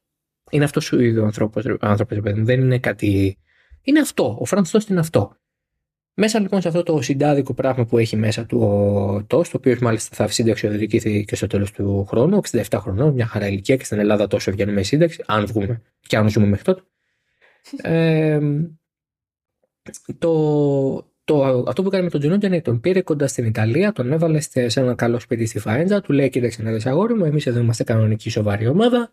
Είναι 0.50 0.64
αυτός 0.64 0.92
ο 0.92 1.00
ίδιος 1.00 1.38
άνθρωπος, 1.80 2.20
δεν 2.22 2.60
είναι 2.60 2.78
κάτι. 2.78 3.38
Είναι 3.82 4.00
αυτό. 4.00 4.36
Ο 4.40 4.44
Φραντς 4.44 4.66
Τοστ 4.70 4.88
είναι 4.88 5.00
αυτό. 5.00 5.36
Μέσα 6.16 6.40
λοιπόν 6.40 6.60
σε 6.60 6.68
αυτό 6.68 6.82
το 6.82 7.02
συντάδικο 7.02 7.54
πράγμα 7.54 7.84
που 7.84 7.98
έχει 7.98 8.16
μέσα 8.16 8.46
του 8.46 8.60
ο 8.60 9.24
Τοστ, 9.26 9.50
το 9.50 9.56
οποίος 9.56 9.78
μάλιστα 9.78 10.16
θα 10.16 10.28
συνταξιοδοτηθεί 10.28 11.24
και 11.24 11.36
στο 11.36 11.46
τέλος 11.46 11.70
του 11.70 12.04
χρόνου, 12.04 12.40
67 12.50 12.62
χρονών, 12.74 13.12
μια 13.12 13.26
χαρά 13.26 13.46
ηλικία 13.46 13.76
και 13.76 13.84
στην 13.84 13.98
Ελλάδα 13.98 14.26
τόσο 14.26 14.50
βγαίνουμε 14.50 14.82
σύνταξη, 14.82 15.22
αν 15.26 15.46
βγούμε 15.46 15.82
και 16.00 16.16
αν 16.16 16.28
ζούμε 16.28 16.46
μέχρι 16.46 16.64
τότε. 16.64 16.82
Ε, 17.82 18.40
το, 20.18 21.13
το, 21.24 21.64
αυτό 21.66 21.82
που 21.82 21.88
έκανε 21.88 22.02
με 22.02 22.10
τον 22.10 22.20
Τσουνόντα 22.20 22.46
είναι 22.46 22.60
τον 22.60 22.80
πήρε 22.80 23.02
κοντά 23.02 23.26
στην 23.26 23.44
Ιταλία, 23.44 23.92
τον 23.92 24.12
έβαλε 24.12 24.40
σε 24.40 24.80
ένα 24.80 24.94
καλό 24.94 25.18
σπίτι 25.18 25.46
στη 25.46 25.58
Φαέντζα, 25.58 26.00
του 26.00 26.12
λέει: 26.12 26.28
Κοίταξε 26.28 26.62
να 26.62 26.72
δεις 26.72 26.86
αγόρι 26.86 27.14
μου, 27.14 27.24
εμείς 27.24 27.46
εδώ 27.46 27.60
είμαστε 27.60 27.84
κανονική 27.84 28.30
σοβαρή 28.30 28.66
ομάδα. 28.66 29.12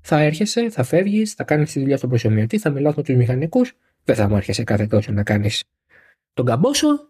Θα 0.00 0.20
έρχεσαι, 0.20 0.70
θα 0.70 0.82
φεύγεις, 0.82 1.32
θα 1.32 1.44
κάνεις 1.44 1.72
τη 1.72 1.80
δουλειά 1.80 1.96
στον 1.96 2.08
προσωμιωτή, 2.08 2.58
θα 2.58 2.70
μιλάς 2.70 2.94
με 2.94 3.02
τους 3.02 3.14
μηχανικούς, 3.14 3.76
δεν 4.04 4.16
θα 4.16 4.28
μου 4.28 4.36
έρχεσαι 4.36 4.64
κάθε 4.64 4.86
τόσο 4.86 5.12
να 5.12 5.22
κάνεις 5.22 5.64
τον 6.32 6.44
καμπόσο. 6.46 7.08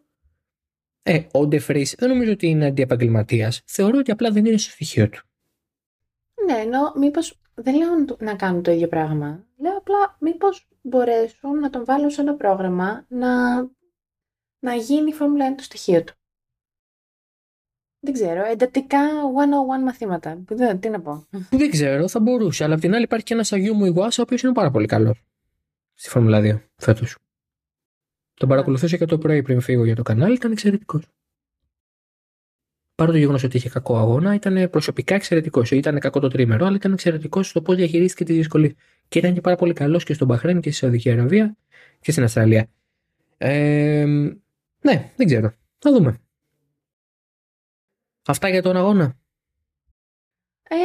Ε, 1.03 1.23
ο 1.33 1.47
Ντεφρή 1.47 1.87
δεν 1.99 2.09
νομίζω 2.09 2.33
ότι 2.33 2.47
είναι 2.47 2.67
αντιεπαγγελματίας. 2.67 3.63
Θεωρώ 3.67 3.99
ότι 3.99 4.11
απλά 4.11 4.31
δεν 4.31 4.45
είναι 4.45 4.57
στο 4.57 4.71
στοιχείο 4.71 5.09
του. 5.09 5.21
Ναι, 6.47 6.59
ενώ 6.59 6.93
μήπως 6.97 7.39
δεν 7.55 7.77
λέω 7.77 8.17
να 8.19 8.35
κάνουν 8.35 8.63
το 8.63 8.71
ίδιο 8.71 8.89
πράγμα. 8.89 9.45
Λέω 9.57 9.77
απλά 9.77 10.17
μήπως 10.21 10.69
μπορέσουν 10.83 11.59
να 11.59 11.71
τον 11.71 11.85
βάλουν 11.85 12.11
σε 12.11 12.21
ένα 12.21 12.35
πρόγραμμα 12.35 13.05
να, 13.09 13.59
να 14.59 14.75
γίνει 14.75 15.09
η 15.09 15.13
Φόρμουλα 15.13 15.53
1 15.53 15.55
το 15.57 15.63
στοιχείο 15.63 16.05
του. 16.05 16.13
Δεν 18.01 18.13
ξέρω, 18.13 18.45
εντατικά 18.45 18.99
101 19.81 19.85
μαθήματα. 19.85 20.43
Δεν, 20.49 20.81
τι 20.81 20.89
να 20.89 21.01
πω. 21.01 21.27
Δεν 21.51 21.71
ξέρω, 21.71 22.09
θα 22.09 22.21
μπορούσε. 22.21 22.65
Αλλά 22.65 22.75
απ' 22.75 22.81
την 22.81 22.95
άλλη 22.95 23.03
υπάρχει 23.03 23.25
και 23.25 23.35
ένας 23.35 23.53
Αγίου 23.53 23.75
μου 23.75 23.85
Ιγουάσα, 23.85 24.21
ο 24.21 24.23
οποίος 24.23 24.43
είναι 24.43 24.53
πάρα 24.53 24.71
πολύ 24.71 24.87
καλός. 24.87 25.23
Στη 25.95 26.09
Φόρμουλα 26.09 26.41
2 26.41 26.61
φέτος. 26.77 27.17
Τον 28.35 28.49
παρακολουθούσα 28.49 28.97
και 28.97 29.05
το 29.05 29.19
πρωί 29.19 29.43
πριν 29.43 29.61
φύγω 29.61 29.85
για 29.85 29.95
το 29.95 30.03
κανάλι, 30.03 30.35
ήταν 30.35 30.53
εξαιρετικός. 30.53 31.07
Παρά 32.95 33.11
το 33.11 33.19
γεγονός 33.19 33.43
ότι 33.43 33.57
είχε 33.57 33.69
κακό 33.69 33.99
αγώνα, 33.99 34.35
ήταν 34.35 34.71
προσωπικά 34.71 35.15
εξαιρετικός. 35.15 35.71
Ήταν 35.71 35.99
κακό 35.99 36.21
το 36.21 36.29
τρίμερο, 36.29 36.67
αλλά 36.67 36.77
ήταν 36.77 36.93
εξαιρετικός 36.93 37.49
στο 37.49 37.63
πώς 37.63 37.77
διαχειρίστηκε 37.77 38.25
τη 38.25 38.33
δυσκολία. 38.33 38.75
Και 39.09 39.19
ήταν 39.19 39.35
και 39.35 39.41
πάρα 39.41 39.57
πολύ 39.57 39.73
καλός 39.73 40.05
και 40.05 40.15
στον 40.15 40.27
Μπαχρέν 40.27 40.61
και 40.61 40.71
στη 40.71 40.79
Σαουδική 40.79 41.11
Αραβία 41.11 41.57
και 42.01 42.11
στην 42.11 42.25
Αυστραλία. 42.25 42.69
Ε, 43.37 44.07
ναι, 44.81 45.13
δεν 45.17 45.27
ξέρω. 45.27 45.53
Θα 45.79 45.93
δούμε. 45.93 46.21
Αυτά 48.27 48.49
για 48.49 48.63
τον 48.63 48.77
αγώνα. 48.77 49.17
Ε, 50.63 50.77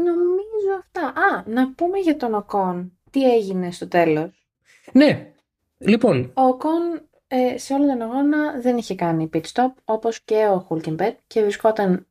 νομίζω 0.00 0.78
αυτά. 0.78 1.06
Α, 1.06 1.44
να 1.46 1.74
πούμε 1.74 1.98
για 1.98 2.16
τον 2.16 2.34
Οκόν. 2.34 2.98
Τι 3.10 3.32
έγινε 3.32 3.70
στο 3.70 3.88
τέλος. 3.88 4.48
Ναι. 4.92 5.32
Λοιπόν. 5.78 6.32
Ο 6.34 6.42
Οκόν 6.42 7.10
ε, 7.26 7.58
σε 7.58 7.74
όλο 7.74 7.86
τον 7.86 8.02
αγώνα 8.02 8.60
δεν 8.60 8.76
είχε 8.76 8.94
κάνει 8.94 9.30
pit 9.32 9.42
stop, 9.52 9.72
όπως 9.84 10.22
και 10.22 10.46
ο 10.46 10.58
Χούλκεμπεργκ 10.58 11.14
και 11.26 11.40
βρισκόταν 11.40 12.06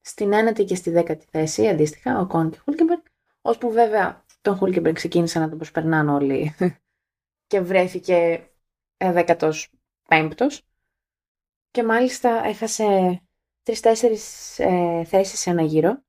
στην 0.00 0.32
ένατη 0.32 0.64
και 0.64 0.74
στη 0.74 0.90
δέκατη 0.90 1.26
θέση, 1.30 1.68
αντίστοιχα, 1.68 2.20
ο 2.20 2.26
Οκόν 2.26 2.50
και 2.50 2.58
ο 2.58 2.62
Χούλκεμπεργκ, 2.64 3.00
ώσπου 3.40 3.70
βέβαια 3.70 4.24
τον 4.40 4.56
Χούλκεμπεργκ 4.56 4.94
ξεκίνησαν 4.94 5.42
να 5.42 5.48
τον 5.48 5.56
προσπερνάνε 5.58 6.10
όλοι 6.10 6.54
και 7.46 7.60
βρέθηκε 7.60 8.48
δέκατος 8.96 9.70
πέμπτος 10.06 10.62
και 11.70 11.82
μάλιστα 11.84 12.44
έχασε 12.44 13.20
τρεις-τέσσερις 13.62 14.58
ε, 14.58 15.04
θέσεις 15.04 15.40
σε 15.40 15.50
ένα 15.50 15.62
γύρο. 15.62 16.04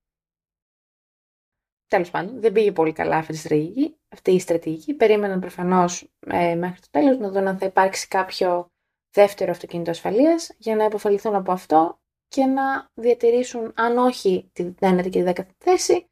Τέλος 1.88 2.10
πάντων, 2.10 2.42
δεν 2.42 2.52
πήγε 2.52 2.72
πολύ 2.72 2.94
καλά 2.94 3.18
αυτή 3.18 3.34
η 3.34 3.36
στρατηγική. 3.36 3.98
Αυτή 4.10 4.32
η 4.32 4.40
στρατηγική. 4.40 4.94
Περίμεναν 4.94 5.40
προφανώς 5.40 6.12
ε, 6.20 6.56
μέχρι 6.56 6.80
το 6.80 6.88
τέλος 6.92 7.18
να 7.18 7.30
δουν 7.30 7.48
αν 7.48 7.58
θα 7.58 7.66
υπάρξει 7.66 8.08
κάποιο 8.08 8.72
δεύτερο 9.12 9.52
αυτοκίνητο 9.52 9.92
ασφαλείας 9.92 10.54
για 10.58 10.76
να 10.76 10.84
υποφαληθούν 10.84 11.36
από 11.36 11.52
αυτό 11.52 12.00
και 12.28 12.46
να 12.46 12.90
διατηρήσουν, 12.94 13.72
αν 13.76 13.98
όχι 13.98 14.50
την 14.54 14.76
ένατη 14.80 15.10
και 15.10 15.18
τη 15.18 15.24
δέκατη 15.24 15.54
θέση, 15.58 16.10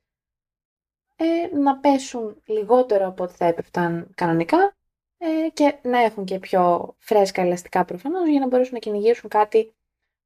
ε, 1.15 1.55
να 1.55 1.77
πέσουν 1.79 2.41
λιγότερο 2.45 3.07
από 3.07 3.23
ό,τι 3.23 3.33
θα 3.33 3.45
έπεφταν 3.45 4.11
κανονικά 4.15 4.77
ε, 5.17 5.49
και 5.53 5.79
να 5.83 5.99
έχουν 5.99 6.25
και 6.25 6.39
πιο 6.39 6.95
φρέσκα 6.97 7.41
ελαστικά 7.41 7.85
προφανώς 7.85 8.29
για 8.29 8.39
να 8.39 8.47
μπορέσουν 8.47 8.73
να 8.73 8.79
κυνηγήσουν 8.79 9.29
κάτι 9.29 9.75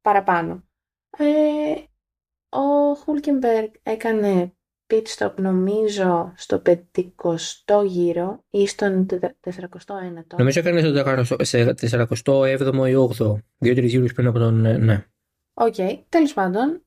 παραπάνω. 0.01 0.63
Ε, 1.17 1.73
ο 2.49 2.93
Χούλκεμπεργκ 2.95 3.71
έκανε 3.83 4.53
pit 4.89 5.03
stop 5.17 5.33
νομίζω 5.35 6.33
στο 6.35 6.61
50ο 6.65 7.85
γύρο 7.85 8.43
ή 8.49 8.67
στον 8.67 9.05
49ο. 9.05 10.37
Νομίζω 10.37 10.59
έκανε 10.59 11.23
στο 11.23 11.35
47ο 12.47 12.89
ή 12.89 12.93
8ο. 13.17 13.35
Δύο-τρεις 13.57 13.91
γύρους 13.91 14.13
πριν 14.13 14.27
από 14.27 14.39
τον. 14.39 14.65
Ε, 14.65 14.77
ναι. 14.77 15.05
OK. 15.53 15.73
Okay. 15.77 16.03
Τέλος 16.09 16.33
πάντων, 16.33 16.83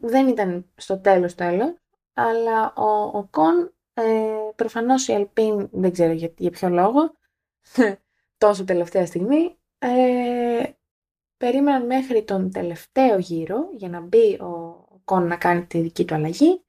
δεν 0.00 0.28
ήταν 0.28 0.66
στο 0.74 0.98
τέλος 0.98 1.34
τέλος, 1.34 1.74
αλλά 2.14 2.72
ο, 2.76 3.18
ο 3.18 3.28
Κον 3.30 3.72
ε, 3.98 4.52
προφανώς 4.56 5.08
η 5.08 5.12
Αλπίν 5.12 5.68
δεν 5.72 5.92
ξέρω 5.92 6.12
για, 6.12 6.32
για 6.36 6.50
ποιο 6.50 6.68
λόγο, 6.68 7.16
τόσο 8.44 8.64
τελευταία 8.64 9.06
στιγμή, 9.06 9.58
ε, 9.78 10.70
περίμεναν 11.36 11.86
μέχρι 11.86 12.24
τον 12.24 12.50
τελευταίο 12.50 13.18
γύρο 13.18 13.70
για 13.72 13.88
να 13.88 14.00
μπει 14.00 14.34
ο 14.34 14.82
Κον 15.04 15.26
να 15.26 15.36
κάνει 15.36 15.66
τη 15.66 15.80
δική 15.80 16.04
του 16.04 16.14
αλλαγή. 16.14 16.62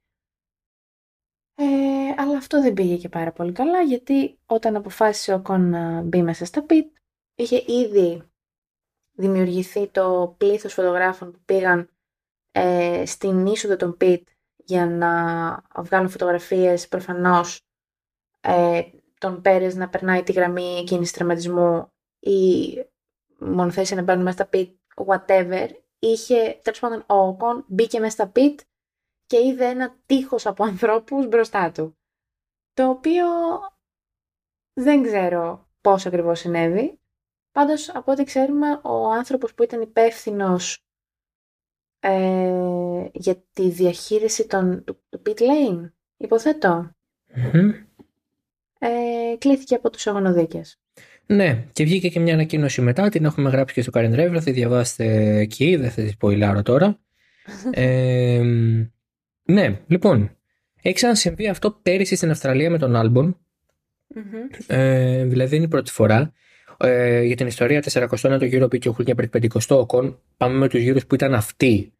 Ε, 1.54 1.64
αλλά 2.16 2.36
αυτό 2.36 2.62
δεν 2.62 2.74
πήγε 2.74 2.96
και 2.96 3.08
πάρα 3.08 3.32
πολύ 3.32 3.52
καλά 3.52 3.82
γιατί 3.82 4.38
όταν 4.46 4.76
αποφάσισε 4.76 5.34
ο 5.34 5.42
Κον 5.42 5.70
να 5.70 6.02
μπει 6.02 6.22
μέσα 6.22 6.44
στα 6.44 6.62
πιτ 6.62 6.96
είχε 7.34 7.64
ήδη 7.66 8.22
δημιουργηθεί 9.12 9.88
το 9.88 10.34
πλήθος 10.38 10.72
φωτογράφων 10.72 11.32
που 11.32 11.40
πήγαν 11.44 11.90
ε, 12.52 13.02
στην 13.06 13.46
είσοδο 13.46 13.76
των 13.76 13.96
πιτ 13.96 14.28
για 14.70 14.86
να 14.86 15.12
βγάλουν 15.82 16.08
φωτογραφίες 16.08 16.88
προφανώς 16.88 17.60
ε, 18.40 18.82
τον 19.18 19.40
Πέρες 19.40 19.74
να 19.74 19.88
περνάει 19.88 20.22
τη 20.22 20.32
γραμμή 20.32 20.84
κίνηση 20.86 21.12
τραυματισμού 21.12 21.92
ή 22.18 22.38
μονοθέσει 23.38 23.94
να 23.94 24.02
μπαίνουν 24.02 24.22
μέσα 24.22 24.36
στα 24.36 24.46
πιτ, 24.46 24.76
whatever. 25.06 25.68
Είχε, 25.98 26.60
τέλος 26.62 26.78
πάντων, 26.78 27.04
ο 27.06 27.36
Κον 27.36 27.64
μπήκε 27.68 28.00
μέσα 28.00 28.12
στα 28.12 28.28
πιτ 28.28 28.60
και 29.26 29.46
είδε 29.46 29.66
ένα 29.66 29.96
τείχος 30.06 30.46
από 30.46 30.64
ανθρώπους 30.64 31.26
μπροστά 31.26 31.70
του. 31.70 31.96
Το 32.72 32.88
οποίο 32.88 33.26
Δεν 34.72 35.02
ξέρω 35.02 35.68
πώς 35.80 36.06
ακριβώς 36.06 36.38
συνέβη. 36.38 37.00
Πάντως, 37.52 37.94
από 37.94 38.12
ό,τι 38.12 38.24
ξέρουμε, 38.24 38.80
ο 38.82 39.10
άνθρωπος 39.10 39.54
που 39.54 39.62
ήταν 39.62 39.80
υπεύθυνος 39.80 40.84
ε, 42.00 43.08
για 43.12 43.42
τη 43.52 43.70
διαχείριση 43.70 44.46
των, 44.46 44.84
του, 44.84 45.00
του 45.08 45.22
pit 45.26 45.40
lane, 45.40 45.90
υποθέτω, 46.16 46.90
ε, 48.78 49.36
κλήθηκε 49.38 49.74
από 49.74 49.90
τους 49.90 50.06
αγωνοδίκες. 50.06 50.80
Ναι, 51.26 51.64
και 51.72 51.84
βγήκε 51.84 52.08
και 52.08 52.20
μια 52.20 52.34
ανακοίνωση 52.34 52.80
μετά, 52.80 53.08
την 53.08 53.24
έχουμε 53.24 53.50
γράψει 53.50 53.74
και 53.74 53.82
στο 53.82 53.90
Karen 53.94 54.14
Driver, 54.14 54.32
θα 54.32 54.42
τη 54.42 54.50
διαβάσετε 54.50 55.36
εκεί, 55.36 55.76
δεν 55.76 55.90
θα 55.90 56.02
τη 56.02 56.12
πω 56.18 56.30
ηλάρο 56.30 56.62
τώρα. 56.62 56.98
ε, 57.70 58.42
ναι, 59.42 59.80
λοιπόν, 59.86 60.36
έχει 60.82 60.94
ξανασυμβεί 60.94 61.48
αυτό 61.48 61.70
πέρυσι 61.70 62.16
στην 62.16 62.30
Αυστραλία 62.30 62.70
με 62.70 62.78
τον 62.78 62.96
Άλμπον. 62.96 63.38
Ε, 64.66 65.24
δηλαδή 65.24 65.56
είναι 65.56 65.64
η 65.64 65.68
πρώτη 65.68 65.90
φορά. 65.90 66.32
Ε, 66.82 67.22
για 67.22 67.36
την 67.36 67.46
ιστορία 67.46 67.82
400 67.92 68.36
το 68.38 68.44
γύρο 68.44 68.68
πήγε 68.68 68.88
ο 68.88 68.92
Χούλκια 68.92 69.14
πριν 69.14 69.30
50 69.32 69.48
οκον. 69.68 70.20
Πάμε 70.36 70.58
με 70.58 70.68
τους 70.68 70.80
γύρους 70.80 71.06
που 71.06 71.14
ήταν 71.14 71.34
αυτοί. 71.34 71.92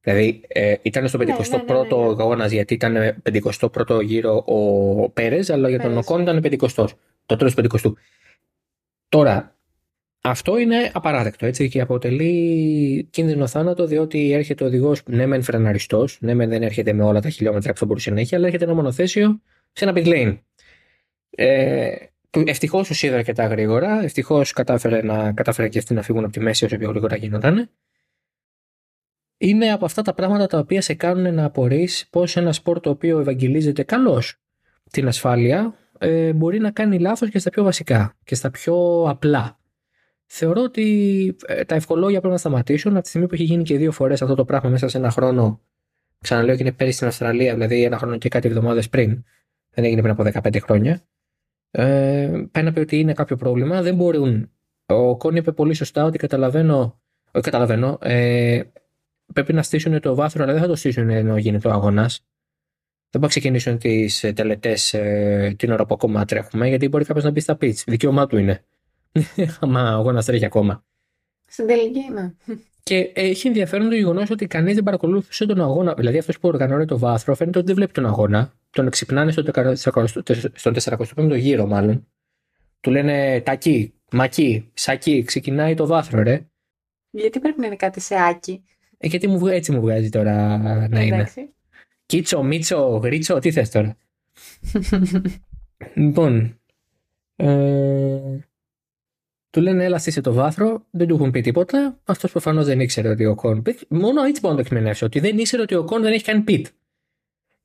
Δηλαδή 0.00 0.40
ε, 0.48 0.74
ήταν 0.82 1.08
στο 1.08 1.18
51ο 1.18 1.26
ναι, 1.26 1.32
ναι, 1.32 1.48
ναι, 1.48 1.76
ναι, 1.76 2.22
αγώνας 2.22 2.50
γιατί 2.50 2.74
ήταν 2.74 3.22
51ο 3.30 4.02
γύρο 4.02 4.44
ο 4.46 5.10
Πέρες, 5.10 5.50
αλλά 5.50 5.68
για 5.68 5.80
τον 5.80 5.96
Οκόν 5.96 6.20
ήταν 6.20 6.40
50ο. 6.42 6.86
Το 7.26 7.36
τέλος 7.36 7.54
50 7.56 7.92
Τώρα, 9.08 9.56
αυτό 10.20 10.58
είναι 10.58 10.90
απαράδεκτο 10.92 11.46
έτσι 11.46 11.68
και 11.68 11.80
αποτελεί 11.80 13.08
κίνδυνο 13.10 13.46
θάνατο 13.46 13.86
διότι 13.86 14.32
έρχεται 14.32 14.64
ο 14.64 14.66
οδηγός, 14.66 15.02
ναι, 15.06 15.26
μεν 15.26 15.42
φρεναριστός, 15.42 16.18
ναι, 16.20 16.34
μεν 16.34 16.48
δεν 16.48 16.62
έρχεται 16.62 16.92
με 16.92 17.02
όλα 17.02 17.20
τα 17.20 17.28
χιλιόμετρα 17.28 17.72
που 17.72 17.78
θα 17.78 17.86
μπορούσε 17.86 18.10
να 18.10 18.20
έχει, 18.20 18.34
αλλά 18.34 18.46
έρχεται 18.46 18.64
ένα 18.64 18.74
μονοθέσιο 18.74 19.40
σε 19.72 19.84
ένα 19.84 19.92
pit 19.96 20.06
lane. 20.06 20.38
Ε, 21.30 21.94
Ευτυχώς 22.44 22.88
του 22.88 23.06
είδε 23.06 23.16
αρκετά 23.16 23.46
γρήγορα. 23.46 24.02
Ευτυχώς 24.02 24.52
κατάφερε, 24.52 25.02
να, 25.02 25.32
κατάφερε 25.32 25.68
και 25.68 25.78
αυτοί 25.78 25.94
να 25.94 26.02
φύγουν 26.02 26.24
από 26.24 26.32
τη 26.32 26.40
μέση 26.40 26.64
όσο 26.64 26.76
πιο 26.76 26.88
γρήγορα 26.88 27.16
γίνονταν. 27.16 27.70
Είναι 29.38 29.72
από 29.72 29.84
αυτά 29.84 30.02
τα 30.02 30.14
πράγματα 30.14 30.46
τα 30.46 30.58
οποία 30.58 30.80
σε 30.80 30.94
κάνουν 30.94 31.34
να 31.34 31.44
απορρεί 31.44 31.88
πώς 32.10 32.36
ένα 32.36 32.52
σπορ 32.52 32.80
το 32.80 32.90
οποίο 32.90 33.20
ευαγγελίζεται 33.20 33.82
καλώς 33.82 34.40
την 34.90 35.06
ασφάλεια 35.06 35.74
ε, 35.98 36.32
μπορεί 36.32 36.58
να 36.58 36.70
κάνει 36.70 36.98
λάθος 36.98 37.30
και 37.30 37.38
στα 37.38 37.50
πιο 37.50 37.62
βασικά 37.62 38.16
και 38.24 38.34
στα 38.34 38.50
πιο 38.50 39.04
απλά. 39.08 39.58
Θεωρώ 40.26 40.62
ότι 40.62 41.36
ε, 41.46 41.64
τα 41.64 41.74
ευχολόγια 41.74 42.18
πρέπει 42.18 42.32
να 42.32 42.38
σταματήσουν 42.38 42.92
από 42.92 43.02
τη 43.02 43.08
στιγμή 43.08 43.26
που 43.26 43.34
έχει 43.34 43.42
γίνει 43.42 43.62
και 43.62 43.76
δύο 43.76 43.92
φορές 43.92 44.22
αυτό 44.22 44.34
το 44.34 44.44
πράγμα 44.44 44.70
μέσα 44.70 44.88
σε 44.88 44.98
ένα 44.98 45.10
χρόνο. 45.10 45.60
Ξαναλέω 46.20 46.56
και 46.56 46.62
είναι 46.62 46.72
πέρυσι 46.72 46.96
στην 46.96 47.08
Αυστραλία, 47.08 47.52
δηλαδή 47.52 47.84
ένα 47.84 47.98
χρόνο 47.98 48.18
και 48.18 48.28
κάτι 48.28 48.48
εβδομάδες 48.48 48.88
πριν. 48.88 49.24
Δεν 49.70 49.84
έγινε 49.84 50.00
πριν 50.02 50.12
από 50.18 50.48
15 50.48 50.60
χρόνια. 50.60 51.06
Ε, 51.78 52.46
πάει 52.50 52.64
να 52.64 52.72
πει 52.72 52.80
ότι 52.80 52.98
είναι 52.98 53.12
κάποιο 53.12 53.36
πρόβλημα. 53.36 53.82
Δεν 53.82 53.94
μπορούν. 53.94 54.50
Ο 54.86 55.16
Κόνι 55.16 55.38
είπε 55.38 55.52
πολύ 55.52 55.74
σωστά 55.74 56.04
ότι 56.04 56.18
καταλαβαίνω. 56.18 57.00
Όχι 57.32 57.44
καταλαβαίνω. 57.44 57.98
Ε, 58.00 58.62
πρέπει 59.32 59.52
να 59.52 59.62
στήσουν 59.62 60.00
το 60.00 60.14
βάθρο, 60.14 60.42
αλλά 60.42 60.52
δεν 60.52 60.62
θα 60.62 60.68
το 60.68 60.76
στήσουν 60.76 61.10
ενώ 61.10 61.36
γίνεται 61.36 61.68
ο 61.68 61.70
αγώνας. 61.70 62.26
Δεν 63.10 63.20
θα 63.20 63.26
ξεκινήσουν 63.28 63.78
τις 63.78 64.32
τελετές 64.34 64.94
ε, 64.94 65.54
την 65.58 65.70
ώρα 65.70 65.86
που 65.86 65.94
ακόμα 65.94 66.24
τρέχουμε, 66.24 66.68
γιατί 66.68 66.88
μπορεί 66.88 67.04
κάποιος 67.04 67.24
να 67.24 67.30
μπει 67.30 67.40
στα 67.40 67.56
πίτς. 67.56 67.84
Δικαίωμά 67.86 68.26
του 68.26 68.36
είναι. 68.36 68.64
Άμα 69.60 69.96
ο 69.96 69.98
αγώνας 69.98 70.24
τρέχει 70.24 70.44
ακόμα. 70.44 70.84
Στην 71.46 71.66
τελική 71.66 71.98
είναι. 71.98 72.36
Και 72.86 73.12
έχει 73.14 73.46
ενδιαφέρον 73.46 73.88
το 73.88 73.94
γεγονός 73.94 74.30
ότι 74.30 74.46
κανείς 74.46 74.74
δεν 74.74 74.82
παρακολούθησε 74.82 75.46
τον 75.46 75.60
αγώνα. 75.60 75.94
Δηλαδή 75.94 76.18
αυτός 76.18 76.38
που 76.38 76.48
οργανώνει 76.48 76.84
το 76.84 76.98
βάθρο 76.98 77.34
φαίνεται 77.34 77.58
ότι 77.58 77.66
δεν 77.66 77.76
βλέπει 77.76 77.92
τον 77.92 78.06
αγώνα. 78.06 78.52
Τον 78.70 78.90
ξυπνάνε 78.90 79.32
στον 80.52 80.74
45ο 80.80 81.36
γύρο, 81.36 81.66
μάλλον. 81.66 82.06
Του 82.80 82.90
λένε 82.90 83.40
τακί, 83.40 83.94
μακί, 84.12 84.70
σακί, 84.74 85.22
ξεκινάει 85.22 85.74
το 85.74 85.86
βάθρο, 85.86 86.22
ρε. 86.22 86.46
Γιατί 87.10 87.40
πρέπει 87.40 87.60
να 87.60 87.66
είναι 87.66 87.76
κάτι 87.76 88.00
σε 88.00 88.14
άκι. 88.14 88.64
Ε, 88.98 89.06
γιατί 89.06 89.26
μου, 89.28 89.46
έτσι 89.46 89.72
μου 89.72 89.80
βγάζει 89.80 90.08
τώρα 90.08 90.58
να 90.88 91.00
είναι. 91.00 91.28
Κίτσο, 92.06 92.42
Μίτσο, 92.42 93.00
Γρίτσο, 93.02 93.38
τι 93.38 93.52
θες 93.52 93.70
τώρα. 93.70 93.96
λοιπόν, 95.94 96.60
ε, 97.36 97.46
του 99.56 99.62
λένε 99.62 99.84
έλα 99.84 99.98
στήσε 99.98 100.20
το 100.20 100.32
βάθρο, 100.32 100.86
δεν 100.90 101.08
του 101.08 101.14
έχουν 101.14 101.30
πει 101.30 101.40
τίποτα. 101.40 101.98
Αυτός 102.04 102.30
προφανώς 102.30 102.66
δεν 102.66 102.80
ήξερε 102.80 103.08
ότι 103.08 103.26
ο 103.26 103.34
Κον. 103.34 103.62
Μόνο 103.88 104.22
έτσι 104.22 104.40
μπορεί 104.40 104.54
να 104.54 104.62
το 104.62 104.66
εκμενεύσει, 104.66 105.04
ότι 105.04 105.20
δεν 105.20 105.38
ήξερε 105.38 105.62
ότι 105.62 105.74
ο 105.74 105.84
Κον 105.84 106.02
δεν 106.02 106.12
έχει 106.12 106.24
κάνει 106.24 106.40
πιτ. 106.40 106.66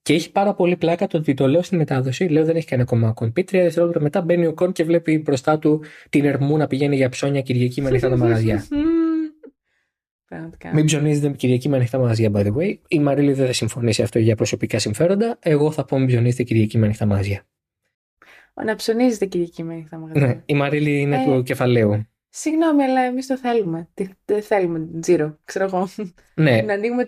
Και 0.01 0.13
έχει 0.13 0.31
πάρα 0.31 0.53
πολύ 0.53 0.75
πλάκα 0.75 1.07
το 1.07 1.17
ότι 1.17 1.33
το 1.33 1.47
λέω 1.47 1.61
στην 1.61 1.77
μετάδοση. 1.77 2.23
Λέω 2.23 2.45
δεν 2.45 2.55
έχει 2.55 2.65
κάνει 2.65 2.81
ακόμα 2.81 3.09
ο 3.09 3.13
Κον. 3.13 3.31
Πιτ, 3.31 3.49
τρία 3.49 3.63
δευτερόλεπτα 3.63 4.01
μετά 4.01 4.21
μπαίνει 4.21 4.45
ο 4.45 4.53
Κον 4.53 4.71
και 4.71 4.83
βλέπει 4.83 5.19
μπροστά 5.19 5.59
του 5.59 5.83
την 6.09 6.25
Ερμού 6.25 6.57
να 6.57 6.67
πηγαίνει 6.67 6.95
για 6.95 7.09
ψώνια 7.09 7.41
Κυριακή 7.41 7.81
με 7.81 7.87
ανοιχτά 7.87 8.09
τα 8.09 8.17
μαγαζιά. 8.17 8.65
Μην 10.73 10.85
ψωνίζετε 10.85 11.29
Κυριακή 11.29 11.69
με 11.69 11.75
ανοιχτά 11.75 11.99
μαγαζιά, 11.99 12.31
by 12.33 12.45
the 12.45 12.55
way. 12.55 12.75
Η 12.87 12.99
Μαρίλη 12.99 13.33
δεν 13.33 13.45
θα 13.45 13.53
συμφωνήσει 13.53 14.01
αυτό 14.01 14.19
για 14.19 14.35
προσωπικά 14.35 14.79
συμφέροντα. 14.79 15.37
Εγώ 15.41 15.71
θα 15.71 15.85
πω 15.85 15.97
μην 15.97 16.07
ψωνίζετε 16.07 16.43
Κυριακή 16.43 16.77
με 16.77 16.85
ανοιχτά 16.85 17.05
μαγαζιά. 17.05 17.45
Να 18.65 18.75
ψωνίζετε 18.75 19.25
Κυριακή 19.25 19.63
με 19.63 19.73
ανοιχτά 19.73 19.97
μαγαζιά. 19.97 20.27
Ναι, 20.27 20.41
η 20.45 20.53
Μαρίλη 20.53 20.99
είναι 20.99 21.21
ε, 21.21 21.25
του 21.25 21.43
κεφαλαίου. 21.43 22.05
Συγγνώμη, 22.29 22.83
αλλά 22.83 23.01
εμείς 23.01 23.27
το 23.27 23.37
θέλουμε. 23.37 23.89
Δεν 24.25 24.41
θέλουμε 24.41 24.87
τζίρο, 24.99 25.37
ξέρω 25.45 25.65
εγώ. 25.65 25.87
Ναι. 26.35 26.61
να 26.61 26.73
ανοίγουμε. 26.73 27.05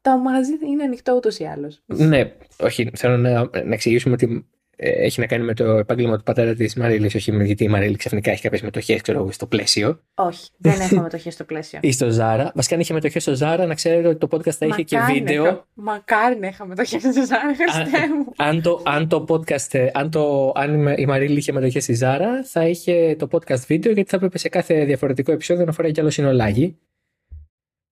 Το 0.00 0.18
μαγαζί 0.18 0.52
είναι 0.66 0.82
ανοιχτό 0.82 1.14
ούτως 1.14 1.38
ή 1.38 1.44
άλλως. 1.44 1.82
Ναι, 1.86 2.32
όχι. 2.60 2.90
Θέλω 2.94 3.16
να, 3.16 3.30
να 3.64 3.74
εξηγήσουμε 3.74 4.14
ότι 4.14 4.24
ε, 4.24 4.55
έχει 4.76 5.20
να 5.20 5.26
κάνει 5.26 5.44
με 5.44 5.54
το 5.54 5.64
επάγγελμα 5.64 6.16
του 6.16 6.22
πατέρα 6.22 6.54
της 6.54 6.74
Μαρίλης, 6.74 7.14
όχι 7.14 7.32
με 7.32 7.44
γιατί 7.44 7.64
η 7.64 7.68
Μαρίλη 7.68 7.96
ξαφνικά 7.96 8.30
έχει 8.30 8.42
κάποιες 8.42 8.62
μετοχές 8.62 9.00
στο 9.28 9.46
πλαίσιο. 9.46 10.00
Όχι, 10.14 10.48
δεν 10.56 10.80
έχω 10.80 11.00
μετοχές 11.00 11.34
στο 11.34 11.44
πλαίσιο. 11.44 11.78
ή 11.82 11.92
στο 11.92 12.10
Ζάρα. 12.10 12.52
Βασικά, 12.54 12.74
αν 12.74 12.80
είχε 12.80 12.92
μετοχές 12.92 13.22
στο 13.22 13.34
Ζάρα, 13.34 13.66
να 13.66 13.74
ξέρετε 13.74 14.08
ότι 14.08 14.18
το 14.18 14.28
podcast 14.30 14.50
θα 14.50 14.66
είχε 14.66 14.82
και 14.82 14.98
βίντεο. 15.12 15.66
Μακάρι 15.74 16.38
να 16.38 16.46
είχα 16.46 16.66
μετοχές 16.66 17.02
στο 17.02 17.24
Ζάρα, 17.26 17.50
ευχαριστέ 17.50 17.98
μου. 18.14 18.32
Αν 18.36 18.62
το, 18.62 18.82
αν 18.84 19.08
το 19.08 19.24
podcast, 19.28 19.74
ε, 19.74 19.90
αν, 19.92 20.10
το, 20.10 20.52
αν 20.54 20.86
η 20.86 21.06
Μαρίλη 21.06 21.38
είχε 21.38 21.52
μετοχές 21.52 21.82
στη 21.82 21.94
Ζάρα, 21.94 22.44
θα 22.44 22.68
είχε 22.68 23.16
το 23.18 23.28
podcast 23.30 23.66
βίντεο, 23.66 23.92
γιατί 23.92 24.10
θα 24.10 24.16
έπρεπε 24.16 24.38
σε 24.38 24.48
κάθε 24.48 24.84
διαφορετικό 24.84 25.32
επεισόδιο 25.32 25.64
να 25.64 25.72
φοράει 25.72 25.92
κι 25.92 26.00
άλλο 26.00 26.10
συνολάγι. 26.10 26.78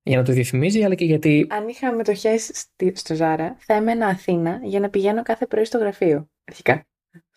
Για 0.07 0.17
να 0.17 0.25
το 0.25 0.33
διαφημίζει, 0.33 0.83
αλλά 0.83 0.95
και 0.95 1.05
γιατί. 1.05 1.47
Αν 1.51 1.69
είχα 1.69 1.93
μετοχές 1.93 2.69
στο 2.95 3.15
Ζάρα, 3.15 3.57
θα 3.59 3.75
έμενα 3.75 4.07
Αθήνα 4.07 4.61
για 4.63 4.81
να 4.81 4.89
πηγαίνω 4.89 5.23
κάθε 5.23 5.47
πρωί 5.47 5.65
στο 5.65 5.79
γραφείο. 5.79 6.29
Αρχικά. 6.45 6.87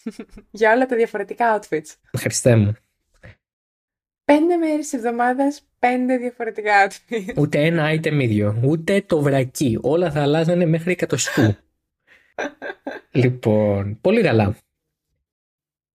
για 0.52 0.74
όλα 0.74 0.86
τα 0.86 0.96
διαφορετικά 0.96 1.60
outfits. 1.60 1.96
Χριστέ 2.18 2.56
μου. 2.56 2.76
Πέντε 4.26 4.56
μέρες 4.56 4.78
της 4.78 4.94
εβδομάδας, 4.94 5.68
πέντε 5.80 6.18
διαφορετικά 6.18 6.88
outfits. 6.88 7.34
Ούτε 7.38 7.66
ένα 7.66 7.92
item 7.92 8.20
ίδιο. 8.22 8.60
Ούτε 8.64 9.02
το 9.02 9.22
βρακί. 9.22 9.80
Όλα 9.82 10.12
θα 10.12 10.22
αλλάζανε 10.22 10.66
μέχρι 10.66 10.92
εκατοστού. 10.92 11.56
λοιπόν, 13.12 13.98
πολύ 14.02 14.22
καλά. 14.22 14.56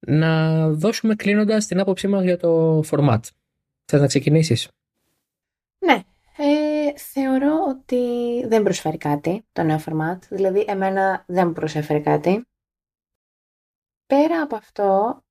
Να 0.07 0.69
δώσουμε 0.71 1.15
κλείνοντας 1.15 1.67
την 1.67 1.81
άποψή 1.81 2.09
μας 2.09 2.25
για 2.25 2.37
το 2.37 2.81
format. 2.91 3.21
Θες 3.85 4.01
να 4.01 4.07
ξεκινήσεις; 4.07 4.69
Ναι. 5.79 6.03
Ε, 6.37 6.99
θεωρώ 6.99 7.65
ότι 7.69 8.07
δεν 8.47 8.63
προσφέρει 8.63 8.99
κάτι 8.99 9.45
το 9.53 9.63
νέο 9.63 9.81
format. 9.87 10.19
Δηλαδή, 10.29 10.65
εμένα 10.69 11.25
δεν 11.27 11.47
μου 11.47 11.53
προσέφερε 11.53 11.99
κάτι. 11.99 12.47
Πέρα 14.13 14.43
από 14.43 14.57
αυτό, 14.57 15.23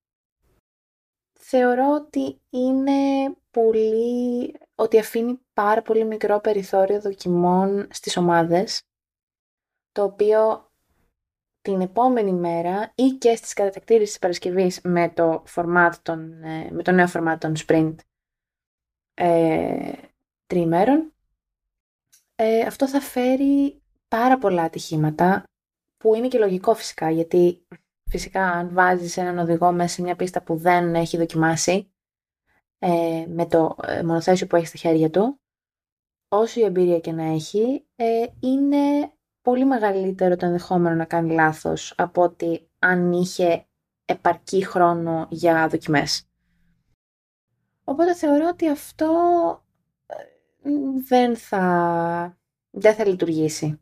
θεωρώ 1.39 1.93
ότι 1.93 2.41
είναι 2.49 3.31
πολύ... 3.51 4.55
ότι 4.75 4.99
αφήνει 4.99 5.39
πάρα 5.53 5.81
πολύ 5.81 6.05
μικρό 6.05 6.39
περιθώριο 6.39 7.01
δοκιμών 7.01 7.87
στις 7.91 8.17
ομάδες, 8.17 8.81
το 9.91 10.03
οποίο 10.03 10.71
την 11.61 11.81
επόμενη 11.81 12.33
μέρα 12.33 12.91
ή 12.95 13.09
και 13.09 13.35
στις 13.35 13.53
κατατακτήρες 13.53 14.07
της 14.07 14.19
Παρασκευής 14.19 14.81
με 14.81 15.09
το, 15.09 15.43
format 15.55 15.91
των, 16.01 16.43
ε, 16.43 16.71
με 16.71 16.83
το 16.83 16.91
νέο 16.91 17.07
format 17.13 17.35
των 17.39 17.53
sprint 17.67 17.95
ε, 19.13 19.93
τριημέρων, 20.45 21.13
ε, 22.35 22.61
αυτό 22.61 22.87
θα 22.87 22.99
φέρει 22.99 23.81
πάρα 24.07 24.37
πολλά 24.37 24.63
ατυχήματα, 24.63 25.43
που 25.97 26.15
είναι 26.15 26.27
και 26.27 26.39
λογικό 26.39 26.73
φυσικά, 26.73 27.09
γιατί 27.09 27.65
Φυσικά, 28.11 28.51
αν 28.51 28.73
βάζεις 28.73 29.17
έναν 29.17 29.37
οδηγό 29.37 29.71
μέσα 29.71 29.93
σε 29.93 30.01
μια 30.01 30.15
πίστα 30.15 30.43
που 30.43 30.55
δεν 30.57 30.95
έχει 30.95 31.17
δοκιμάσει, 31.17 31.91
ε, 32.79 33.25
με 33.27 33.45
το 33.45 33.75
ε, 33.87 34.03
μονοθέσιο 34.03 34.47
που 34.47 34.55
έχει 34.55 34.65
στα 34.65 34.77
χέρια 34.77 35.09
του, 35.09 35.39
όση 36.27 36.61
εμπειρία 36.61 36.99
και 36.99 37.11
να 37.11 37.23
έχει, 37.23 37.85
ε, 37.95 38.25
είναι 38.39 39.11
πολύ 39.41 39.65
μεγαλύτερο 39.65 40.35
το 40.35 40.45
ενδεχόμενο 40.45 40.95
να 40.95 41.05
κάνει 41.05 41.33
λάθος 41.33 41.93
από 41.97 42.21
ότι 42.21 42.69
αν 42.79 43.11
είχε 43.11 43.67
επαρκή 44.05 44.65
χρόνο 44.65 45.27
για 45.29 45.67
δοκιμές. 45.67 46.29
Οπότε 47.83 48.15
θεωρώ 48.15 48.47
ότι 48.47 48.69
αυτό 48.69 49.09
δεν 51.07 51.35
θα, 51.35 52.37
δεν 52.69 52.95
θα 52.95 53.05
λειτουργήσει. 53.05 53.81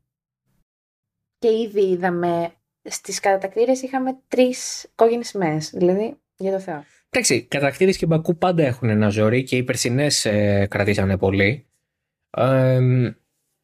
Και 1.38 1.59
ήδη 1.59 1.89
είδαμε 1.89 2.53
στις 2.84 3.19
κατατακτήρες 3.19 3.82
είχαμε 3.82 4.17
τρεις 4.27 4.88
κόκκινες 4.95 5.27
σημαίες. 5.27 5.69
Δηλαδή, 5.73 6.17
Για 6.38 6.51
το 6.51 6.59
Θεό. 6.59 6.84
Εντάξει, 7.09 7.43
κατακτήρες 7.43 7.97
και 7.97 8.05
Μπακού 8.05 8.38
πάντα 8.38 8.63
έχουν 8.63 8.89
ένα 8.89 9.09
ζόρι 9.09 9.43
και 9.43 9.57
οι 9.57 9.63
περσινές 9.63 10.25
ε, 10.25 10.67
κρατήσανε 10.69 11.17
πολύ. 11.17 11.67
Ε, 12.30 12.80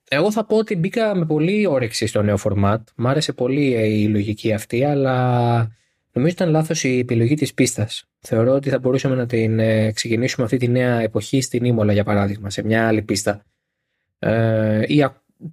εγώ 0.10 0.32
θα 0.32 0.46
πω 0.46 0.58
ότι 0.58 0.76
μπήκα 0.76 1.16
με 1.16 1.26
πολύ 1.26 1.66
όρεξη 1.66 2.06
στο 2.06 2.22
νέο 2.22 2.38
format. 2.44 2.78
Μ' 2.96 3.08
άρεσε 3.08 3.34
πολύ 3.34 3.74
ε, 3.74 3.86
η 3.86 4.08
λογική 4.08 4.54
αυτή, 4.54 4.84
αλλά 4.84 5.58
νομίζω 6.12 6.34
ήταν 6.34 6.50
λάθος 6.50 6.84
η 6.84 7.00
επιλογή 7.00 7.36
της 7.36 7.54
πίστας. 7.54 8.10
Θεωρώ 8.20 8.52
ότι 8.52 8.70
θα 8.70 8.80
μπορούσαμε 8.80 9.16
να 9.16 9.26
την 9.26 9.60
ε, 9.60 9.92
ξεκινήσουμε 9.92 10.46
αυτή 10.46 10.58
τη 10.58 10.68
νέα 10.68 11.00
εποχή 11.00 11.42
στην 11.42 11.66
Ήμολα, 11.66 11.94
για 11.94 12.04
παράδειγμα, 12.04 12.50
σε 12.50 12.64
μια 12.64 12.88
άλλη 12.88 13.02
πίστα. 13.02 13.46
Ε, 14.20 14.84
ή 14.88 14.98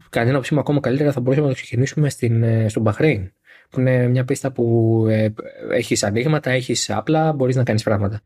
κατά 0.08 0.24
την 0.24 0.30
άποψή 0.30 0.54
μου 0.54 0.60
ακόμα 0.60 0.80
καλύτερα 0.80 1.12
θα 1.12 1.20
μπορούσαμε 1.20 1.46
να 1.46 1.52
το 1.52 1.60
ξεκινήσουμε 1.60 2.10
στην, 2.10 2.42
ε, 2.42 2.68
στον 2.68 2.82
Μπαχρέιν. 2.82 3.32
Που 3.73 3.81
είναι 3.81 4.09
μια 4.09 4.25
πίστα 4.25 4.53
που 4.53 5.07
ε, 5.09 5.33
έχεις 5.70 6.03
ανοίγματα, 6.03 6.51
έχεις 6.51 6.91
απλά, 6.91 7.33
μπορείς 7.33 7.57
να 7.57 7.62
κάνεις 7.64 7.83
πράγματα. 7.83 8.20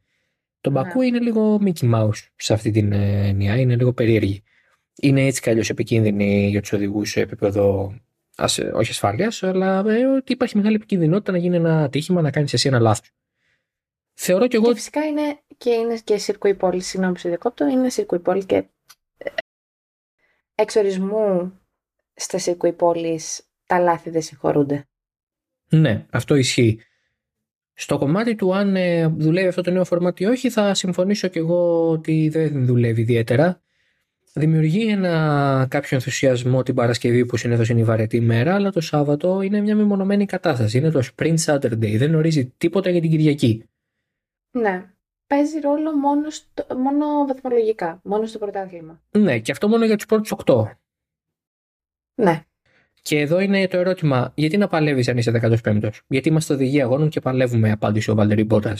Το 0.61 0.71
Μπακού 0.71 1.01
είναι 1.01 1.19
λίγο 1.19 1.61
Mickey 1.65 1.95
Mouse 1.95 2.29
σε 2.37 2.53
αυτή 2.53 2.71
την 2.71 2.93
έννοια, 2.93 3.57
είναι 3.57 3.77
λίγο 3.77 3.93
περίεργη. 3.93 4.43
Είναι 5.01 5.27
έτσι 5.27 5.41
κι 5.41 5.51
αλλιώς 5.51 5.71
επικίνδυνη 5.71 6.49
για 6.49 6.61
τους 6.61 6.73
οδηγούς 6.73 7.11
σε 7.11 7.21
επίπεδο 7.21 7.95
όχι 8.75 8.91
ασφάλειας, 8.91 9.43
αλλά 9.43 9.85
ε, 9.87 10.07
ότι 10.07 10.33
υπάρχει 10.33 10.57
μεγάλη 10.57 10.75
επικίνδυνοτητα 10.75 11.33
να 11.33 11.39
γίνει 11.39 11.57
ένα 11.57 11.83
ατύχημα, 11.83 12.21
να 12.21 12.31
κάνεις 12.31 12.53
εσύ 12.53 12.69
ένα 12.69 12.79
λάθος. 12.79 13.11
Θεωρώ 14.15 14.47
κι 14.47 14.57
εγώ. 14.57 14.67
Και 14.67 14.75
φυσικά 14.75 15.07
είναι 15.07 15.41
και, 15.57 15.71
είναι 15.71 15.99
και 16.05 16.19
σύρκο 16.19 16.55
πόλη, 16.55 16.83
συγγνώμη 16.83 17.15
που 17.15 17.29
διακόπτω, 17.29 17.67
είναι 17.67 17.89
σύρκο 17.89 18.19
πόλη 18.19 18.45
και 18.45 18.65
εξορισμού 20.55 21.53
στα 22.15 22.39
σύρκο 22.39 22.73
πόλη 22.73 23.21
τα 23.67 23.79
λάθη 23.79 24.11
δεν 24.11 24.23
συγχωρούνται. 24.23 24.89
Ναι, 25.69 26.07
αυτό 26.11 26.35
ισχύει. 26.35 26.81
Στο 27.73 27.99
κομμάτι 27.99 28.35
του 28.35 28.55
αν 28.55 28.77
ε, 28.77 29.07
δουλεύει 29.07 29.49
αυτό 29.49 29.63
το 29.63 29.71
νέο 29.71 29.85
φορμάτι 29.85 30.23
ή 30.23 30.27
όχι, 30.27 30.51
θα 30.51 30.75
συμφωνήσω 30.75 31.29
κι 31.29 31.39
εγώ 31.39 31.91
ότι 31.91 32.29
δεν 32.29 32.67
δουλεύει 32.67 33.01
ιδιαίτερα. 33.01 33.61
Δημιουργεί 34.33 34.89
ένα 34.89 35.67
κάποιο 35.71 35.97
ενθουσιασμό 35.97 36.63
την 36.63 36.75
Παρασκευή 36.75 37.27
που 37.27 37.37
συνήθως 37.37 37.69
είναι 37.69 37.81
η 37.81 37.85
βαρετή 37.85 38.21
μέρα, 38.21 38.55
αλλά 38.55 38.71
το 38.71 38.81
Σάββατο 38.81 39.41
είναι 39.41 39.61
μια 39.61 39.77
μεμονωμένη 39.77 40.27
κατάσταση. 40.27 40.79
Είναι 40.79 40.91
το 40.91 41.03
Sprint 41.17 41.39
Saturday, 41.45 41.97
δεν 41.97 42.09
γνωρίζει 42.09 42.47
τίποτα 42.59 42.91
για 42.91 43.01
την 43.01 43.11
Κυριακή. 43.11 43.65
Ναι. 44.51 44.91
Παίζει 45.27 45.61
ρόλο 45.61 45.97
μόνο, 45.97 46.31
στο, 46.31 46.67
μόνο 46.77 47.27
βαθμολογικά, 47.27 48.01
μόνο 48.05 48.27
στο 48.27 48.39
πρωτάθλημα. 48.39 49.03
Ναι, 49.11 49.39
και 49.39 49.53
αυτό 49.53 49.69
μόνο 49.69 49.85
για 49.85 49.97
τους 49.97 50.07
πρώτους 50.07 50.33
8. 50.45 50.65
Ναι. 52.15 52.45
Και 53.07 53.21
εδώ 53.21 53.41
είναι 53.41 53.69
το 53.69 53.79
ερώτημα, 53.79 54.33
γιατί 54.35 54.57
να 54.57 54.67
παλεύεις 54.69 55.09
αν 55.09 55.19
είσαι 55.19 55.59
15ο, 55.65 55.91
Γιατί 56.07 56.29
είμαστε 56.29 56.55
οδηγοί 56.55 56.83
αγώνων 56.83 57.09
και 57.09 57.21
παλεύουμε, 57.21 57.71
απάντησε 57.71 58.11
ο 58.11 58.15
Βάλτερι 58.15 58.45
Μπότας 58.45 58.77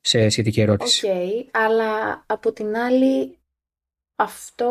σε 0.00 0.28
σχετική 0.28 0.60
ερώτηση. 0.60 1.06
OK, 1.06 1.12
okay, 1.14 1.48
αλλά 1.50 2.22
από 2.26 2.52
την 2.52 2.76
άλλη 2.76 3.38
αυτό 4.16 4.70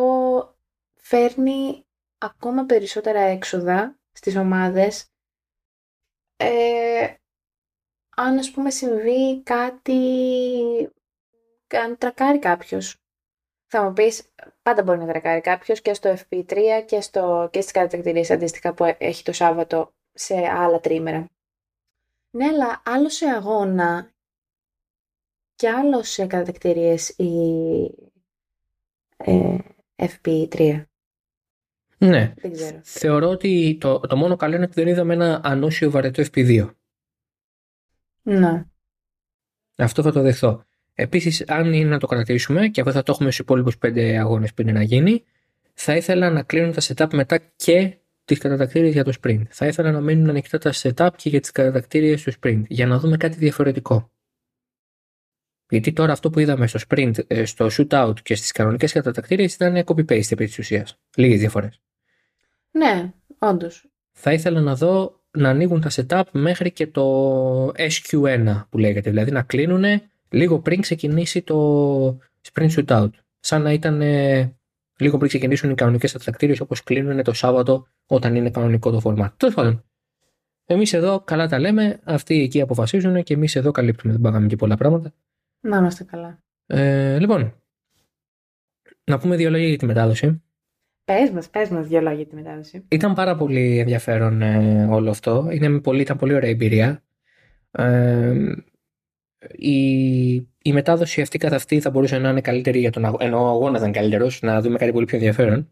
φέρνει 0.96 1.86
ακόμα 2.18 2.66
περισσότερα 2.66 3.20
έξοδα 3.20 4.00
στις 4.12 4.36
ομάδες. 4.36 5.06
Ε, 6.38 7.14
αν 8.16 8.38
ας 8.38 8.52
πούμε 8.52 8.70
συμβεί 8.70 9.42
κάτι, 9.44 10.00
αν 11.68 11.98
τρακάρει 11.98 12.40
κάποιος. 12.40 12.96
Θα 13.72 13.84
μου 13.84 13.94
πεις, 13.94 14.24
πάντα 14.62 14.84
μπορεί 14.84 15.00
να 15.00 15.08
τρακάρει 15.08 15.42
κάποιος 15.42 15.82
και 15.82 15.94
στο 15.94 16.16
FP3 16.30 16.58
και, 16.86 17.02
στο, 17.02 17.50
και 17.52 17.62
στις 17.62 17.74
κατακτηρίες 17.74 18.32
αντίστοιχα 18.32 18.74
που 18.74 18.96
έχει 18.98 19.24
το 19.24 19.32
Σάββατο 19.32 19.94
σε 20.14 20.36
άλλα 20.36 20.80
τρίμερα. 20.80 21.30
Ναι, 22.30 22.46
αλλά 22.46 22.82
άλλο 22.86 23.10
σε 23.10 23.26
αγώνα 23.26 24.12
και 25.56 25.70
άλλο 25.70 26.04
σε 26.04 26.26
κατακτηρίες 26.26 27.10
η 27.10 27.34
ε, 29.18 29.58
FP3. 29.96 30.86
Ναι. 31.98 32.34
Δεν 32.38 32.52
ξέρω. 32.52 32.80
Θεωρώ 32.84 33.30
ότι 33.30 33.78
το, 33.80 34.00
το 34.00 34.16
μόνο 34.16 34.36
καλό 34.36 34.56
είναι 34.56 34.64
ότι 34.64 34.74
δεν 34.74 34.88
είδαμε 34.88 35.14
ένα 35.14 35.42
ανώσιο 35.44 35.92
βαρετό 35.92 36.24
FP2. 36.24 36.74
Ναι. 38.22 38.66
Αυτό 39.76 40.02
θα 40.02 40.12
το 40.12 40.22
δεχθώ. 40.22 40.66
Επίσης, 41.02 41.44
αν 41.48 41.74
είναι 41.74 41.90
να 41.90 42.00
το 42.00 42.08
κρατήσουμε, 42.08 42.68
και 42.68 42.82
αυτό 42.82 42.94
θα 42.94 43.04
το 43.04 43.12
έχουμε 43.12 43.32
στους 43.32 43.46
υπόλοιπους 43.46 43.78
πέντε 43.78 44.18
αγώνες 44.18 44.54
πριν 44.54 44.74
να 44.74 44.84
γίνει, 44.84 45.24
θα 45.74 45.96
ήθελα 45.96 46.30
να 46.30 46.44
κλείνουν 46.44 46.74
τα 46.74 46.82
setup 46.82 47.14
μετά 47.14 47.38
και 47.56 47.98
τις 48.26 48.38
κατατακτήριες 48.38 48.94
για 48.94 49.04
το 49.04 49.14
sprint. 49.22 49.42
Θα 49.50 49.68
ήθελα 49.68 49.92
να 49.92 50.02
μείνουν 50.02 50.30
ανοιχτά 50.30 50.58
τα 50.58 50.74
setup 50.74 51.10
και 51.16 51.30
για 51.30 51.40
τις 51.40 51.52
κατατακτήριες 51.52 52.24
του 52.24 52.34
sprint, 52.34 52.62
για 52.68 52.88
να 52.88 53.00
δούμε 53.00 53.18
κάτι 53.18 53.38
διαφορετικό. 53.38 54.12
Γιατί 55.70 55.94
τώρα 55.94 56.12
αυτό 56.12 56.30
που 56.30 56.40
είδαμε 56.40 56.68
στο 56.68 56.80
sprint, 56.90 57.14
ε, 57.28 57.46
στο 57.46 57.68
shootout 57.72 58.14
και 58.24 58.36
στις 58.36 58.52
κανονικές 58.52 58.92
κατατακτήριες 58.92 59.54
ήταν 59.54 59.84
copy-paste 59.86 60.32
επί 60.32 60.46
της 60.46 60.60
ουσίας. 60.60 61.00
Λίγες 61.16 61.40
διαφορές. 61.40 61.82
Ναι, 62.72 63.12
όντως. 63.40 63.90
Θα 64.12 64.34
ήθελα 64.34 64.62
να 64.62 64.76
δω 64.76 65.24
να 65.32 65.50
ανοίγουν 65.50 65.82
τα 65.82 65.90
setup 65.92 66.24
μέχρι 66.32 66.72
και 66.72 66.88
το 66.88 67.66
SQ1 67.68 68.68
που 68.70 68.78
λέγεται. 68.78 69.10
Δηλαδή 69.10 69.32
να 69.32 69.42
κλείνουν 69.42 70.02
λίγο 70.30 70.60
πριν 70.60 70.82
ξεκινήσει 70.82 71.42
το 71.42 72.20
sprint 72.52 72.70
shootout. 72.70 73.10
Σαν 73.40 73.62
να 73.62 73.74
ήταν 73.74 74.02
λίγο 75.00 75.18
πριν 75.18 75.30
ξεκινήσουν 75.30 75.70
οι 75.70 75.76
κανονικές 75.76 76.12
κατατακτήριε 76.12 76.56
όπως 76.62 76.84
κλείνουν 76.84 77.24
το 77.24 77.34
Σάββατο 77.34 77.88
όταν 78.06 78.36
είναι 78.36 78.50
κανονικό 78.50 78.92
το 78.92 79.02
format. 79.04 79.30
Τέλος 79.38 79.56
πάντων. 79.56 79.84
Εμείς 80.66 80.94
εδώ 80.94 81.20
καλά 81.20 81.48
τα 81.48 81.60
λέμε, 81.60 82.00
αυτοί 82.04 82.42
εκεί 82.42 82.62
αποφασίζουν 82.62 83.24
και 83.24 83.34
εμείς 83.34 83.56
εδώ 83.56 83.72
καλύπτουμε. 83.72 84.14
Δεν 84.14 84.22
πάγαμε 84.22 84.48
και 84.48 84.56
πολλά 84.56 84.76
πράγματα. 84.76 85.14
Να 85.60 85.78
είμαστε 85.78 86.04
καλά. 86.04 86.44
Ε, 86.66 87.20
λοιπόν, 87.20 87.54
να 89.04 89.18
πούμε 89.18 89.36
δύο 89.36 89.50
λόγια 89.50 89.68
για 89.68 89.78
τη 89.78 89.86
μετάδοση. 89.86 90.44
Πες 91.06 91.30
μας, 91.30 91.50
πες 91.50 91.70
μας 91.70 91.88
δύο 91.88 92.00
λόγια 92.02 92.18
για 92.18 92.26
τη 92.26 92.36
μετάδοση. 92.36 92.86
Ήταν 92.88 93.14
πάρα 93.14 93.36
πολύ 93.36 93.78
ενδιαφέρον 93.78 94.42
ε, 94.42 94.88
όλο 94.90 95.10
αυτό. 95.10 95.48
Είναι 95.52 95.80
πολύ, 95.80 96.02
ήταν 96.02 96.18
πολύ 96.18 96.34
ωραία 96.34 96.50
εμπειρία. 96.50 97.04
Ε, 97.72 98.54
η, 99.56 100.32
η 100.62 100.74
μετάδοση 100.74 101.22
αυτή 101.22 101.38
καθ' 101.38 101.54
αυτή 101.54 101.80
θα 101.80 101.90
μπορούσε 101.90 102.18
να 102.18 102.30
είναι 102.30 102.42
καλύτερη 102.42 102.80
για 102.80 102.92
τον 102.92 103.06
αγώνα. 103.06 103.26
Ενώ 103.26 103.44
ο 103.44 103.48
αγώνας 103.48 103.80
ήταν 103.80 103.92
καλύτερος, 103.92 104.42
να 104.42 104.62
δούμε 104.62 104.78
κάτι 104.78 104.92
πολύ 104.92 105.06
πιο 105.06 105.18
ενδιαφέρον. 105.18 105.72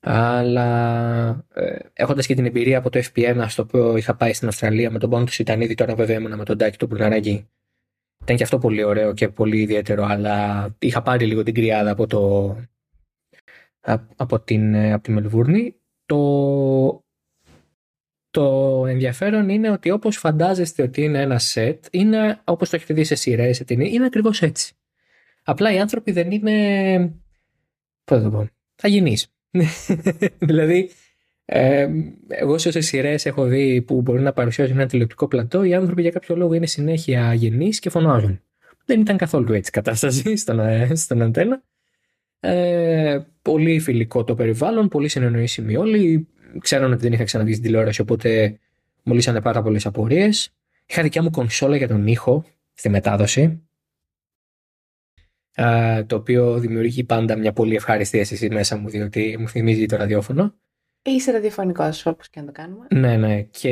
Αλλά 0.00 1.46
ε, 1.54 1.76
έχοντας 1.92 2.26
και 2.26 2.34
την 2.34 2.44
εμπειρία 2.46 2.78
από 2.78 2.90
το 2.90 3.00
FP1 3.14 3.44
στο 3.48 3.62
οποίο 3.62 3.96
είχα 3.96 4.16
πάει 4.16 4.32
στην 4.32 4.48
Αυστραλία 4.48 4.90
με 4.90 4.98
τον 4.98 5.10
πόνο 5.10 5.24
του 5.24 5.32
Ιτανίδη, 5.38 5.74
τώρα 5.74 5.94
βέβαια 5.94 6.16
ήμουν 6.16 6.36
με 6.36 6.44
τον 6.44 6.58
Τάκη 6.58 6.78
του 6.78 6.86
Μπουρναράκη 6.86 7.48
ήταν 8.22 8.36
και 8.36 8.42
αυτό 8.42 8.58
πολύ 8.58 8.82
ωραίο 8.84 9.14
και 9.14 9.28
πολύ 9.28 9.60
ιδιαίτερο, 9.60 10.04
αλλά 10.04 10.68
είχα 10.78 11.02
πάρει 11.02 11.26
λίγο 11.26 11.42
την 11.42 11.54
κρυάδα 11.54 11.90
από, 11.90 12.06
το, 12.06 12.56
από, 14.16 14.40
την, 14.40 14.76
από 14.76 15.02
τη 15.02 15.10
Μελβούρνη. 15.10 15.74
Το, 16.06 16.16
το 18.30 18.84
ενδιαφέρον 18.86 19.48
είναι 19.48 19.70
ότι 19.70 19.90
όπως 19.90 20.16
φαντάζεστε 20.16 20.82
ότι 20.82 21.02
είναι 21.02 21.20
ένα 21.20 21.38
σετ, 21.38 21.84
είναι 21.90 22.40
όπως 22.44 22.70
το 22.70 22.76
έχετε 22.76 22.94
δει 22.94 23.04
σε 23.04 23.14
σειρές, 23.14 23.56
σε 23.56 23.64
ταινίες, 23.64 23.92
είναι 23.92 24.04
ακριβώς 24.04 24.42
έτσι. 24.42 24.74
Απλά 25.42 25.72
οι 25.72 25.78
άνθρωποι 25.78 26.12
δεν 26.12 26.30
είναι, 26.30 27.14
πώς 28.04 28.18
θα 28.18 28.22
το 28.22 28.30
πω, 28.30 28.48
αγενείς. 28.82 29.32
δηλαδή 30.38 30.90
ε, 31.44 31.88
εγώ 32.28 32.58
σε 32.58 32.68
όσες 32.68 32.86
σειρές 32.86 33.26
έχω 33.26 33.44
δει 33.44 33.82
που 33.82 34.02
μπορεί 34.02 34.20
να 34.20 34.32
παρουσιάζουν 34.32 34.78
ένα 34.78 34.86
τηλεοπτικό 34.86 35.28
πλατό, 35.28 35.62
οι 35.64 35.74
άνθρωποι 35.74 36.02
για 36.02 36.10
κάποιο 36.10 36.36
λόγο 36.36 36.54
είναι 36.54 36.66
συνέχεια 36.66 37.34
γενεί 37.34 37.68
και 37.68 37.90
φωνάζουν. 37.90 38.40
Δεν 38.84 39.00
ήταν 39.00 39.16
καθόλου 39.16 39.52
έτσι 39.52 39.70
η 39.70 39.72
κατάσταση 39.72 40.36
στον, 40.42 40.60
στον 40.96 41.22
αντένα. 41.22 41.62
Ε, 42.40 43.18
πολύ 43.42 43.80
φιλικό 43.80 44.24
το 44.24 44.34
περιβάλλον, 44.34 44.88
πολύ 44.88 45.08
συνεννοήσιμοι 45.08 45.76
όλοι. 45.76 46.28
Ξέρουν 46.58 46.92
ότι 46.92 47.02
δεν 47.02 47.12
είχα 47.12 47.24
ξαναδεί 47.24 47.52
στην 47.52 47.64
τηλεόραση, 47.64 48.00
οπότε 48.00 48.58
μου 49.02 49.14
λύσανε 49.14 49.40
πάρα 49.40 49.62
πολλές 49.62 49.86
απορίες. 49.86 50.52
Είχα 50.86 51.02
δικιά 51.02 51.22
μου 51.22 51.30
κονσόλα 51.30 51.76
για 51.76 51.88
τον 51.88 52.06
ήχο 52.06 52.44
στη 52.72 52.88
μετάδοση. 52.88 53.62
Ε, 55.54 56.04
το 56.04 56.16
οποίο 56.16 56.58
δημιουργεί 56.58 57.04
πάντα 57.04 57.36
μια 57.36 57.52
πολύ 57.52 57.74
ευχάριστη 57.74 58.18
αίσθηση 58.18 58.50
μέσα 58.50 58.76
μου, 58.76 58.88
διότι 58.88 59.36
μου 59.38 59.48
θυμίζει 59.48 59.86
το 59.86 59.96
ραδιόφωνο. 59.96 60.54
Είσαι 61.02 61.30
ραδιοφωνικός, 61.30 62.06
όπως 62.06 62.28
και 62.28 62.40
να 62.40 62.46
το 62.46 62.52
κάνουμε. 62.52 62.86
Ναι, 62.90 63.16
ναι. 63.16 63.42
Και 63.42 63.70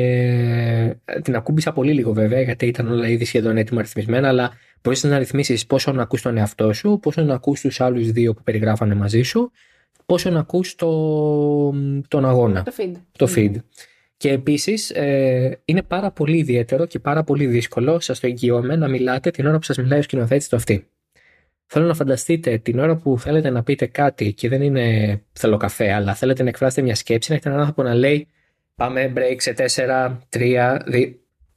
ε, 1.05 1.19
την 1.19 1.35
ακούμπησα 1.35 1.71
πολύ 1.71 1.93
λίγο 1.93 2.13
βέβαια, 2.13 2.41
γιατί 2.41 2.65
ήταν 2.65 2.87
όλα 2.91 3.07
ήδη 3.07 3.25
σχεδόν 3.25 3.57
έτοιμα 3.57 3.81
ρυθμισμένα, 3.81 4.27
αλλά 4.27 4.51
μπορείς 4.81 5.03
να 5.03 5.17
ρυθμίσεις 5.17 5.65
πόσο 5.65 5.91
να 5.91 6.01
ακούς 6.01 6.21
τον 6.21 6.37
εαυτό 6.37 6.73
σου, 6.73 6.99
πόσο 7.01 7.21
να 7.21 7.33
ακούς 7.33 7.61
τους 7.61 7.81
άλλους 7.81 8.11
δύο 8.11 8.33
που 8.33 8.43
περιγράφανε 8.43 8.95
μαζί 8.95 9.21
σου, 9.21 9.51
πόσο 10.09 10.29
να 10.29 10.39
ακούς 10.39 10.75
το, 10.75 10.89
τον 12.07 12.25
αγώνα. 12.25 12.63
Το 12.63 12.73
feed. 12.77 12.91
Το 13.17 13.27
feed. 13.35 13.55
Και 14.17 14.31
επίσης 14.31 14.89
ε, 14.89 15.59
είναι 15.65 15.81
πάρα 15.81 16.11
πολύ 16.11 16.37
ιδιαίτερο 16.37 16.85
και 16.85 16.99
πάρα 16.99 17.23
πολύ 17.23 17.45
δύσκολο, 17.45 17.99
σας 17.99 18.19
το 18.19 18.27
εγγυώμαι, 18.27 18.75
να 18.75 18.87
μιλάτε 18.87 19.31
την 19.31 19.45
ώρα 19.45 19.57
που 19.57 19.63
σας 19.63 19.77
μιλάει 19.77 19.99
ο 19.99 20.01
σκηνοθέτης 20.01 20.49
το 20.49 20.55
αυτή. 20.55 20.87
Θέλω 21.65 21.85
να 21.85 21.93
φανταστείτε 21.93 22.57
την 22.57 22.79
ώρα 22.79 22.95
που 22.95 23.19
θέλετε 23.19 23.49
να 23.49 23.63
πείτε 23.63 23.85
κάτι 23.85 24.33
και 24.33 24.49
δεν 24.49 24.61
είναι 24.61 25.19
θέλω 25.31 25.57
καφέ, 25.57 25.91
αλλά 25.91 26.15
θέλετε 26.15 26.43
να 26.43 26.49
εκφράσετε 26.49 26.81
μια 26.81 26.95
σκέψη, 26.95 27.29
να 27.29 27.35
έχετε 27.35 27.49
έναν 27.49 27.61
άνθρωπο 27.61 27.83
να 27.83 27.93
λέει 27.93 28.27
πάμε 28.75 29.13
break 29.15 29.35
σε 29.37 29.53
4, 29.57 30.17
3, 30.29 30.77
2. 30.91 31.13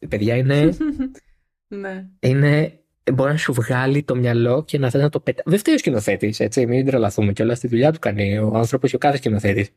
Παιδιά 0.08 0.36
είναι. 0.36 0.76
ναι. 1.80 2.06
Είναι 2.20 2.72
μπορεί 3.12 3.30
να 3.30 3.36
σου 3.36 3.52
βγάλει 3.52 4.02
το 4.02 4.14
μυαλό 4.14 4.64
και 4.64 4.78
να 4.78 4.90
θες 4.90 5.02
να 5.02 5.08
το 5.08 5.20
πετά. 5.20 5.42
Δεν 5.46 5.58
φταίει 5.58 5.74
ο 5.74 5.78
σκηνοθέτης, 5.78 6.40
έτσι. 6.40 6.66
Μην 6.66 6.86
τρελαθούμε 6.86 7.32
κιόλας. 7.32 7.60
Τη 7.60 7.68
δουλειά 7.68 7.92
του 7.92 7.98
κάνει 7.98 8.38
ο 8.38 8.52
άνθρωπος 8.54 8.90
και 8.90 8.96
ο 8.96 8.98
κάθε 8.98 9.16
σκηνοθέτης. 9.16 9.70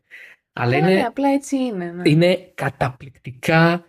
Αλλά 0.54 0.80
Ναι, 0.80 0.92
είναι, 0.92 1.02
απλά 1.02 1.30
έτσι 1.30 1.56
είναι. 1.56 1.92
Ναι. 1.92 2.10
είναι 2.10 2.52
καταπληκτικά 2.54 3.86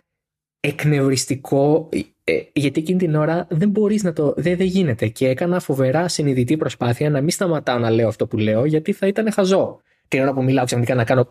εκνευριστικό. 0.59 1.89
ε, 2.23 2.41
γιατί 2.53 2.79
εκείνη 2.79 2.99
την 2.99 3.15
ώρα 3.15 3.47
δεν 3.49 3.69
μπορείς 3.69 4.03
να 4.03 4.13
το. 4.13 4.33
Δεν, 4.37 4.57
δεν 4.57 4.67
γίνεται. 4.67 5.07
Και 5.07 5.27
έκανα 5.27 5.59
φοβερά 5.59 6.07
συνειδητή 6.07 6.57
προσπάθεια 6.57 7.09
να 7.09 7.21
μην 7.21 7.29
σταματάω 7.29 7.77
να 7.77 7.89
λέω 7.89 8.07
αυτό 8.07 8.27
που 8.27 8.37
λέω, 8.37 8.65
γιατί 8.65 8.91
θα 8.93 9.07
ήταν 9.07 9.31
χαζό. 9.31 9.81
Την 10.07 10.21
ώρα 10.21 10.33
που 10.33 10.43
μιλάω 10.43 10.65
ξαφνικά 10.65 10.95
να 10.95 11.03
κάνω. 11.03 11.29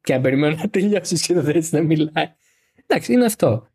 και 0.00 0.14
να 0.14 0.20
περιμένω 0.20 0.56
να 0.56 0.68
τελειώσει 0.70 1.14
ο 1.14 1.16
σκηνοθέτης 1.16 1.72
να 1.72 1.80
μιλάει. 1.82 2.32
Εντάξει, 2.86 3.12
είναι 3.12 3.24
αυτό. 3.24 3.66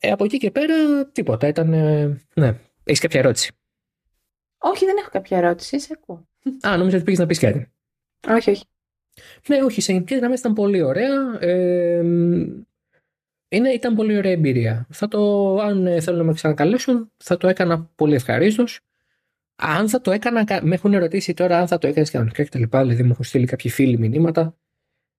Ε, 0.00 0.10
από 0.10 0.24
εκεί 0.24 0.38
και 0.38 0.50
πέρα, 0.50 1.06
τίποτα. 1.12 1.46
Ήταν. 1.48 1.72
ε, 1.72 2.20
ναι. 2.34 2.58
Έχεις 2.90 3.02
κάποια 3.02 3.20
ερώτηση; 3.20 3.52
Όχι, 4.58 4.84
δεν 4.84 4.96
έχω 4.96 5.08
κάποια 5.10 5.38
ερώτηση. 5.38 5.80
Σε 5.80 5.98
ακούω. 6.00 6.28
Α, 6.68 6.76
νόμιζα 6.76 6.96
ότι 6.96 7.04
πήγες 7.04 7.20
να 7.20 7.26
πεις 7.26 7.38
κάτι. 7.38 7.72
Όχι, 8.28 8.50
όχι. 8.50 8.64
Ναι, 9.48 9.62
όχι, 9.62 9.80
σε 9.80 9.92
γενικές 9.92 10.18
γραμμές 10.18 10.38
ήταν 10.38 10.52
πολύ 10.52 10.82
ωραία. 10.82 11.38
Ε, 11.40 12.02
είναι, 13.48 13.68
ήταν 13.74 13.94
πολύ 13.94 14.16
ωραία 14.16 14.32
εμπειρία. 14.32 14.86
Θα 14.90 15.08
το, 15.08 15.54
αν 15.56 15.86
ε, 15.86 16.00
θέλουν 16.00 16.18
να 16.18 16.24
με 16.24 16.32
ξανακαλέσουν, 16.32 17.12
θα 17.16 17.36
το 17.36 17.48
έκανα 17.48 17.90
πολύ 17.94 18.14
ευχαρίστως. 18.14 18.80
Αν 19.56 19.88
θα 19.88 20.00
το 20.00 20.10
έκανα, 20.10 20.44
κα- 20.44 20.64
με 20.64 20.74
έχουν 20.74 20.94
ερωτήσει 20.94 21.34
τώρα 21.34 21.58
αν 21.58 21.66
θα 21.66 21.78
το 21.78 21.86
έκανες 21.86 22.10
κανονικά 22.10 22.44
κτλ. 22.44 22.62
Δηλαδή, 22.62 23.02
μου 23.02 23.10
έχουν 23.10 23.24
στείλει 23.24 23.46
κάποιοι 23.46 23.70
φίλοι 23.70 23.98
μηνύματα. 23.98 24.56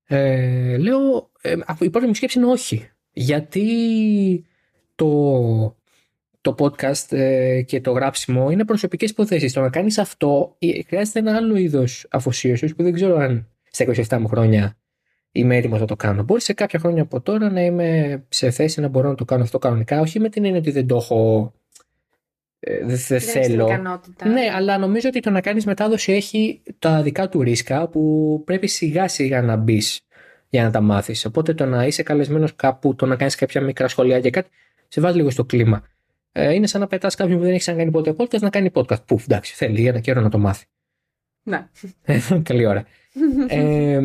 Ε, 0.04 0.78
λέω, 0.78 1.32
ε, 1.42 1.56
η 1.80 1.90
πρώτη 1.90 2.08
μου 2.08 2.14
σκέψη 2.14 2.40
είναι 2.40 2.48
όχι. 2.48 2.90
Γιατί 3.12 4.46
το, 4.96 5.81
το 6.42 6.56
podcast 6.60 7.12
ε, 7.18 7.62
και 7.62 7.82
το 7.82 7.92
γράψιμο 7.92 8.50
είναι 8.52 8.66
προσωπικές 8.66 9.10
υποθέσεις. 9.10 9.54
Το 9.54 9.62
να 9.62 9.70
κάνεις 9.70 9.98
αυτό 9.98 10.56
ε, 10.60 10.84
χρειάζεται 10.88 11.20
ένα 11.20 11.36
άλλο 11.36 11.56
είδος 11.56 12.08
αφοσίωσης 12.12 12.76
που 12.76 12.84
δεν 12.84 12.94
ξέρω 12.94 13.18
αν 13.18 13.48
στα 13.72 13.86
27 13.86 14.18
μου 14.20 14.28
χρόνια 14.28 14.76
είμαι 15.32 15.56
έτοιμος 15.56 15.80
να 15.80 15.86
το 15.86 15.96
κάνω. 15.96 16.24
Μπορεί 16.24 16.42
σε 16.42 16.54
κάποια 16.54 16.80
χρόνια 16.80 17.02
από 17.02 17.22
τώρα 17.22 17.52
να 17.52 17.62
είμαι 17.62 18.24
σε 18.30 18.52
θέση 18.52 18.82
να 18.82 18.88
μπορώ 18.88 19.10
να 19.10 19.16
το 19.16 19.26
κάνω 19.26 19.44
αυτό 19.44 19.58
κανονικά, 19.58 20.00
όχι 20.00 20.20
με 20.20 20.30
την 20.30 20.46
έννοια 20.46 20.60
ότι 20.60 20.72
δεν 20.72 20.88
το 20.88 20.96
έχω. 20.96 21.54
ε, 22.60 22.78
δεν 22.78 22.88
δεν 22.88 22.98
Δεν 23.08 23.18
έχεις 23.18 23.32
την 23.32 23.42
θέλω. 23.44 23.66
ικανότητα. 23.66 24.28
Ναι, 24.30 24.42
αλλά 24.56 24.78
νομίζω 24.78 25.08
ότι 25.10 25.20
το 25.20 25.30
να 25.30 25.42
κάνεις 25.42 25.66
μετάδοση 25.66 26.12
έχει 26.14 26.62
τα 26.80 27.02
δικά 27.02 27.30
του 27.30 27.42
ρίσκα 27.42 27.88
που 27.88 28.42
πρέπει 28.46 28.68
σιγά 28.68 29.08
σιγά 29.08 29.42
να 29.42 29.56
μπεις 29.56 30.02
για 30.50 30.64
να 30.64 30.72
τα 30.72 30.82
μάθεις. 30.82 31.26
Οπότε 31.26 31.54
το 31.54 31.66
να 31.66 31.86
είσαι 31.86 32.04
καλεσμένος 32.04 32.56
κάπου, 32.56 32.96
το 32.96 33.06
να 33.06 33.16
κάνεις 33.16 33.36
κάποια 33.36 33.62
μικρά 33.62 33.88
σχολεία 33.88 34.20
και 34.20 34.30
κάτι, 34.30 34.50
σε 34.88 35.02
βάζει 35.02 35.18
λίγο 35.18 35.30
στο 35.30 35.46
κλίμα. 35.46 35.84
Ε, 36.32 36.54
είναι 36.54 36.68
σαν 36.68 36.82
να 36.82 36.88
πετάς 36.88 37.16
κάποιον 37.16 37.38
που 37.38 37.44
δεν 37.44 37.52
έχει 37.52 37.60
ξανακάνει 37.60 37.92
ποτέ 37.92 38.16
podcast 38.18 38.40
να 38.40 38.50
κάνει 38.50 38.70
podcast. 38.74 39.06
Πουφ, 39.06 39.24
εντάξει, 39.24 39.54
θέλει 39.54 39.80
για 39.80 39.90
ένα 39.90 40.00
καιρό 40.00 40.22
να 40.22 40.30
το 40.30 40.38
μάθει. 40.38 40.66
Ναι. 41.44 41.68
Καλή 42.44 42.66
ώρα. 42.66 42.86
Ε, 43.48 44.00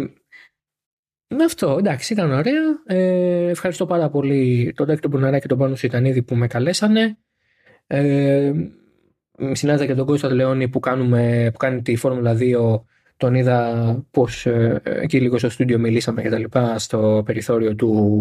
με 1.29 1.45
αυτό, 1.45 1.77
εντάξει, 1.79 2.13
ήταν 2.13 2.33
ωραία. 2.33 2.63
Ε, 2.87 3.49
ευχαριστώ 3.49 3.87
πάρα 3.87 4.11
πολύ 4.11 4.73
τον 4.77 4.87
Τάκη 4.87 5.01
τον 5.01 5.11
Μπουναρά 5.11 5.39
και 5.39 5.47
τον 5.47 5.59
Πάνο 5.59 5.75
Σιτανίδη 5.75 6.23
που 6.23 6.35
με 6.35 6.47
καλέσανε. 6.47 7.19
Ε, 7.87 8.53
συνάντησα 9.53 9.87
και 9.87 9.95
τον 9.95 10.07
Κώστα 10.07 10.35
Λεόνι 10.35 10.69
που, 10.69 10.81
κάνουμε, 10.81 11.49
που 11.53 11.59
κάνει 11.59 11.83
τη 11.83 11.97
Φόρμουλα 11.97 12.37
2. 12.41 12.81
Τον 13.17 13.35
είδα 13.35 14.05
πως 14.11 14.47
ε, 14.47 14.81
εκεί 14.85 15.21
λίγο 15.21 15.39
στο 15.39 15.51
στούντιο 15.51 15.79
μιλήσαμε 15.79 16.23
και 16.23 16.29
τα 16.29 16.39
λοιπά 16.39 16.79
στο 16.79 17.23
περιθώριο 17.27 17.75
του, 17.75 18.21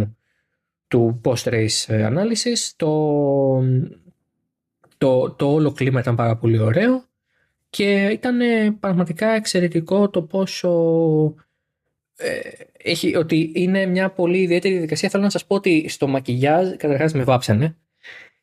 του 0.88 1.22
post-race 1.24 1.88
analysis. 1.88 2.72
Το, 2.76 3.62
το, 4.98 5.32
το 5.32 5.54
όλο 5.54 5.72
κλίμα 5.72 6.00
ήταν 6.00 6.16
πάρα 6.16 6.38
πολύ 6.38 6.60
ωραίο 6.60 7.04
και 7.70 8.08
ήταν 8.12 8.42
ε, 8.42 8.72
πραγματικά 8.80 9.28
εξαιρετικό 9.28 10.10
το 10.10 10.22
πόσο 10.22 10.70
ε, 12.18 12.40
έχει, 12.78 13.16
ότι 13.16 13.52
είναι 13.56 13.86
μια 13.86 14.12
πολύ 14.12 14.42
ιδιαίτερη 14.42 14.74
διαδικασία. 14.74 15.10
Θέλω 15.10 15.24
να 15.24 15.30
σας 15.30 15.46
πω 15.46 15.56
ότι 15.56 15.88
στο 15.90 16.08
μακιγιάζ 16.08 16.70
καταρχάς 16.70 17.14
με 17.14 17.24
βάψανε. 17.24 17.78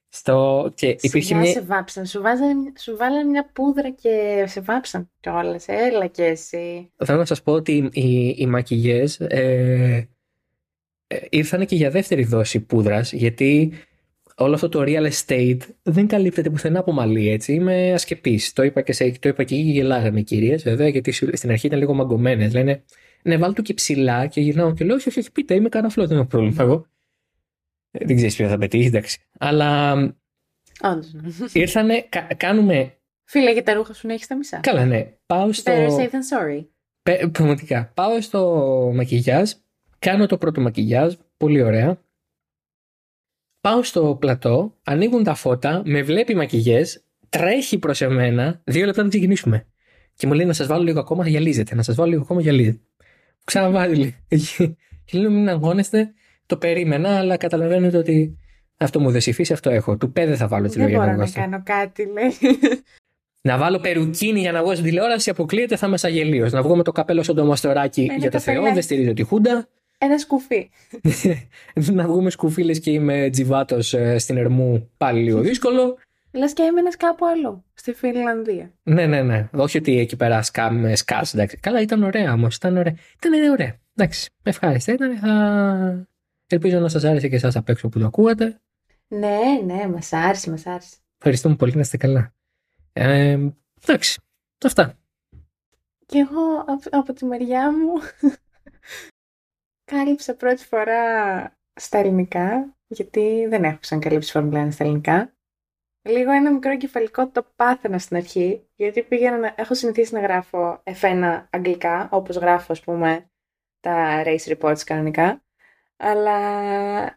Στο, 0.08 0.70
και 0.74 0.86
υπήρχε 0.86 1.20
Σιγά 1.20 1.40
μια, 1.40 1.50
σε 1.50 1.60
βάψαν. 1.60 2.06
Σου, 2.06 2.20
βάζανε, 2.20 2.72
σου 2.78 2.96
βάλανε 2.96 3.24
μια 3.24 3.50
πούδρα 3.52 3.90
και 3.90 4.44
σε 4.46 4.60
βάψαν 4.60 5.10
κιόλας. 5.20 5.68
Έλα 5.68 6.06
και 6.06 6.24
εσύ. 6.24 6.90
θέλω 7.04 7.18
να 7.18 7.24
σας 7.24 7.42
πω 7.42 7.52
ότι 7.52 7.90
οι, 7.92 8.34
οι 8.36 8.46
μακιγιές 8.46 9.20
ε, 9.20 9.26
ε, 9.28 10.08
ήρθαν 11.30 11.66
και 11.66 11.74
για 11.76 11.90
δεύτερη 11.90 12.24
δόση 12.24 12.60
πούδρας 12.60 13.12
γιατί 13.12 13.72
όλο 14.36 14.54
αυτό 14.54 14.68
το 14.68 14.82
real 14.86 15.10
estate 15.10 15.58
δεν 15.82 16.06
καλύπτεται 16.06 16.50
πουθενά 16.50 16.78
από 16.78 16.92
μαλλί 16.92 17.28
έτσι. 17.30 17.52
Είμαι 17.52 17.92
ασκεπής. 17.92 18.52
Το 18.52 18.62
είπα 18.62 18.80
και, 18.80 18.92
σε, 18.92 19.10
το 19.20 19.28
είπα 19.28 19.42
και 19.44 19.54
εκεί 19.54 19.64
και 19.64 19.70
γελάγανε 19.70 20.20
οι 20.20 20.22
κυρίες 20.22 20.62
βέβαια 20.62 20.88
γιατί 20.88 21.10
σου- 21.10 21.36
στην 21.36 21.50
αρχή 21.50 21.66
ήταν 21.66 21.78
λίγο 21.78 21.94
μαγκωμένες. 21.94 22.52
Λένε 22.52 22.82
ναι 23.22 23.36
βάλ 23.36 23.52
του 23.54 23.62
και 23.62 23.74
ψηλά 23.74 24.26
και 24.26 24.40
γυρνάω 24.40 24.74
και 24.74 24.84
λέω 24.84 24.94
όχι 24.96 25.08
όχι, 25.08 25.18
όχι 25.18 25.32
πείτε 25.32 25.54
είμαι 25.54 25.68
καραφλό 25.68 26.06
δεν 26.06 26.16
έχω 26.18 26.26
πρόβλημα 26.26 26.62
εγώ. 26.62 26.86
Ε, 27.90 28.04
δεν 28.06 28.16
ξέρεις 28.16 28.36
ποιο 28.36 28.48
θα 28.48 28.58
πετύχεις 28.58 28.86
εντάξει. 28.86 29.18
Αλλά 29.38 29.92
Όντως. 30.82 31.12
Ναι. 31.12 31.22
ήρθανε, 31.52 32.06
κα- 32.08 32.28
κάνουμε, 32.36 32.96
Φίλε, 33.24 33.52
για 33.52 33.62
τα 33.62 33.72
ρούχα 33.74 33.94
σου 33.94 34.06
να 34.06 34.12
έχεις 34.12 34.26
τα 34.26 34.36
μισά. 34.36 34.60
καλά 34.62 34.84
ναι, 34.84 35.12
πάω 35.26 35.52
στο... 35.52 35.72
Better 35.72 35.88
safe 36.00 36.10
than 36.10 36.58
sorry. 36.58 36.66
Πε- 37.02 37.26
Πραγματικά. 37.26 37.90
Πάω 37.94 38.20
στο 38.20 38.90
μακιγιάζ, 38.94 39.50
κάνω 40.06 40.26
το 40.26 40.38
πρώτο 40.38 40.60
μακιγιάζ, 40.60 41.14
πολύ 41.36 41.62
ωραία. 41.62 42.00
Πάω 43.60 43.82
στο 43.82 44.16
πλατό, 44.20 44.78
ανοίγουν 44.84 45.24
τα 45.24 45.34
φώτα, 45.34 45.82
με 45.84 46.02
βλέπει 46.02 46.34
μακιγιές, 46.34 47.04
τρέχει 47.28 47.78
προς 47.78 48.00
εμένα, 48.00 48.60
δύο 48.64 48.86
λεπτά 48.86 49.02
να 49.02 49.08
ξεκινήσουμε. 49.08 49.66
Και 50.14 50.26
μου 50.26 50.32
λέει 50.32 50.46
να 50.46 50.52
σας 50.52 50.66
βάλω 50.66 50.82
λίγο 50.82 51.00
ακόμα, 51.00 51.28
γυαλίζετε. 51.28 51.74
Να 51.74 51.82
σας 51.82 51.94
βάλω 51.94 52.10
λίγο 52.10 52.22
ακόμα, 52.22 52.40
γυαλίζετε. 52.40 52.80
Ξαναβάζει 53.44 53.94
λίγο. 53.94 54.12
Και 55.04 55.18
λέω 55.18 55.30
μην 55.30 55.48
αγχώνεστε, 55.48 56.12
το 56.46 56.56
περίμενα, 56.56 57.18
αλλά 57.18 57.36
καταλαβαίνετε 57.36 57.96
ότι 57.96 58.38
αυτό 58.76 59.00
μου 59.00 59.10
δεν 59.10 59.20
συμφίσει, 59.20 59.52
αυτό 59.52 59.70
έχω. 59.70 59.96
Του 59.96 60.12
πέ 60.12 60.26
δεν 60.26 60.36
θα 60.36 60.48
βάλω 60.48 60.66
τη 60.68 60.72
Δεν 60.72 60.82
λόγια 60.82 60.98
μπορώ 60.98 61.10
να 61.10 61.16
να 61.16 61.24
βγω. 61.24 61.32
κάνω 61.34 61.62
κάτι, 61.64 62.06
λέει. 62.06 62.50
Να 63.40 63.58
βάλω 63.58 63.78
περουκίνη 63.80 64.40
για 64.40 64.52
να 64.52 64.62
βγω 64.62 64.72
στην 64.72 64.84
τηλεόραση, 64.84 65.30
αποκλείεται, 65.30 65.76
θα 65.76 65.86
είμαι 65.86 65.96
σαν 65.96 66.12
γελίος. 66.12 66.52
Να 66.52 66.62
βγω 66.62 66.76
με 66.76 66.82
το 66.82 66.92
καπέλο 66.92 67.22
σαν 67.22 67.34
το 67.34 67.44
μαστοράκι 67.44 68.02
Ένα 68.02 68.14
για 68.14 68.30
το 68.30 68.38
Θεό, 68.38 68.52
καπελάκι. 68.54 68.74
δεν 68.74 68.82
στηρίζω 68.82 69.12
τη 69.12 69.22
Χούντα. 69.22 69.68
Ένα 70.04 70.18
σκουφί. 70.18 70.70
να 71.92 72.06
βγούμε 72.06 72.30
σκουφίλες 72.30 72.80
και 72.80 72.90
είμαι 72.90 73.30
τζιβάτος 73.30 73.94
ε, 73.94 74.18
στην 74.18 74.36
Ερμού, 74.36 74.90
πάλι 74.96 75.22
λίγο 75.22 75.40
δύσκολο. 75.40 75.98
Λες 76.32 76.52
και 76.52 76.62
έμενε 76.62 76.88
κάπου 76.98 77.26
αλλού. 77.26 77.64
Στη 77.74 77.92
Φινλανδία. 77.92 78.72
ναι, 78.82 79.06
ναι, 79.06 79.22
ναι. 79.22 79.48
Όχι 79.52 79.78
ότι 79.78 79.98
εκεί 79.98 80.16
πέρα 80.16 80.42
σκάμε 80.42 80.96
σκάς, 80.96 81.34
εντάξει. 81.34 81.56
Καλά, 81.56 81.80
ήταν 81.80 82.02
ωραία 82.02 82.32
όμως. 82.32 82.56
Ήταν 82.56 82.76
ωραία. 82.76 82.96
Ήταν 83.16 83.50
ωραία. 83.50 83.76
Εντάξει, 83.94 84.30
με 84.42 84.50
ευχάριστα. 84.50 84.92
Ήταν, 84.92 85.16
θα... 85.16 86.06
Ελπίζω 86.46 86.78
να 86.78 86.88
σας 86.88 87.04
άρεσε 87.04 87.28
και 87.28 87.36
εσάς 87.36 87.56
απ' 87.56 87.68
έξω 87.68 87.88
που 87.88 87.98
το 87.98 88.06
ακούγατε. 88.06 88.60
Ναι, 89.08 89.38
ναι, 89.64 89.88
μας 89.88 90.12
άρεσε, 90.12 90.50
μας 90.50 90.66
άρεσε. 90.66 90.96
Ευχαριστούμε 91.16 91.54
πολύ, 91.54 91.74
να 91.74 91.80
είστε 91.80 91.96
καλά. 91.96 92.34
Ε, 92.92 93.38
εντάξει, 93.82 94.20
αυτά. 94.64 94.98
Και 96.06 96.18
εγώ 96.18 96.64
από, 96.66 96.98
από 96.98 97.12
τη 97.12 97.24
μεριά 97.24 97.72
μου 97.72 97.92
κάλυψα 99.84 100.34
πρώτη 100.34 100.64
φορά 100.64 101.02
στα 101.74 101.98
ελληνικά, 101.98 102.76
γιατί 102.86 103.46
δεν 103.48 103.64
έχω 103.64 103.78
ξανακαλύψει 103.80 104.30
Φόρμουλα 104.30 104.66
1 104.66 104.72
στα 104.72 104.84
ελληνικά. 104.84 105.34
Λίγο 106.02 106.30
ένα 106.30 106.52
μικρό 106.52 106.76
κεφαλικό 106.76 107.28
το 107.28 107.46
πάθαινα 107.56 107.98
στην 107.98 108.16
αρχή, 108.16 108.66
γιατί 108.74 109.02
πήγαινα 109.02 109.38
να, 109.38 109.54
έχω 109.56 109.74
συνηθίσει 109.74 110.14
να 110.14 110.20
γράφω 110.20 110.82
F1 111.00 111.46
αγγλικά, 111.50 112.08
όπως 112.12 112.36
γράφω, 112.36 112.72
ας 112.72 112.80
πούμε, 112.80 113.30
τα 113.80 114.22
race 114.24 114.56
reports 114.56 114.80
κανονικά. 114.84 115.44
Αλλά 115.96 116.38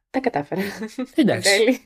τα 0.10 0.20
κατάφερα. 0.20 0.62
Εντάξει. 1.16 1.50
Εν 1.52 1.66
τέλει. 1.66 1.80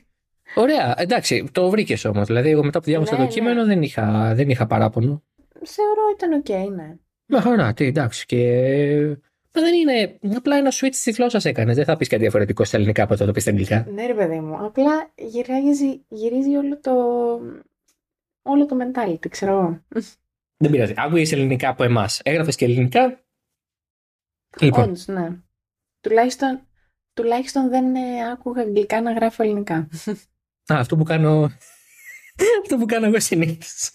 Ωραία, 0.54 0.94
εντάξει, 0.98 1.48
το 1.52 1.70
βρήκες 1.70 2.04
όμως. 2.04 2.26
Δηλαδή, 2.26 2.50
εγώ 2.50 2.64
μετά 2.64 2.78
που 2.78 2.84
διάβασα 2.84 3.18
Ναι, 3.18 3.24
το 3.24 3.30
κείμενο 3.30 3.64
δεν, 3.64 3.82
είχα, 3.82 4.34
δεν 4.34 4.50
είχα 4.50 4.66
παράπονο. 4.66 5.22
Θεωρώ 5.64 6.02
ήταν 6.14 6.32
οκ, 6.32 6.74
ναι. 6.76 6.96
Με 7.26 7.40
χαρά, 7.40 7.72
τι, 7.72 7.84
εντάξει. 7.84 8.26
Και. 8.26 9.18
Μα 9.54 9.60
δεν 9.62 9.74
είναι. 9.74 10.18
Απλά 10.36 10.56
ένα 10.56 10.70
switch 10.72 10.94
τη 11.04 11.10
γλώσσα 11.10 11.48
έκανες. 11.48 11.76
Δεν 11.76 11.84
θα 11.84 11.96
πεις 11.96 12.08
κάτι 12.08 12.22
διαφορετικό 12.22 12.64
στα 12.64 12.76
ελληνικά 12.76 13.02
από 13.02 13.16
το 13.16 13.24
το 13.26 13.32
πει 13.32 13.40
στα 13.40 13.50
αγγλικά. 13.50 13.86
Ναι, 13.90 14.06
ρε 14.06 14.14
παιδί 14.14 14.40
μου. 14.40 14.64
Απλά 14.64 15.12
γυρίζει, 15.14 16.04
γυρίζει 16.08 16.56
όλο 16.56 16.80
το. 16.80 16.92
όλο 18.42 18.66
το 18.66 18.76
mentality, 18.80 19.28
ξέρω 19.28 19.52
εγώ. 19.52 19.84
Δεν 20.56 20.70
πειράζει. 20.70 20.94
Άκουγε 20.96 21.34
ελληνικά 21.34 21.68
από 21.68 21.84
εμάς. 21.84 22.20
Έγραφες 22.24 22.56
και 22.56 22.64
ελληνικά. 22.64 23.24
Λοιπόν, 24.60 24.82
Όντως, 24.82 25.06
ναι. 25.06 25.38
Τουλάχιστον, 26.00 26.66
τουλάχιστον 27.12 27.68
δεν 27.68 27.94
ε, 27.94 28.30
άκουγα 28.30 28.62
αγγλικά 28.62 29.02
να 29.02 29.12
γράφω 29.12 29.42
ελληνικά. 29.42 29.88
α, 30.72 30.78
αυτό 30.78 30.96
που 30.96 31.04
κάνω. 31.04 31.42
αυτό 32.62 32.76
που 32.76 32.86
κάνω 32.86 33.06
εγώ 33.06 33.20
συνήθως. 33.20 33.90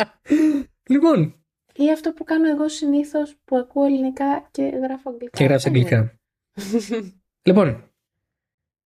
λοιπόν, 0.92 1.43
Ή 1.76 1.92
αυτό 1.92 2.12
που 2.12 2.24
κάνω 2.24 2.48
εγώ 2.48 2.68
συνήθως 2.68 3.34
που 3.44 3.56
ακούω 3.56 3.84
ελληνικά 3.84 4.48
και 4.50 4.62
γράφω 4.62 5.10
αγγλικά. 5.10 5.36
και 5.38 5.44
γράφεις 5.44 5.62
Δεν 5.64 5.74
είναι. 5.74 5.88
αγγλικά. 5.88 6.18
Λοιπόν, 7.46 7.90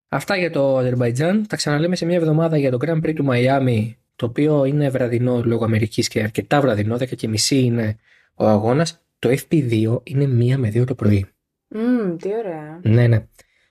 αυτά 0.09 0.37
για 0.37 0.51
το 0.51 0.77
Αζερβαϊτζάν. 0.77 1.47
Τα 1.47 1.57
ξαναλέμε 1.57 1.97
σε 1.97 2.05
μια 2.05 2.17
εβδομάδα 2.17 2.57
για 2.59 2.71
το 2.71 2.79
Grand 2.81 2.97
Prix 3.07 3.15
του 3.15 3.25
Μαϊάμι 3.25 3.99
το 4.17 4.27
οποίο 4.27 4.65
είναι 4.65 4.91
βραδινό 4.91 5.43
λόγω 5.45 5.65
Αμερικής 5.65 6.09
και 6.09 6.23
αρκετά 6.23 6.61
βραδινό, 6.61 6.95
10 6.97 7.15
και 7.17 7.29
μισή 7.29 7.61
είναι 7.61 7.97
ο 8.35 8.47
αγώνας. 8.47 9.03
Το 9.19 9.29
FP2 9.29 10.01
είναι 10.03 10.27
μία 10.27 10.59
με 10.59 10.69
δύο 10.71 10.85
το 10.85 10.95
πρωί. 10.95 11.27
Μμμ, 11.69 12.17
τι 12.17 12.29
ωραία. 12.35 12.81
Ναι, 12.83 13.07
ναι. 13.07 13.27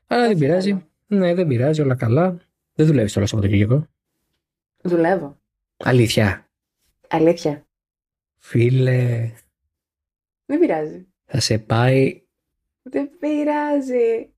Αλλά 0.08 0.22
δεν 0.22 0.30
Όχι 0.32 0.40
πειράζει. 0.40 0.70
καλό. 0.70 0.88
Ναι, 1.08 1.34
δεν 1.34 1.48
πειράζει, 1.48 1.82
όλα 1.82 1.96
καλά. 1.96 2.38
Δεν 2.74 2.86
δουλεύεις 2.86 3.14
το 3.14 3.20
όλο 3.20 3.28
Σαββατοκύριακο. 3.28 3.88
Δουλεύω. 4.82 5.38
Αλήθεια. 5.78 6.48
Αλήθεια. 7.08 7.67
Φίλε, 8.40 9.32
Δεν 10.46 10.60
πειράζει. 10.60 11.08
θα 11.26 11.40
σε 11.40 11.58
πάει 11.60 12.22
Δεν 12.82 13.10
πειράζει. 13.20 14.30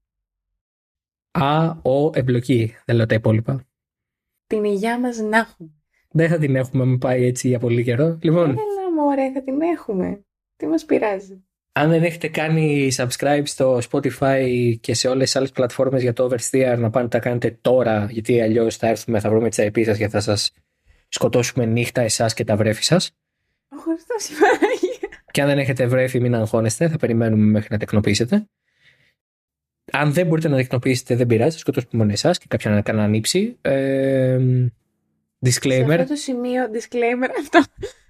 Α, 1.32 1.68
ο, 1.70 2.12
εμπλοκή. 2.14 2.76
Δεν 2.86 2.96
λέω 2.96 3.06
τα 3.06 3.16
υπόλοιπα. 3.16 3.64
Την 4.48 4.64
υγειά 4.64 5.00
μας 5.00 5.18
να 5.18 5.38
έχουμε. 5.38 5.70
Δεν 6.12 6.30
θα 6.30 6.38
την 6.38 6.56
έχουμε 6.56 6.86
με 6.86 6.98
πάει 6.98 7.26
έτσι 7.26 7.48
για 7.48 7.60
πολύ 7.60 7.84
καιρό. 7.84 8.18
Λοιπόν, 8.22 8.50
Έλα 8.50 8.94
μωρέ, 8.96 9.32
θα 9.32 9.44
την 9.44 9.62
έχουμε. 9.62 10.24
Τι 10.56 10.68
μας 10.68 10.86
πειράζει. 10.86 11.44
αν 11.72 11.90
δεν 11.90 12.04
έχετε 12.04 12.28
κάνει 12.28 12.90
subscribe 12.96 13.42
στο 13.46 13.80
Spotify 13.92 14.76
και 14.80 14.94
σε 14.94 15.08
όλες 15.08 15.24
τις 15.26 15.36
άλλες 15.36 15.52
πλατφόρμες 15.52 16.02
για 16.02 16.14
το 16.14 16.26
Oversteer, 16.26 16.76
να 16.78 16.90
πάνε 16.90 17.04
να 17.04 17.08
τα 17.10 17.20
κάνετε 17.20 17.58
τώρα, 17.62 18.08
γιατί 18.12 18.42
αλλιώς 18.42 18.78
θα 18.78 18.88
έρθουμε, 18.88 19.20
θα 19.20 19.30
βρούμε 19.30 19.50
τις 19.50 19.60
IP 19.68 19.84
σας 19.86 19.98
και 19.98 20.08
θα 20.08 20.20
σας 20.20 20.52
σκοτώσουμε 21.08 21.66
νύχτα 21.66 22.02
εσάς 22.02 22.34
και 22.34 22.44
τα 22.44 22.56
βρέφη 22.56 22.84
σας. 22.84 23.12
Ο 23.72 23.78
Χριστός 23.78 24.30
υπάρχει. 24.30 25.00
Και 25.32 25.42
αν 25.42 25.48
δεν 25.48 25.58
έχετε 25.58 25.86
βρέφη, 25.88 26.20
μην 26.20 26.36
αγχώνεστε, 26.36 26.90
θα 26.90 26.98
περιμένουμε 26.98 27.44
μέχρι 27.46 27.68
να 27.72 27.78
τεκνοποιήσετε. 27.78 28.46
Αν 29.92 30.14
δεν 30.14 30.28
μπορείτε 30.28 30.48
να 30.48 30.56
τεκνοποιήσετε, 30.56 31.16
δεν 31.16 31.28
πειράζει, 31.28 31.52
θα 31.52 31.58
σκοτώσουμε 31.58 31.92
μόνο 31.94 32.12
εσάς 32.12 32.38
και 32.38 32.46
κάποια 32.50 32.72
να 32.72 32.82
κάνουν 32.82 33.02
ανήψη. 33.02 33.58
Ε, 33.62 34.38
Σε 35.40 35.60
disclaimer. 35.60 35.90
αυτό 35.90 36.06
το 36.08 36.16
σημείο, 36.16 36.64
disclaimer 36.74 37.30
αυτό. 37.40 37.62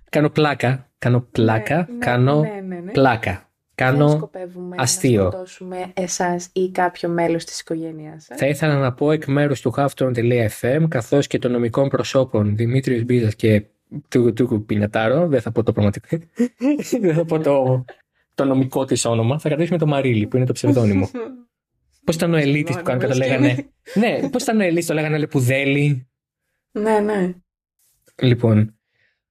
Κάνω 0.10 0.30
πλάκα. 0.30 0.90
Κάνω 0.98 1.22
πλάκα. 1.32 1.76
Ναι, 1.76 1.94
ναι, 1.94 2.06
κάνω 2.06 2.40
ναι, 2.42 2.62
ναι, 2.68 2.80
ναι. 2.80 2.92
πλάκα. 2.92 3.32
Δεν 3.32 3.88
Κάνω. 3.88 4.10
σκοπεύουμε 4.10 4.76
αστείο. 4.80 5.24
να 5.24 5.30
σκοτώσουμε 5.30 5.92
εσάς 5.94 6.50
ή 6.54 6.72
κάποιο 6.72 7.10
μέλος 7.10 7.46
της 7.46 7.60
οικογένειας 7.60 8.24
σας. 8.24 8.38
Θα 8.38 8.48
ήθελα 8.48 8.78
να 8.78 8.94
πω 8.94 9.12
εκ 9.12 9.26
μέρους 9.26 9.62
του 9.62 9.74
Halfton.fm 9.78 10.86
καθώς 10.88 11.28
και 11.28 11.40
των 11.40 11.52
νομικών 11.52 11.90
προσώπων 11.90 12.56
Δημήτριος 12.56 13.04
Μπίζας 13.04 13.36
και 13.36 13.64
του, 14.08 14.34
του 14.34 14.66
Πινιατάρο. 14.66 15.28
Δεν 15.28 15.42
θα 15.42 15.52
πω 15.52 15.64
το 15.64 15.72
πραγματικό. 15.72 16.18
δεν 17.02 17.14
θα 17.14 17.26
πω 17.26 17.40
το, 17.40 17.86
το 18.36 18.46
νομικό 18.46 18.86
της 18.86 19.06
όνομα. 19.06 19.40
Θα 19.40 19.50
κρατήσουμε 19.50 19.78
το 19.78 19.88
Μαρίλι 19.88 20.28
που 20.28 20.36
είναι 20.36 20.46
το 20.46 20.54
ψευδόνυμο. 20.54 21.10
Πώς 22.04 22.16
ήταν 22.18 22.34
ο 22.34 22.38
Ελίτης 22.38 22.76
που 22.76 22.84
κάνουν 22.84 23.02
και 23.02 23.08
το 23.08 23.16
λέγανε; 23.18 23.70
ναι, 24.00 24.30
πώς 24.30 24.42
ήταν 24.42 24.60
ο 24.60 24.64
Ελίτης, 24.64 24.86
το 24.86 24.94
λέγανε 24.94 25.18
Λεπουδέλη. 25.18 26.08
ναι, 26.72 27.00
ναι. 27.00 27.34
Λοιπόν, 28.22 28.80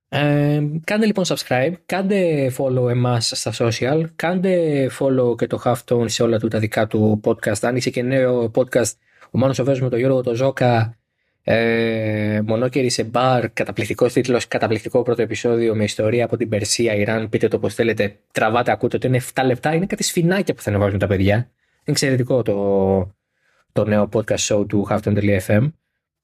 ε, 0.09 0.63
κάντε 0.85 1.07
λοιπόν 1.07 1.25
subscribe, 1.25 1.73
κάντε 1.87 2.51
follow 2.59 2.91
εμάς 2.91 3.33
στα 3.35 3.53
social, 3.59 4.05
κάντε 4.17 4.87
follow 4.99 5.37
και 5.37 5.47
το 5.47 5.63
Halftone 5.65 6.05
σε 6.09 6.23
όλα 6.23 6.39
του 6.39 6.49
τα 6.49 6.59
δικά 6.59 6.87
του 6.87 7.21
podcast. 7.25 7.59
Άνοιξε 7.63 7.91
και 7.91 8.03
νέο 8.03 8.51
podcast 8.55 8.93
ο 9.31 9.39
Μάνος 9.39 9.59
ο 9.59 9.65
Βέζος 9.65 9.83
με 9.83 9.89
τον 9.89 9.99
Γιώργο 9.99 10.23
το 10.23 10.35
Ζώκα, 10.35 10.98
ε, 11.51 12.41
μονόκερη 12.45 12.91
σε 12.91 13.05
μπαρ, 13.05 13.51
καταπληκτικός 13.51 14.13
τίτλος, 14.13 14.49
καταπληκτικό 14.49 15.03
πρώτο 15.03 15.23
επεισόδιο 15.23 15.75
με 15.75 15.85
ιστορία 15.85 16.25
από 16.25 16.37
την 16.37 16.49
Περσία, 16.49 16.95
Ιράν, 16.95 17.29
πείτε 17.29 17.49
το 17.49 17.59
πώς 17.59 17.75
θέλετε, 17.75 18.19
τραβάτε, 18.33 18.71
ακούτε 18.71 18.97
ότι 18.97 19.07
είναι 19.07 19.21
7 19.35 19.43
λεπτά, 19.45 19.75
είναι 19.75 19.87
κάτι 19.87 20.03
σφινάκια 20.03 20.55
που 20.55 20.63
θα 20.63 20.71
ανεβάζουν 20.71 20.99
τα 20.99 21.07
παιδιά. 21.07 21.35
Είναι 21.35 21.49
εξαιρετικό 21.85 22.43
το, 22.43 22.57
το 23.73 23.85
νέο 23.85 24.09
podcast 24.13 24.37
show 24.39 24.69
του 24.69 24.87
Halftone.fm. 24.91 25.73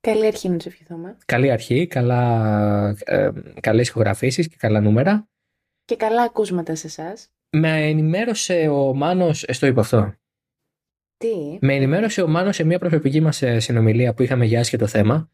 Καλή 0.01 0.27
αρχή 0.27 0.49
να 0.49 0.57
τους 0.57 0.67
ευχηθούμε. 0.67 1.17
Καλή 1.27 1.51
αρχή, 1.51 1.87
καλά, 1.87 2.97
ε, 3.05 3.31
καλές 3.61 3.89
ηχογραφήσεις 3.89 4.49
και 4.49 4.57
καλά 4.59 4.81
νούμερα. 4.81 5.29
Και 5.85 5.97
καλά 5.97 6.23
ακούσματα 6.23 6.75
σε 6.75 6.87
εσάς. 6.87 7.29
Με 7.51 7.87
ενημέρωσε 7.87 8.69
ο 8.69 8.95
Μάνος, 8.95 9.43
ε, 9.43 9.53
στο 9.53 9.67
είπα 9.67 9.81
αυτό, 9.81 10.15
Τι. 11.25 11.59
με 11.61 11.75
ενημέρωσε 11.75 12.23
ο 12.23 12.29
Μάνος 12.29 12.57
σε 12.57 12.65
μια 12.65 12.79
προσωπική 12.79 13.21
μας 13.21 13.43
ε, 13.43 13.59
συνομιλία 13.59 14.15
που 14.15 14.23
είχαμε 14.23 14.45
για 14.45 14.61
άσχετο 14.61 14.87
θέμα 14.87 15.31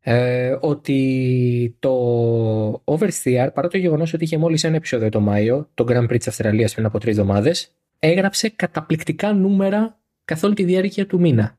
ε, 0.00 0.56
ότι 0.60 1.76
το 1.78 2.72
Oversteer, 2.84 3.48
παρά 3.54 3.68
το 3.68 3.78
γεγονός 3.78 4.12
ότι 4.12 4.24
είχε 4.24 4.38
μόλις 4.38 4.64
ένα 4.64 4.76
επεισόδιο 4.76 5.08
το 5.08 5.20
Μάιο, 5.20 5.70
το 5.74 5.84
Grand 5.88 6.04
Prix 6.04 6.16
της 6.16 6.28
Αυστραλίας 6.28 6.74
πριν 6.74 6.86
από 6.86 6.98
τρεις 6.98 7.18
εβδομάδες, 7.18 7.74
έγραψε 7.98 8.48
καταπληκτικά 8.48 9.32
νούμερα 9.32 9.98
καθ' 10.24 10.44
όλη 10.44 10.54
τη 10.54 10.64
διάρκεια 10.64 11.06
του 11.06 11.20
μήνα. 11.20 11.58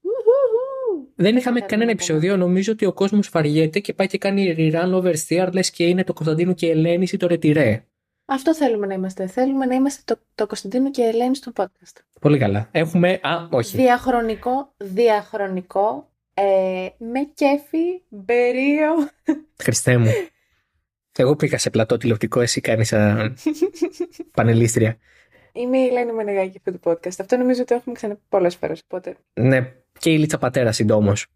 Ουχουχου. 0.00 1.12
Δεν 1.14 1.36
είχαμε 1.36 1.42
Θέλουμε 1.42 1.66
κανένα 1.66 1.84
να 1.84 1.90
επεισόδιο. 1.90 2.36
Νομίζω 2.36 2.72
ότι 2.72 2.86
ο 2.86 2.92
κόσμος 2.92 3.30
βαριέται 3.32 3.78
και 3.78 3.92
πάει 3.92 4.06
και 4.06 4.18
κάνει 4.18 4.54
rerun 4.58 5.02
oversteer, 5.02 5.48
λες 5.52 5.70
και 5.70 5.84
είναι 5.84 6.04
το 6.04 6.12
Κωνσταντίνου 6.12 6.54
και 6.54 6.66
η 6.66 6.70
Ελένη 6.70 7.06
ή 7.12 7.16
το 7.16 7.26
Ρετυρέ. 7.26 7.84
Αυτό 8.32 8.54
θέλουμε 8.54 8.86
να 8.86 8.94
είμαστε. 8.94 9.26
Θέλουμε 9.26 9.66
να 9.66 9.74
είμαστε 9.74 10.02
το, 10.14 10.20
το 10.34 10.46
Κωνσταντίνο 10.46 10.90
και 10.90 11.02
η 11.02 11.06
Ελένη 11.06 11.36
στο 11.36 11.52
podcast. 11.56 11.96
Πολύ 12.20 12.38
καλά. 12.38 12.68
Έχουμε. 12.70 13.20
Α, 13.22 13.48
όχι. 13.50 13.76
Διαχρονικό, 13.76 14.72
διαχρονικό, 14.76 16.10
ε, 16.34 16.42
με 16.98 17.20
κέφι, 17.34 18.02
μπερίο. 18.08 18.90
Χριστέ 19.62 19.96
μου. 19.96 20.10
Εγώ 21.18 21.36
πήγα 21.36 21.58
σε 21.58 21.70
πλατό 21.70 21.96
τηλεοπτικό, 21.96 22.40
εσύ 22.40 22.60
κάνεις 22.60 22.88
σαν 22.88 23.36
πανελίστρια. 24.36 24.96
Είμαι 25.52 25.78
η 25.78 25.86
Ελένη 25.86 26.12
Μενεγάκη 26.12 26.56
αυτού 26.56 26.78
του 26.78 26.90
podcast. 26.90 27.14
Αυτό 27.20 27.36
νομίζω 27.36 27.60
ότι 27.60 27.68
το 27.68 27.74
έχουμε 27.74 27.94
ξαναπεί 27.94 28.20
πολλές 28.28 28.56
φορές. 28.56 28.82
Οπότε 28.84 29.16
Ναι, 29.32 29.72
και 29.98 30.10
η 30.12 30.18
Λίτσα 30.18 30.38
Πατέρα 30.38 30.72
συντόμως. 30.72 31.26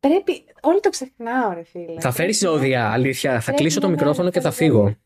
πρέπει. 0.00 0.44
Όλοι 0.60 0.80
το 0.80 0.90
ξεχνάω, 0.90 1.52
ρε 1.52 1.62
φίλε. 1.64 2.00
Θα 2.00 2.10
φέρεις 2.10 2.38
ζώδια, 2.38 2.90
αλήθεια. 2.90 3.32
Θα 3.32 3.40
Πρέπει 3.40 3.56
κλείσω 3.56 3.80
το 3.80 3.86
να 3.86 3.92
μικρόφωνο 3.92 4.30
και 4.30 4.40
θα 4.40 4.50
φέρω 4.50 4.70
φύγω. 4.72 4.96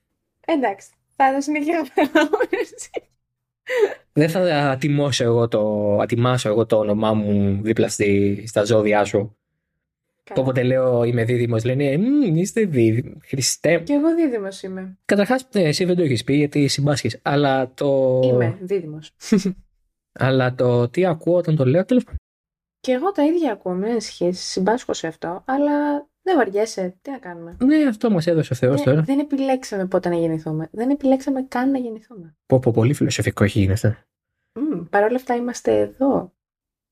Ζώδια. 0.47 0.69
Εντάξει. 0.69 0.89
Θα 1.17 1.35
το 1.35 1.41
συνεχίσω. 1.41 1.83
Δεν 4.13 4.29
θα 4.29 4.71
ατιμώσω 4.71 5.25
εγώ 5.25 5.49
το, 5.49 5.97
ατιμάσω 6.01 6.49
εγώ 6.49 6.67
το 6.67 6.79
όνομά 6.79 7.15
μου 7.15 7.61
δίπλα 7.63 7.89
στη, 7.89 8.43
στα 8.47 8.65
ζώδια 8.65 9.05
σου. 9.05 9.35
Το 10.35 10.41
όποτε 10.41 10.63
λέω 10.63 11.05
είμαι 11.05 11.25
δίδυμος, 11.25 11.65
λένε 11.65 11.97
«Μμμ, 11.97 12.37
είστε 12.37 12.65
δίδυμο. 12.65 13.17
Χριστέ. 13.25 13.79
Και 13.79 13.93
εγώ 13.93 14.15
δίδυμος 14.15 14.63
είμαι. 14.63 14.99
Καταρχάς, 15.05 15.49
εσύ 15.53 15.85
δεν 15.85 15.97
το 15.97 16.03
έχεις 16.03 16.25
πει 16.25 16.35
γιατί 16.35 16.69
συμπάσχεις. 16.69 17.19
Αλλά 17.23 17.73
το. 17.75 18.21
Είμαι 18.25 18.59
δίδυμος. 18.61 19.11
Αλλά 20.13 20.55
το 20.55 20.89
τι 20.89 21.07
ακούω 21.07 21.37
όταν 21.37 21.57
το 21.57 21.65
λέω, 21.65 21.85
τέλος 21.85 22.05
πάντων. 22.05 22.19
Και 22.81 22.93
εγώ 22.93 23.13
τα 23.13 23.25
ίδια 23.25 23.53
ακούω, 23.53 23.73
μην 23.73 23.91
ανησυχείς, 23.91 24.41
συμπάσχω 24.41 24.93
σε 24.93 25.07
αυτό, 25.07 25.43
αλλά 25.45 26.09
δεν 26.23 26.37
βαριέσαι. 26.37 26.97
Τι 27.03 27.11
να 27.11 27.19
κάνουμε; 27.19 27.57
Ναι, 27.65 27.77
αυτό 27.89 28.11
μας 28.11 28.27
έδωσε 28.27 28.53
ο 28.53 28.57
Θεός 28.57 28.77
Δεν, 28.77 28.85
τώρα. 28.85 29.03
δεν 29.03 29.19
επιλέξαμε 29.19 29.87
πότε 29.87 30.09
να 30.09 30.15
γεννηθούμε. 30.17 30.69
Δεν 30.73 30.91
επιλέξαμε 30.91 31.43
καν 31.49 31.71
να 31.71 31.79
γεννηθούμε. 31.79 32.37
Πω, 32.47 32.59
πω, 32.59 32.71
πολύ 32.73 32.95
φιλοσοφικό 32.95 33.45
έχει 33.45 33.59
γίνει 33.59 33.73
αυτό. 33.73 33.95
Μμ, 34.53 34.85
Παρ' 34.91 35.03
όλα 35.05 35.17
αυτά 35.17 35.35
είμαστε 35.35 35.79
εδώ. 35.79 36.33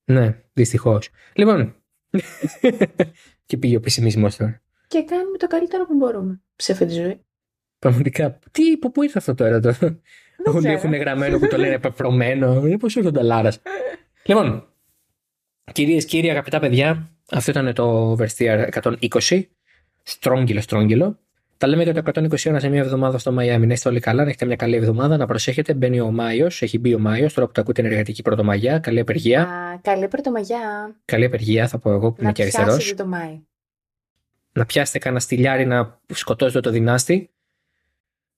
Ναι, 0.04 0.42
δυστυχώς. 0.52 1.08
Λοιπόν. 1.34 1.74
και 3.46 3.56
πήγε 3.56 3.76
ο 3.76 3.80
πεσημισμό 3.80 4.28
τώρα. 4.38 4.62
Και 4.86 5.04
κάνουμε 5.04 5.36
το 5.36 5.46
καλύτερο 5.46 5.86
που 5.86 5.94
μπορούμε 5.94 6.40
σε 6.56 6.72
αυτή 6.72 6.86
τη 6.86 6.92
ζωή. 6.92 7.20
Πραγματικά. 7.78 8.38
Τι, 8.50 8.72
από 8.72 8.90
πού 8.90 9.02
ήρθε 9.02 9.18
αυτό 9.18 9.34
τώρα 9.34 9.60
τώρα. 9.60 9.76
Δεν 9.80 10.00
Όλοι 10.54 10.58
ξέρω. 10.58 10.72
έχουν 10.74 10.94
γραμμένο 10.94 11.38
που 11.38 11.46
το 11.46 11.56
λένε 11.56 11.78
πεπρωμένο. 11.78 12.54
Πώ 12.60 12.86
ήρθε 12.86 13.06
ο 13.06 13.10
Νταλάρας. 13.10 13.60
λοιπόν, 14.28 14.67
κυρίες 15.72 16.04
κύριοι, 16.04 16.30
αγαπητά 16.30 16.58
παιδιά, 16.58 17.10
αυτό 17.30 17.50
ήταν 17.50 17.74
το 17.74 18.12
Oversteer 18.12 18.68
120. 18.82 19.42
Στρόγγυλο, 20.02 20.60
στρόγγυλο. 20.60 21.18
Τα 21.58 21.66
λέμε 21.66 21.82
για 21.82 21.94
το 21.94 22.02
121 22.14 22.36
σε 22.36 22.68
μια 22.68 22.80
εβδομάδα 22.80 23.18
στο 23.18 23.32
Μαϊάμι. 23.32 23.66
Να 23.66 23.72
είστε 23.72 23.88
όλοι 23.88 24.00
καλά, 24.00 24.22
να 24.22 24.28
έχετε 24.28 24.46
μια 24.46 24.56
καλή 24.56 24.76
εβδομάδα. 24.76 25.16
Να 25.16 25.26
προσέχετε, 25.26 25.74
μπαίνει 25.74 26.00
ο 26.00 26.10
Μάιος, 26.10 26.62
έχει 26.62 26.78
μπει 26.78 26.94
ο 26.94 26.98
Μάιος. 26.98 27.32
Τώρα 27.32 27.46
που 27.46 27.52
τα 27.52 27.60
ακούτε 27.60 27.80
είναι 27.82 27.90
εργατική 27.90 28.22
πρωτομαγιά. 28.22 28.78
Καλή 28.78 29.00
απεργία. 29.00 29.42
Α, 29.42 29.78
καλή 29.82 30.08
πρωτομαγιά. 30.08 30.94
Καλή 31.04 31.24
απεργία, 31.24 31.68
θα 31.68 31.78
πω 31.78 31.90
εγώ 31.90 32.10
που 32.10 32.16
είμαι 32.18 32.26
Να 32.28 32.32
και 32.32 32.42
αριστερός. 32.42 32.76
πιάσετε 32.76 33.02
το 33.02 33.08
Μάη. 33.08 33.40
Να 34.52 34.66
πιάσετε 34.66 34.98
κανένα 34.98 35.20
στυλιάρι 35.20 35.66
να 35.66 36.00
σκοτώσετε 36.06 36.60
το 36.60 36.70
δυνάστη. 36.70 37.30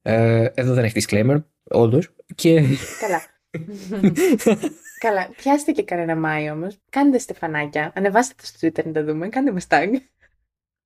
Ε, 0.03 0.47
εδώ 0.55 0.75
δεν 0.75 0.85
έχει 0.85 1.03
disclaimer, 1.09 1.43
όντως. 1.63 2.09
Και. 2.35 2.63
Καλά. 3.01 3.23
Καλά. 5.01 5.31
Πιάστε 5.37 5.73
και 5.73 5.83
κανένα 5.85 6.17
Μάη 6.17 6.51
όμως. 6.51 6.79
Κάντε 6.91 7.19
στεφανάκια. 7.19 7.93
Ανεβάστε 7.95 8.35
το 8.37 8.47
στο 8.47 8.67
Twitter 8.67 8.85
να 8.85 8.93
τα 8.93 9.05
δούμε. 9.05 9.29
Κάντε 9.29 9.53
μας 9.53 9.67
tag. 9.69 9.89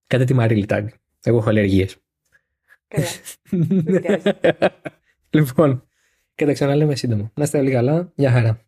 Κάντε 0.06 0.24
τη 0.24 0.34
Μαρίλη 0.34 0.66
tag. 0.68 0.86
Εγώ 1.22 1.38
έχω 1.38 1.48
αλλεργίες. 1.48 1.96
Καλά. 2.88 3.06
πειράζει. 4.00 4.32
λοιπόν, 5.30 5.88
και 6.34 6.46
τα 6.46 6.52
ξαναλέμε 6.52 6.94
σύντομα. 6.94 7.30
Να 7.34 7.44
είστε 7.44 7.58
όλοι 7.58 7.70
καλά. 7.70 8.12
Γεια 8.14 8.30
χαρά. 8.30 8.63